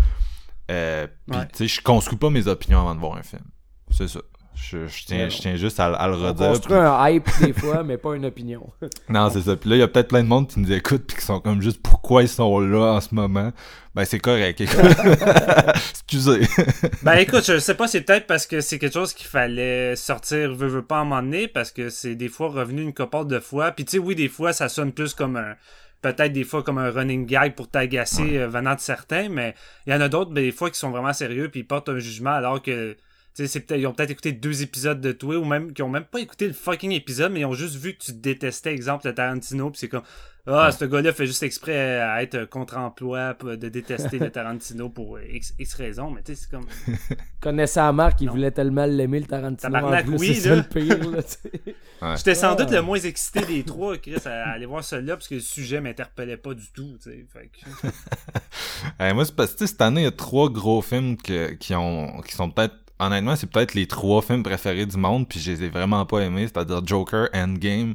[0.72, 3.44] Euh, tu sais, je construis pas mes opinions avant de voir un film.
[3.90, 4.20] C'est ça.
[4.54, 6.46] Je, tiens, je tiens juste à, le redire.
[6.46, 8.70] On construit un hype des fois, mais pas une opinion.
[9.08, 9.56] non, c'est ça.
[9.56, 11.40] Puis là, il y a peut-être plein de monde qui nous écoute puis qui sont
[11.40, 13.52] comme juste pourquoi ils sont là en ce moment?
[13.94, 14.60] Ben c'est correct.
[15.90, 16.46] Excusez.
[17.02, 20.54] ben écoute, je sais pas, c'est peut-être parce que c'est quelque chose qu'il fallait sortir
[20.54, 23.72] veut, veut pas en m'emmener parce que c'est des fois revenu une copote de fois.
[23.72, 25.56] Puis tu sais, oui, des fois ça sonne plus comme un
[26.02, 29.54] peut-être des fois comme un running gag pour t'agacer euh, venant de certains, mais
[29.86, 31.88] il y en a d'autres ben, des fois qui sont vraiment sérieux puis ils portent
[31.88, 32.96] un jugement alors que
[33.34, 36.20] c'est ils ont peut-être écouté deux épisodes de toi ou même qui ont même pas
[36.20, 39.70] écouté le fucking épisode mais ils ont juste vu que tu détestais exemple le Tarantino
[39.70, 40.02] puis c'est comme
[40.46, 45.54] ah ce gars-là fait juste exprès à être contre-emploi de détester le Tarantino pour X,
[45.58, 46.66] X raison mais tu sais c'est comme
[47.40, 50.56] connaissant Marc il voulait tellement l'aimer le Tarantino en plus, oui, là.
[50.56, 54.82] le pire là, j'étais sans doute le moins excité des trois Chris à aller voir
[54.82, 59.12] celui-là parce que le sujet m'interpellait pas du tout tu sais fait que...
[59.14, 62.20] moi c'est parce que cette année il y a trois gros films que, qui ont
[62.22, 65.64] qui sont peut-être honnêtement, c'est peut-être les trois films préférés du monde, puis je les
[65.64, 67.94] ai vraiment pas aimés, c'est-à-dire Joker, Endgame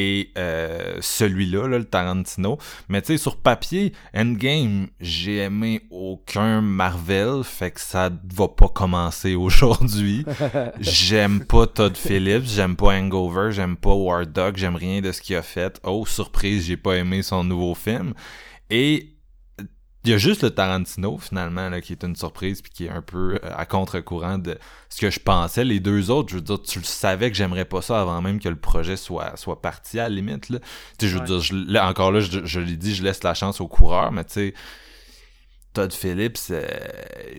[0.00, 2.56] et euh, celui-là, le Tarantino.
[2.88, 8.68] Mais tu sais, sur papier, Endgame, j'ai aimé aucun Marvel, fait que ça va pas
[8.68, 10.24] commencer aujourd'hui.
[10.78, 15.20] j'aime pas Todd Phillips, j'aime pas Hangover, j'aime pas War Dog, j'aime rien de ce
[15.20, 15.80] qu'il a fait.
[15.82, 18.14] Oh, surprise, j'ai pas aimé son nouveau film.
[18.70, 19.17] Et
[20.08, 22.88] il y a juste le Tarantino, finalement, là, qui est une surprise puis qui est
[22.88, 25.64] un peu euh, à contre-courant de ce que je pensais.
[25.64, 28.40] Les deux autres, je veux dire, tu le savais que j'aimerais pas ça avant même
[28.40, 30.48] que le projet soit, soit parti, à la limite.
[30.48, 30.60] Là.
[30.98, 33.60] Tu sais, je veux dire, encore là, je, je l'ai dit, je laisse la chance
[33.60, 34.54] au coureur, mais tu sais,
[35.78, 36.66] Todd Phillips, euh,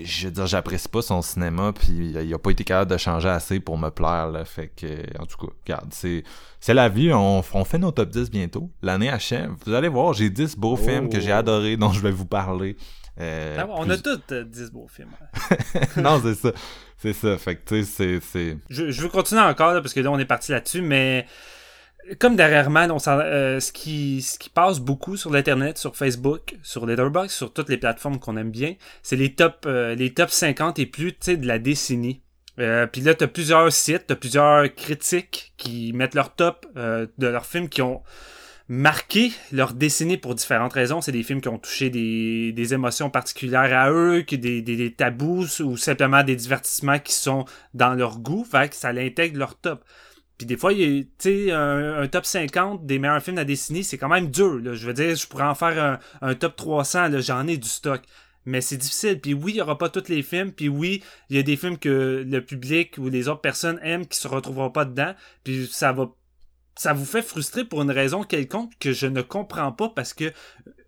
[0.01, 3.27] je veux dire, j'apprécie pas son cinéma, puis il a pas été capable de changer
[3.27, 4.45] assez pour me plaire, là.
[4.45, 4.85] Fait que,
[5.21, 6.23] en tout cas, regarde, c'est,
[6.61, 8.71] c'est la vie, on, on, fait nos top 10 bientôt.
[8.81, 9.51] L'année achève.
[9.65, 11.35] Vous allez voir, j'ai 10 beaux films que j'ai oh.
[11.35, 12.77] adorés, dont je vais vous parler.
[13.19, 15.11] Euh, ah on a tous 10 euh, beaux films.
[16.01, 16.53] non, c'est ça.
[16.97, 17.37] C'est ça.
[17.37, 18.57] Fait que, tu sais, c'est.
[18.69, 21.25] Je, je veux continuer encore, parce que là, on est parti là-dessus, mais
[22.17, 26.85] comme derrière on euh, ce, qui, ce qui passe beaucoup sur l'internet, sur Facebook, sur
[26.85, 30.79] Letterboxd, sur toutes les plateformes qu'on aime bien, c'est les top euh, les top 50
[30.79, 32.21] et plus de la décennie.
[32.59, 37.27] Euh, Puis là, t'as plusieurs sites, t'as plusieurs critiques qui mettent leur top euh, de
[37.27, 38.01] leurs films qui ont
[38.67, 41.01] marqué leur décennie pour différentes raisons.
[41.01, 44.93] C'est des films qui ont touché des, des émotions particulières à eux, des, des, des,
[44.93, 48.43] tabous ou simplement des divertissements qui sont dans leur goût.
[48.43, 49.83] Fait que ça l'intègre leur top.
[50.39, 53.83] Puis des fois, tu sais, un, un, top 50 des meilleurs films de la décennie,
[53.83, 54.61] c'est quand même dur.
[54.73, 57.67] Je veux dire, je pourrais en faire un, un top 300, là, j'en ai du
[57.67, 58.01] stock.
[58.45, 59.19] Mais c'est difficile.
[59.19, 60.53] Puis oui, il n'y aura pas tous les films.
[60.53, 64.07] Puis oui, il y a des films que le public ou les autres personnes aiment
[64.07, 65.13] qui se retrouveront pas dedans.
[65.43, 66.09] Puis ça va
[66.77, 70.31] ça vous fait frustrer pour une raison quelconque que je ne comprends pas parce que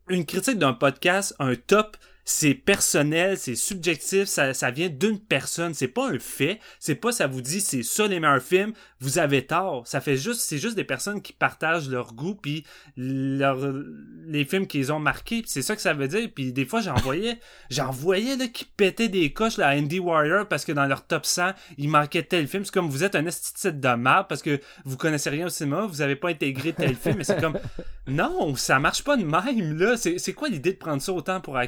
[0.07, 1.97] une critique d'un podcast, un top,
[2.31, 7.27] c'est personnel, c'est subjectif, ça, vient d'une personne, c'est pas un fait, c'est pas ça
[7.27, 8.71] vous dit c'est ça les meilleurs films,
[9.01, 12.63] vous avez tort, ça fait juste c'est juste des personnes qui partagent leur goût puis
[12.95, 16.95] les films qu'ils ont marqués, c'est ça que ça veut dire puis des fois j'en
[16.95, 17.37] voyais
[17.69, 21.25] j'en voyais là qui pétaient des coches à Indie Warrior parce que dans leur top
[21.25, 24.59] 100, il manquait tel film, c'est comme vous êtes un esthétique de map parce que
[24.85, 27.59] vous connaissez rien au cinéma, vous avez pas intégré tel film, mais c'est comme
[28.07, 31.57] non, ça marche pas de même là, c'est quoi l'idée de prendre ça autant pour
[31.57, 31.67] à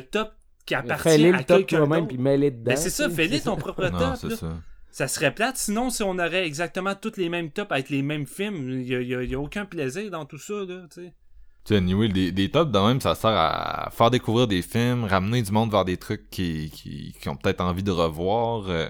[0.00, 0.32] top
[0.66, 2.70] qui appartient à quelqu'un même puis mêler dedans.
[2.70, 4.32] Ben c'est ça, fais-le ton propre top.
[4.92, 5.08] Ça.
[5.08, 5.56] serait plate.
[5.56, 9.34] Sinon, si on aurait exactement tous les mêmes tops avec les mêmes films, il n'y
[9.34, 11.12] a, aucun plaisir dans tout ça, là, tu sais.
[11.64, 15.42] Tu sais, des, des tops de même, ça sert à faire découvrir des films, ramener
[15.42, 18.88] du monde vers des trucs qui, qui, ont peut-être envie de revoir, euh,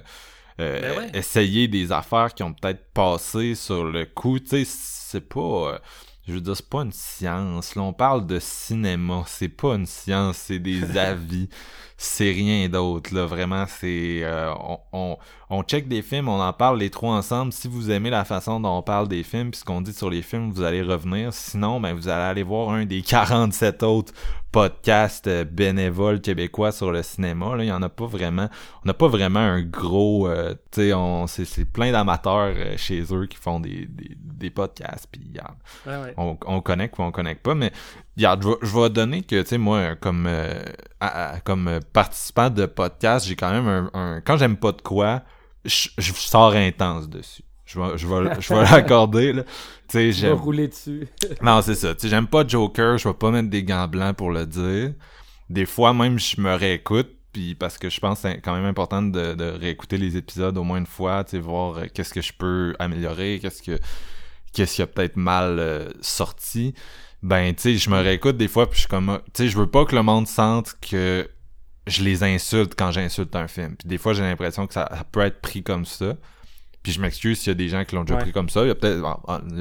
[0.61, 5.29] euh, ben essayer des affaires qui ont peut-être passé sur le coup, tu sais, c'est
[5.29, 5.75] pas...
[5.75, 5.79] Euh,
[6.27, 7.75] je veux dire, c'est pas une science.
[7.75, 9.25] Là, on parle de cinéma.
[9.27, 11.49] C'est pas une science, c'est des avis.
[12.03, 13.15] C'est rien d'autre.
[13.15, 14.21] Là, vraiment, c'est.
[14.23, 15.19] Euh, on, on,
[15.51, 17.53] on, check des films, on en parle les trois ensemble.
[17.53, 20.09] Si vous aimez la façon dont on parle des films, puis ce qu'on dit sur
[20.09, 21.35] les films, vous allez revenir.
[21.35, 24.15] Sinon, ben, vous allez aller voir un des 47 autres
[24.53, 27.57] podcast euh, bénévole québécois sur le cinéma.
[27.57, 27.65] Là.
[27.65, 28.49] Il y en a pas vraiment.
[28.83, 30.29] On n'a pas vraiment un gros.
[30.29, 34.17] Euh, tu sais, on c'est, c'est plein d'amateurs euh, chez eux qui font des, des,
[34.17, 35.09] des podcasts.
[35.11, 35.33] Puis
[36.17, 37.55] on, on connecte ou on connecte pas.
[37.55, 37.73] Mais
[38.17, 40.29] regarde, je, je vais donner que tu sais moi comme
[41.45, 45.23] comme participant de podcast, j'ai quand même un, un quand j'aime pas de quoi,
[45.65, 47.43] je, je sors intense dessus.
[47.71, 49.45] Je vais, je vais, je vais l'accorder, là.
[49.89, 51.07] Tu sais, rouler dessus.
[51.43, 51.95] non, c'est ça.
[51.95, 54.93] Tu sais, j'aime pas Joker, je vais pas mettre des gants blancs pour le dire.
[55.49, 58.65] Des fois, même, je me réécoute, puis parce que je pense que c'est quand même
[58.65, 62.13] important de, de réécouter les épisodes au moins une fois, tu sais, voir euh, qu'est-ce
[62.13, 63.79] que je peux améliorer, qu'est-ce que
[64.53, 66.75] qu'est-ce qui a peut-être mal euh, sorti.
[67.23, 69.59] Ben, tu sais, je me réécoute des fois, puis je suis comme, tu sais, je
[69.59, 71.29] veux pas que le monde sente que
[71.87, 73.77] je les insulte quand j'insulte un film.
[73.77, 76.17] Puis des fois, j'ai l'impression que ça peut être pris comme ça.
[76.83, 78.63] Puis je m'excuse s'il y a des gens qui l'ont déjà pris comme ça.
[78.63, 79.03] Il y a peut-être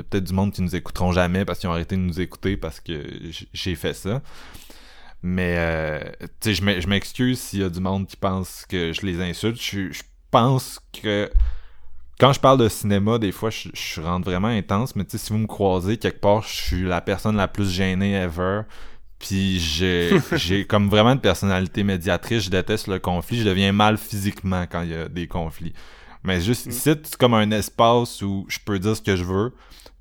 [0.09, 2.79] peut du monde qui nous écouteront jamais parce qu'ils ont arrêté de nous écouter parce
[2.79, 3.05] que
[3.51, 4.21] j'ai fait ça.
[5.21, 5.99] Mais euh,
[6.39, 9.61] tu sais, je m'excuse s'il y a du monde qui pense que je les insulte.
[9.61, 11.27] Je, pense que
[12.19, 14.95] quand je parle de cinéma, des fois, je, je rentre vraiment intense.
[14.95, 17.71] Mais tu sais, si vous me croisez quelque part, je suis la personne la plus
[17.71, 18.61] gênée ever.
[19.19, 22.43] Puis j'ai j'ai comme vraiment une personnalité médiatrice.
[22.43, 23.39] Je déteste le conflit.
[23.39, 25.73] Je deviens mal physiquement quand il y a des conflits.
[26.23, 26.69] Mais juste mm.
[26.71, 29.53] ici, c'est comme un espace où je peux dire ce que je veux.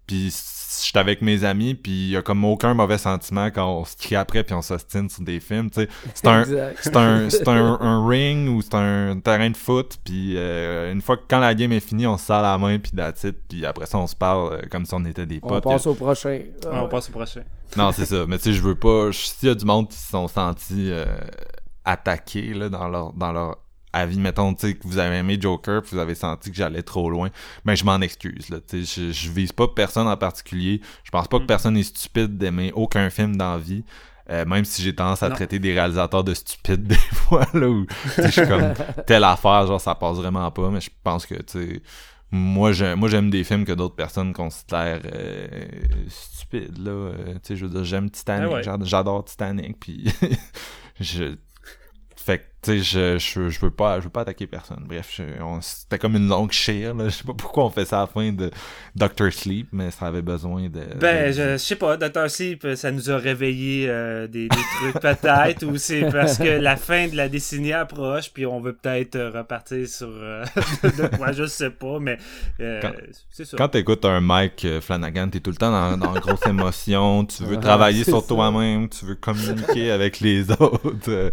[0.06, 0.30] Puis
[0.68, 3.84] je suis avec mes amis, puis il y a comme aucun mauvais sentiment quand on
[3.84, 5.88] se crie après puis on s'ostine sur des films, tu sais.
[6.14, 6.44] C'est un
[6.80, 11.16] c'est un c'est un, ring ou c'est un terrain de foot, puis euh, une fois
[11.16, 12.92] que quand la game est finie, on se serre la main puis
[13.24, 15.64] it, puis après ça on se parle euh, comme si on était des potes.
[15.64, 16.40] On passe au prochain.
[16.70, 17.42] on passe au prochain.
[17.76, 18.24] Non, c'est ça.
[18.26, 20.90] Mais tu sais, je veux pas s'il y a du monde qui se sont sentis
[20.90, 21.04] euh,
[21.84, 23.58] attaqués là dans leur dans leur
[23.92, 26.82] avis, mettons, tu sais, que vous avez aimé Joker, puis vous avez senti que j'allais
[26.82, 27.30] trop loin,
[27.64, 31.10] ben je m'en excuse, là, tu sais, je, je, vise pas personne en particulier, je
[31.10, 31.48] pense pas que mm.
[31.48, 33.84] personne est stupide d'aimer aucun film dans la vie,
[34.30, 37.86] euh, même si j'ai tendance à traiter des réalisateurs de stupides des fois, là, où,
[38.16, 38.74] je suis comme,
[39.06, 41.82] telle affaire, genre, ça passe vraiment pas, mais je pense que, tu sais,
[42.30, 45.48] moi j'aime moi j'aime des films que d'autres personnes considèrent euh,
[46.08, 50.12] stupides là euh, tu sais je veux dire j'aime Titanic ah j'adore Titanic puis
[51.00, 51.36] je
[52.28, 54.84] fait que, tu sais, je, je, je, veux pas, je veux pas attaquer personne.
[54.86, 55.18] Bref,
[55.62, 57.04] c'était comme une longue chire, là.
[57.08, 58.50] Je sais pas pourquoi on fait ça à la fin de
[58.94, 60.82] Doctor Sleep, mais ça avait besoin de...
[61.00, 65.64] Ben, Je, sais pas, Doctor Sleep, ça nous a réveillé euh, des, des, trucs peut-être,
[65.64, 69.30] ou c'est parce que la fin de la décennie approche, puis on veut peut-être euh,
[69.30, 70.44] repartir sur euh,
[70.82, 72.18] de quoi, je sais pas, mais
[73.30, 73.56] c'est ça.
[73.56, 77.56] Quand t'écoutes un Mike Flanagan, t'es tout le temps dans, dans grosse émotion, tu veux
[77.60, 81.30] travailler sur toi-même, tu veux communiquer avec les autres.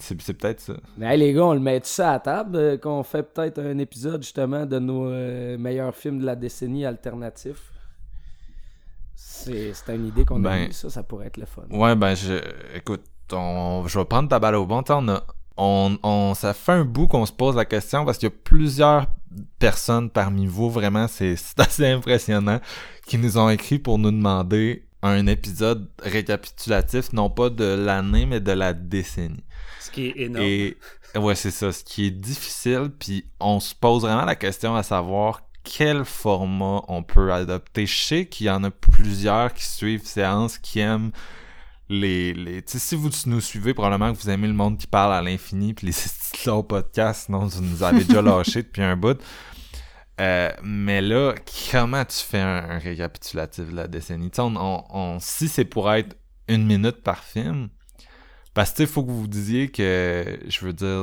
[0.00, 0.74] C'est peut-être ça.
[0.98, 4.22] Mais les gars, on le met ça à table, euh, qu'on fait peut-être un épisode
[4.22, 7.72] justement de nos euh, meilleurs films de la décennie alternatifs.
[9.14, 11.62] C'est une idée qu'on a ben, eue, ça, ça pourrait être le fun.
[11.70, 12.34] Ouais, ben, je,
[12.74, 14.82] écoute, on, je vais prendre ta balle au bon.
[14.82, 15.04] temps.
[15.56, 18.36] on, on, ça fait un bout qu'on se pose la question parce qu'il y a
[18.44, 19.06] plusieurs
[19.58, 22.60] personnes parmi vous, vraiment, c'est assez impressionnant,
[23.06, 28.40] qui nous ont écrit pour nous demander un épisode récapitulatif, non pas de l'année, mais
[28.40, 29.44] de la décennie.
[29.96, 30.44] Qui est énorme.
[30.44, 30.76] Et
[31.16, 34.82] ouais, c'est ça, ce qui est difficile, puis on se pose vraiment la question à
[34.82, 37.86] savoir quel format on peut adopter.
[37.86, 41.12] Je sais qu'il y en a plusieurs qui suivent séances, qui aiment
[41.88, 42.34] les...
[42.34, 42.62] les...
[42.66, 45.86] si vous nous suivez, probablement que vous aimez le monde qui parle à l'infini, puis
[45.86, 45.94] les
[46.46, 49.18] longs podcasts, sinon vous nous avez déjà lâché depuis un bout.
[50.20, 51.34] Euh, mais là,
[51.70, 54.30] comment tu fais un, récapitulatif de la décennie?
[54.38, 56.16] On, on, si c'est pour être
[56.48, 57.68] une minute par film,
[58.56, 61.02] parce que, il faut que vous disiez que, je veux dire,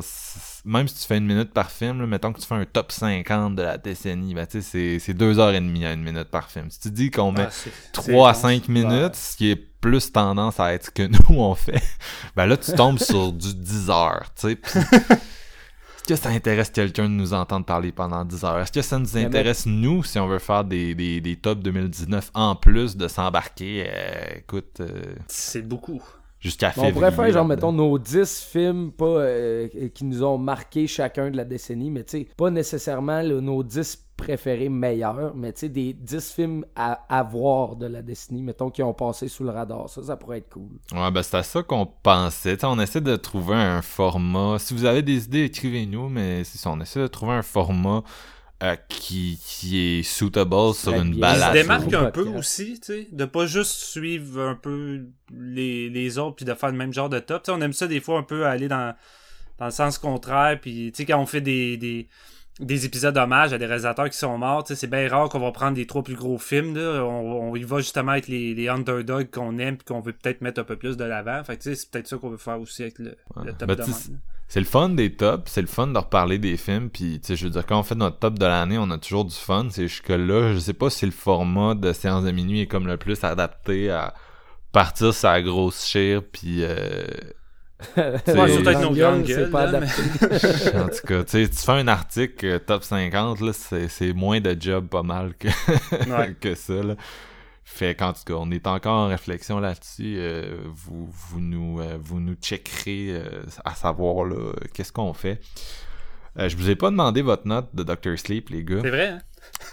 [0.66, 3.56] même si tu fais une minute par film, mettons que tu fais un top 50
[3.56, 6.50] de la décennie, ben, tu sais, c'est deux heures et demie à une minute par
[6.50, 6.72] film.
[6.72, 7.48] Si tu dis qu'on met
[7.92, 11.40] 3 ah, à 5 minutes, ce qui est plus tendance à être ce que nous
[11.40, 11.84] on fait,
[12.36, 14.60] ben là, tu tombes sur du 10 heures, tu sais.
[14.74, 18.60] Est-ce que ça intéresse quelqu'un de nous entendre parler pendant 10 heures?
[18.62, 22.32] Est-ce que ça nous intéresse, nous, si on veut faire des, des, des tops 2019
[22.34, 23.86] en plus de s'embarquer?
[23.88, 24.80] Euh, écoute...
[24.82, 26.02] Euh, c'est beaucoup
[26.44, 26.92] jusqu'à février.
[26.92, 31.32] On pourrait faire, genre, mettons, nos 10 films pas, euh, qui nous ont marqué chacun
[31.32, 35.70] de la décennie, mais tu sais, pas nécessairement nos 10 préférés meilleurs, mais tu sais,
[35.70, 39.50] des 10 films à, à, voir de la décennie, mettons, qui ont passé sous le
[39.50, 39.90] radar.
[39.90, 40.70] Ça, ça pourrait être cool.
[40.92, 42.58] Ouais, ben c'est à ça qu'on pensait.
[42.58, 44.60] T'sais, on essaie de trouver un format.
[44.60, 48.04] Si vous avez des idées, écrivez-nous, mais c'est ça, on essaie de trouver un format
[48.64, 51.54] euh, qui, qui est suitable sur une balade.
[51.54, 55.02] Il se démarque un peu aussi, tu sais, de pas juste suivre un peu
[55.38, 57.46] les, les autres puis de faire le même genre de top.
[57.46, 58.96] sais on aime ça des fois un peu aller dans,
[59.60, 62.08] dans le sens contraire puis tu sais quand on fait des, des
[62.60, 64.64] des épisodes hommage à des réalisateurs qui sont morts.
[64.68, 66.76] C'est bien rare qu'on va prendre les trois plus gros films.
[66.76, 67.04] Là.
[67.04, 70.62] On, y va justement avec les, les underdogs qu'on aime et qu'on veut peut-être mettre
[70.62, 71.44] un peu plus de l'avant.
[71.44, 73.16] Fait c'est peut-être ça qu'on veut faire aussi avec le,
[73.58, 73.78] top ben,
[74.54, 77.36] c'est le fun des tops, c'est le fun de reparler des films, puis tu sais,
[77.36, 79.66] je veux dire, quand on fait notre top de l'année, on a toujours du fun,
[79.72, 82.86] c'est jusque là, je sais pas si le format de séance de minuit est comme
[82.86, 84.14] le plus adapté à
[84.72, 87.04] partir sa grosse chire, puis euh,
[87.98, 88.20] ouais.
[88.20, 88.76] Pas
[90.84, 94.86] en tout cas, tu fais un article euh, top 50, là, c'est moins de job
[94.86, 95.48] pas mal que,
[96.40, 96.76] que ça.
[96.76, 96.96] Là.
[97.66, 100.16] Fait qu'en tout cas, on est encore en réflexion là-dessus.
[100.18, 105.40] Euh, vous, vous, nous, euh, vous nous checkerez euh, à savoir là, qu'est-ce qu'on fait.
[106.36, 108.18] je vous ai pas demandé votre note de Dr.
[108.18, 108.82] Sleep, les gars.
[108.82, 109.22] C'est vrai, hein?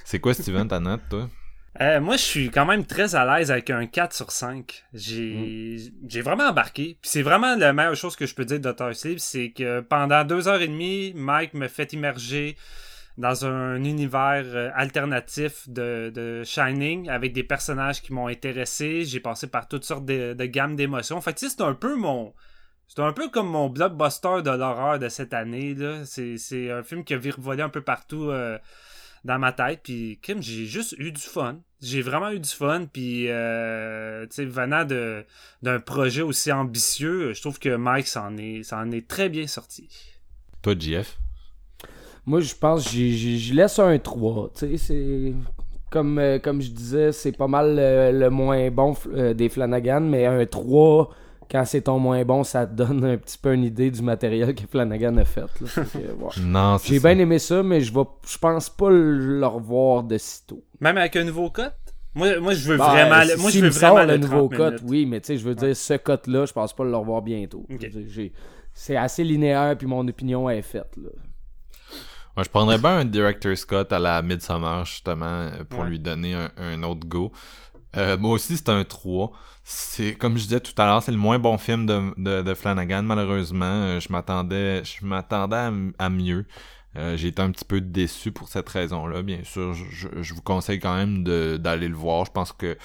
[0.05, 1.29] C'est quoi, Steven, ta note, toi?
[2.01, 4.85] moi, je suis quand même très à l'aise avec un 4 sur 5.
[4.95, 6.09] J'ai mm.
[6.09, 6.97] j'ai vraiment embarqué.
[7.01, 8.95] Puis c'est vraiment la meilleure chose que je peux dire de Dr.
[8.95, 12.57] Sleep, c'est que pendant deux heures et demie, Mike me fait immerger
[13.19, 19.05] dans un univers euh, alternatif de, de, Shining avec des personnages qui m'ont intéressé.
[19.05, 21.21] J'ai passé par toutes sortes de, de gammes d'émotions.
[21.21, 22.33] Fait, c'est un peu mon.
[22.89, 25.77] C'est un peu comme mon blockbuster de l'horreur de cette année.
[26.05, 28.59] C'est un film qui a virevolé un peu partout euh,
[29.25, 29.83] dans ma tête.
[29.85, 31.61] Puis, Kim, j'ai juste eu du fun.
[31.81, 32.87] J'ai vraiment eu du fun.
[32.93, 34.85] Puis, euh, tu sais, venant
[35.63, 39.89] d'un projet aussi ambitieux, je trouve que Mike s'en est, est très bien sorti.
[40.63, 41.20] Toi, JF
[42.27, 44.51] moi, je pense que je laisse un 3.
[44.55, 45.35] Tu sais, c'est.
[45.91, 50.25] Comme, euh, comme je disais, c'est pas mal le, moins bon euh, des Flanagan, mais
[50.25, 51.11] un 3,
[51.51, 54.55] quand c'est ton moins bon, ça te donne un petit peu une idée du matériel
[54.55, 55.47] que Flanagan a fait.
[56.43, 60.63] non, J'ai bien aimé ça, mais je, vais, je pense pas le revoir de sitôt.
[60.79, 61.63] Même avec un nouveau cut?
[62.15, 65.07] Moi, moi, je veux ben, vraiment, le, moi, je veux vraiment le, nouveau cut, oui,
[65.07, 67.67] mais tu sais, je veux dire, ce cut-là, je pense pas le revoir bientôt.
[68.73, 70.97] C'est assez linéaire, puis mon opinion est faite.
[70.97, 71.11] Là.
[72.37, 76.83] Moi, je prendrais bien un Director Scott à la Midsummer, justement, pour lui donner un,
[76.83, 77.33] autre go.
[77.97, 79.33] Euh, moi aussi, c'est un 3.
[79.65, 83.03] C'est comme je disais tout à l'heure, c'est le moins bon film de, de, Flanagan,
[83.03, 83.65] malheureusement.
[83.65, 86.47] Euh, je m'attendais je m'attendais à, mieux.
[86.97, 89.23] Euh, j'ai été un petit peu déçu pour cette raison-là.
[89.23, 91.25] Bien sûr, je, je, vous conseille quand même
[91.59, 92.25] d'aller le voir.
[92.25, 92.77] Je pense que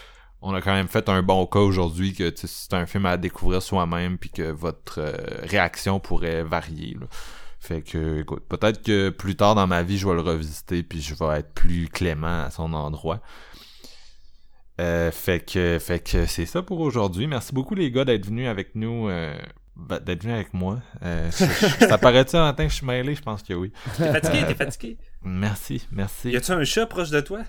[0.41, 3.61] on a quand même fait un bon cas aujourd'hui que c'est un film à découvrir
[3.61, 5.01] soi-même puis que votre
[5.43, 6.97] réaction pourrait varier.
[6.99, 7.07] Là.
[7.65, 11.01] Fait que, écoute, peut-être que plus tard dans ma vie, je vais le revisiter puis
[11.01, 13.21] je vais être plus clément à son endroit.
[14.79, 17.25] Euh, fait que, fait que c'est ça pour aujourd'hui.
[17.25, 19.35] Merci beaucoup les gars d'être venus avec nous, euh,
[19.75, 20.79] ben, d'être venus avec moi.
[21.03, 23.15] Euh, ça paraît-tu un matin que je suis mêlé?
[23.15, 23.71] Je pense que oui.
[23.97, 24.43] T'es fatigué?
[24.47, 24.97] T'es fatigué?
[25.23, 26.29] Merci, merci.
[26.29, 27.39] Y a-tu un chat proche de toi?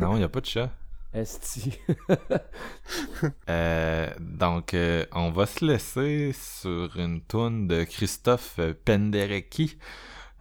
[0.00, 0.70] non, y a pas de chat.
[1.14, 1.78] Esti.
[3.48, 9.76] euh, donc, euh, on va se laisser sur une tune de Christophe Penderecki,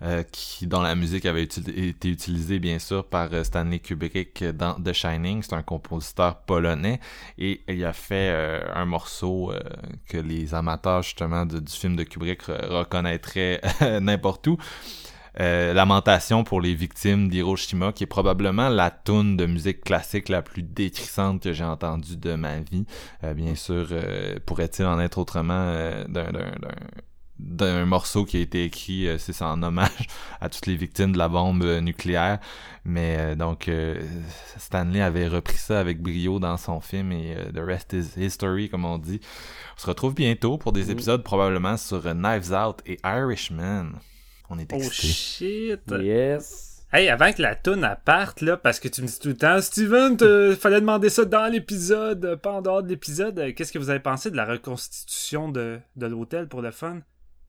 [0.02, 4.93] euh, qui, dont la musique avait été utilisée bien sûr par Stanley Kubrick dans The
[4.93, 5.43] Shining.
[5.43, 6.99] C'est un compositeur polonais
[7.38, 8.31] et il a fait
[8.73, 9.53] un morceau
[10.07, 13.61] que les amateurs justement du film de Kubrick reconnaîtraient
[14.02, 14.57] n'importe où.
[15.39, 20.41] Euh, Lamentation pour les victimes d'Hiroshima, qui est probablement la tune de musique classique la
[20.41, 22.85] plus détrissante que j'ai entendue de ma vie.
[23.23, 25.73] Euh, bien sûr, euh, pourrait-il en être autrement
[27.39, 30.07] d'un morceau qui a été écrit, c'est en hommage
[30.41, 32.39] à toutes les victimes de la bombe nucléaire.
[32.83, 33.69] Mais donc,
[34.57, 38.85] Stanley avait repris ça avec brio dans son film et The Rest is History, comme
[38.85, 39.21] on dit.
[39.77, 43.93] On se retrouve bientôt pour des épisodes probablement sur Knives Out et Irishman.
[44.53, 45.80] On est Oh shit!
[45.90, 46.86] Yes!
[46.91, 49.61] Hey, avant que la toune parte, là, parce que tu me dis tout le temps,
[49.61, 50.18] Steven,
[50.57, 53.53] fallait demander ça dans l'épisode, pas en dehors de l'épisode.
[53.56, 56.99] Qu'est-ce que vous avez pensé de la reconstitution de, de l'hôtel pour le fun?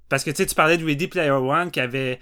[0.09, 2.21] Parce que tu sais, tu parlais de Ready Player One qui avait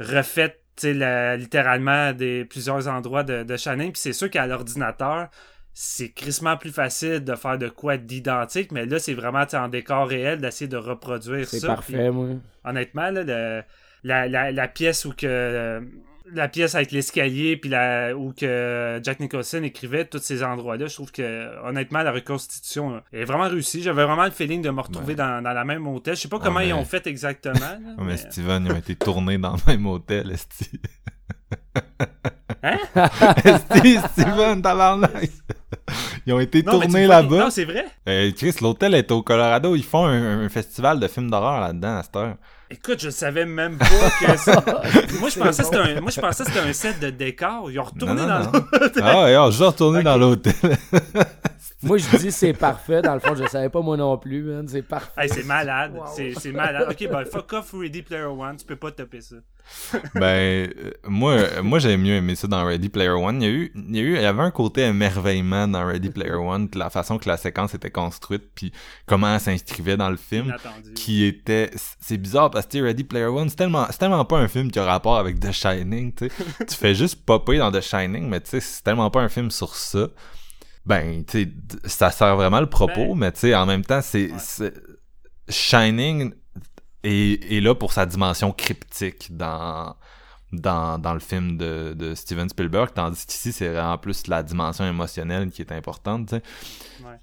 [0.00, 5.28] refait la, littéralement des plusieurs endroits de, de Shining, puis c'est sûr qu'à l'ordinateur,
[5.74, 10.08] c'est crissement plus facile de faire de quoi d'identique, mais là, c'est vraiment en décor
[10.08, 11.58] réel d'essayer de reproduire ça.
[11.58, 12.28] C'est parfait, moi.
[12.64, 13.62] Honnêtement, là, le,
[14.04, 15.80] la, la, pièce où que
[16.32, 20.86] la pièce avec l'escalier puis la où que Jack Nicholson écrivait tous ces endroits là
[20.86, 24.80] je trouve que honnêtement la reconstitution est vraiment réussie j'avais vraiment le feeling de me
[24.80, 28.16] retrouver dans, dans, la même hôtel je sais pas comment ils ont fait exactement mais,
[28.16, 30.80] Steven ils ont été tournés dans le même hôtel esti
[32.62, 32.78] hein?
[33.44, 35.30] Esti Steven tabarnak
[36.26, 37.38] ils ont été tournés là-bas.
[37.38, 37.86] Non, c'est vrai.
[38.08, 39.74] Euh, Chris, l'hôtel est au Colorado.
[39.74, 42.36] Ils font un, festival de films d'horreur là-dedans à cette heure.
[42.72, 43.84] Écoute, je savais même pas
[44.18, 44.64] que ça.
[45.20, 46.00] moi, je pensais que c'était un...
[46.00, 47.70] Moi, je pensais que c'était un set de décor.
[47.70, 49.02] Ils ont retourné dans l'hôtel.
[49.04, 50.54] Ah, ils ont juste retourné dans l'hôtel.
[51.82, 53.02] Moi, je dis c'est parfait.
[53.02, 54.66] Dans le fond, je savais pas moi non plus, man.
[54.68, 55.28] C'est parfait.
[55.28, 55.98] c'est malade.
[56.14, 56.88] C'est malade.
[56.90, 58.56] Ok, ben fuck off Ready Player One.
[58.56, 59.36] Tu peux pas taper ça.
[60.14, 63.42] ben, euh, moi, moi j'ai mieux aimé ça dans Ready Player One.
[63.42, 65.86] Il y, a eu, il, y a eu, il y avait un côté émerveillement dans
[65.86, 68.72] Ready Player One, la façon que la séquence était construite, puis
[69.06, 70.54] comment elle s'inscrivait dans le film,
[70.94, 71.70] qui était...
[72.00, 74.84] C'est bizarre parce que Ready Player One, c'est tellement, tellement pas un film qui a
[74.84, 76.66] rapport avec The Shining, tu sais.
[76.68, 79.50] tu fais juste popper dans The Shining, mais tu sais, c'est tellement pas un film
[79.50, 80.08] sur ça.
[80.84, 81.52] Ben, tu sais,
[81.84, 84.30] ça sert vraiment le propos, ben, mais tu sais, en même temps, c'est...
[85.48, 86.32] Shining
[87.04, 89.96] et, là pour sa dimension cryptique dans
[90.52, 94.86] dans, dans le film de, de Steven Spielberg, tandis qu'ici, c'est vraiment plus la dimension
[94.86, 96.34] émotionnelle qui est importante.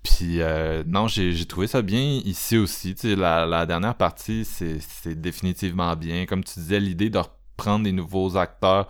[0.01, 4.45] Puis, euh, non, j'ai trouvé ça bien ici aussi, tu sais, la, la dernière partie,
[4.45, 6.25] c'est définitivement bien.
[6.25, 8.87] Comme tu disais, l'idée de reprendre des nouveaux acteurs,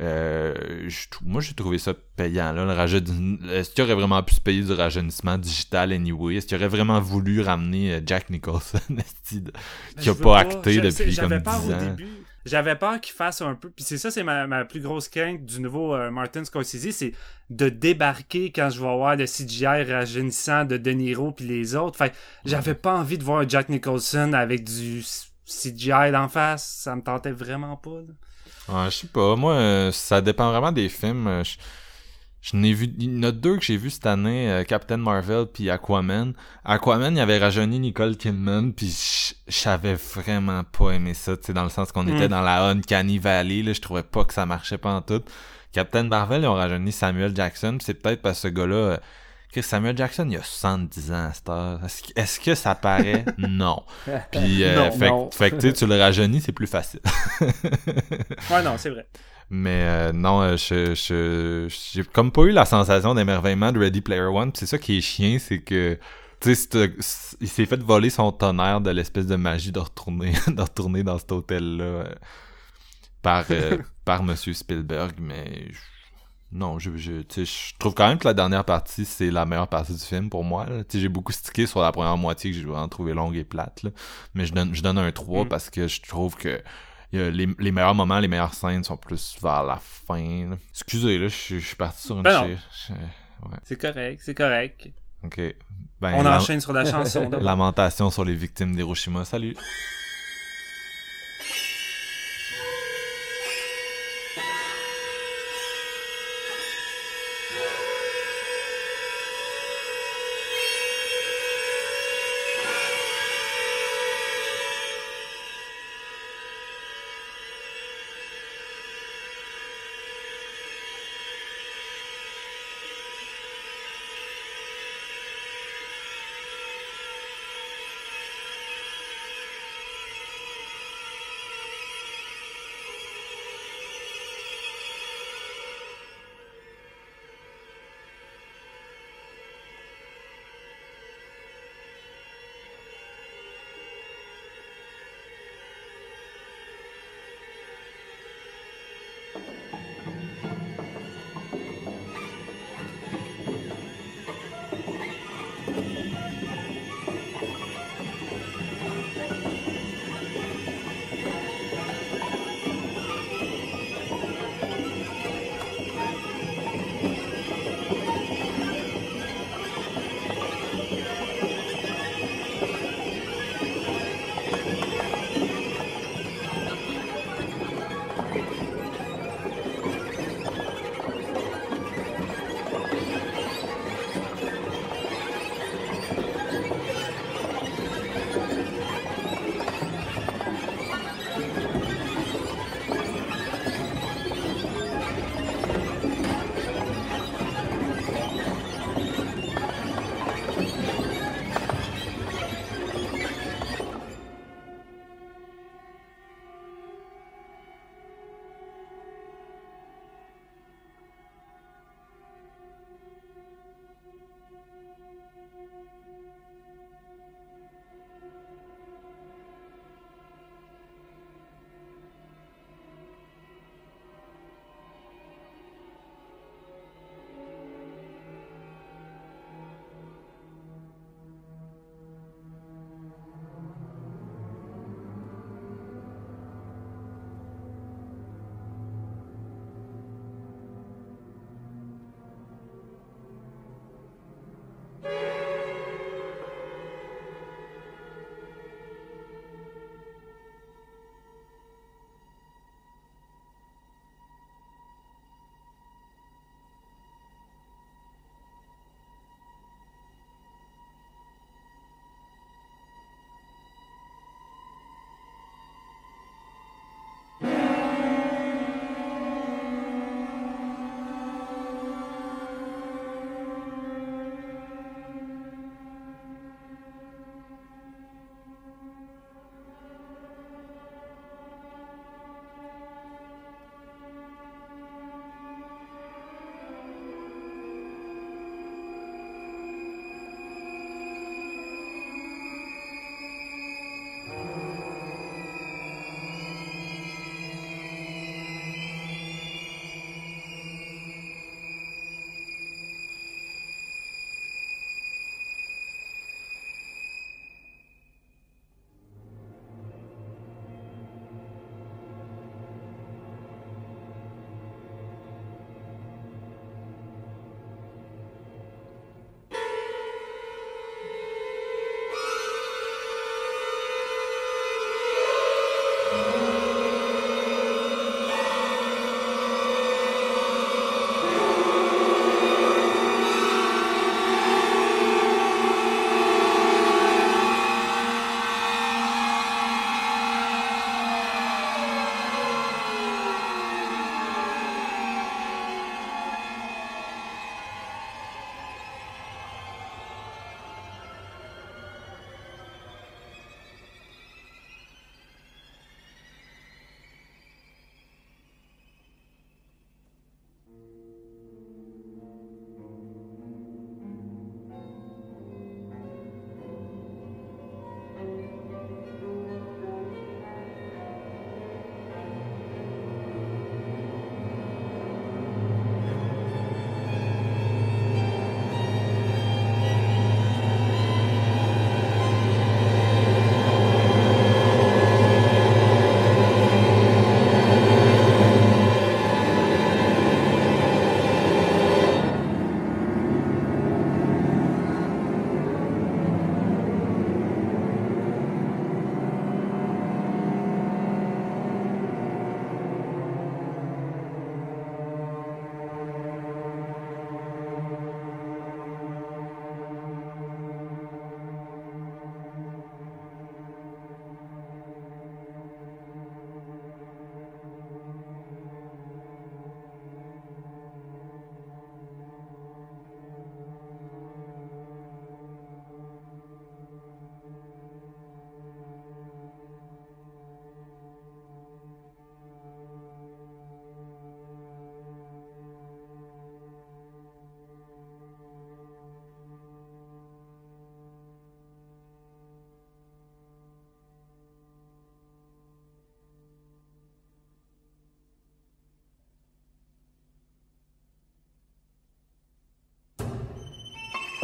[0.00, 0.88] euh,
[1.22, 2.52] moi, j'ai trouvé ça payant.
[2.52, 6.36] Là, le Est-ce qu'il aurait vraiment pu se payer du rajeunissement digital anyway?
[6.36, 8.80] Est-ce qu'il aurait vraiment voulu ramener euh, Jack Nicholson
[10.00, 11.96] qui a pas, acté depuis comme 10 ans?
[12.44, 13.70] J'avais peur qu'il fasse un peu.
[13.70, 17.12] Puis c'est ça, c'est ma, plus grosse crainte du nouveau euh, Martin Scorsese, c'est
[17.48, 21.96] de débarquer quand je vais voir le CGI rajeunissant de De Niro puis les autres.
[21.96, 22.12] Fait
[22.44, 25.02] j'avais pas envie de voir Jack Nicholson avec du
[25.46, 26.80] CGI d'en face.
[26.82, 28.00] Ça me tentait vraiment pas.
[28.68, 29.36] Ouais, je sais pas.
[29.36, 31.26] Moi, euh, ça dépend vraiment des films.
[31.26, 31.42] Euh,
[32.40, 32.92] je, n'ai vu.
[32.98, 36.32] Il y en a deux que j'ai vu cette année, euh, Captain Marvel puis Aquaman.
[36.64, 41.64] Aquaman, il avait rajeuni Nicole Kidman, puis j'avais vraiment pas aimé ça, tu sais, dans
[41.64, 42.30] le sens qu'on était mm.
[42.30, 45.22] dans la Uncanny Valley, là, je trouvais pas que ça marchait pas en tout.
[45.72, 49.00] Captain Marvel, ils ont rajeuni Samuel Jackson, c'est peut-être parce que ce gars-là
[49.62, 51.80] Samuel Jackson, il a 70 ans à cette heure.
[52.16, 53.24] Est-ce que, ça paraît?
[53.38, 53.82] non.
[54.30, 54.90] Puis, euh,
[55.30, 57.00] fait, que tu le rajeunis, c'est plus facile.
[57.40, 59.06] ouais, non, c'est vrai.
[59.50, 64.22] Mais euh, non, euh, je, j'ai comme pas eu la sensation d'émerveillement de Ready Player
[64.22, 64.50] One.
[64.54, 65.98] c'est ça qui est chiant, c'est que
[66.40, 66.92] tu sais,
[67.40, 71.18] il s'est fait voler son tonnerre de l'espèce de magie de retourner, de retourner dans
[71.18, 72.04] cet hôtel-là
[73.22, 73.44] par,
[74.04, 75.68] par Monsieur Spielberg, mais
[76.54, 79.92] non, je, je, je trouve quand même que la dernière partie, c'est la meilleure partie
[79.92, 80.66] du film pour moi.
[80.88, 83.82] J'ai beaucoup stické sur la première moitié que j'ai vraiment trouvé longue et plate.
[83.82, 83.90] Là.
[84.34, 85.48] Mais je donne, je donne un 3 mm.
[85.48, 86.62] parce que je trouve que
[87.10, 90.52] les, les, meilleurs moments, les meilleures scènes sont plus vers la fin.
[90.70, 92.56] Excusez, là, je, suis parti sur une ben ouais.
[93.64, 94.88] C'est correct, c'est correct.
[95.24, 95.40] Ok.
[96.00, 97.30] Ben, On enchaîne sur la chanson.
[97.30, 99.24] Lamentation sur les victimes d'Hiroshima.
[99.24, 99.56] Salut.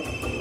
[0.02, 0.39] you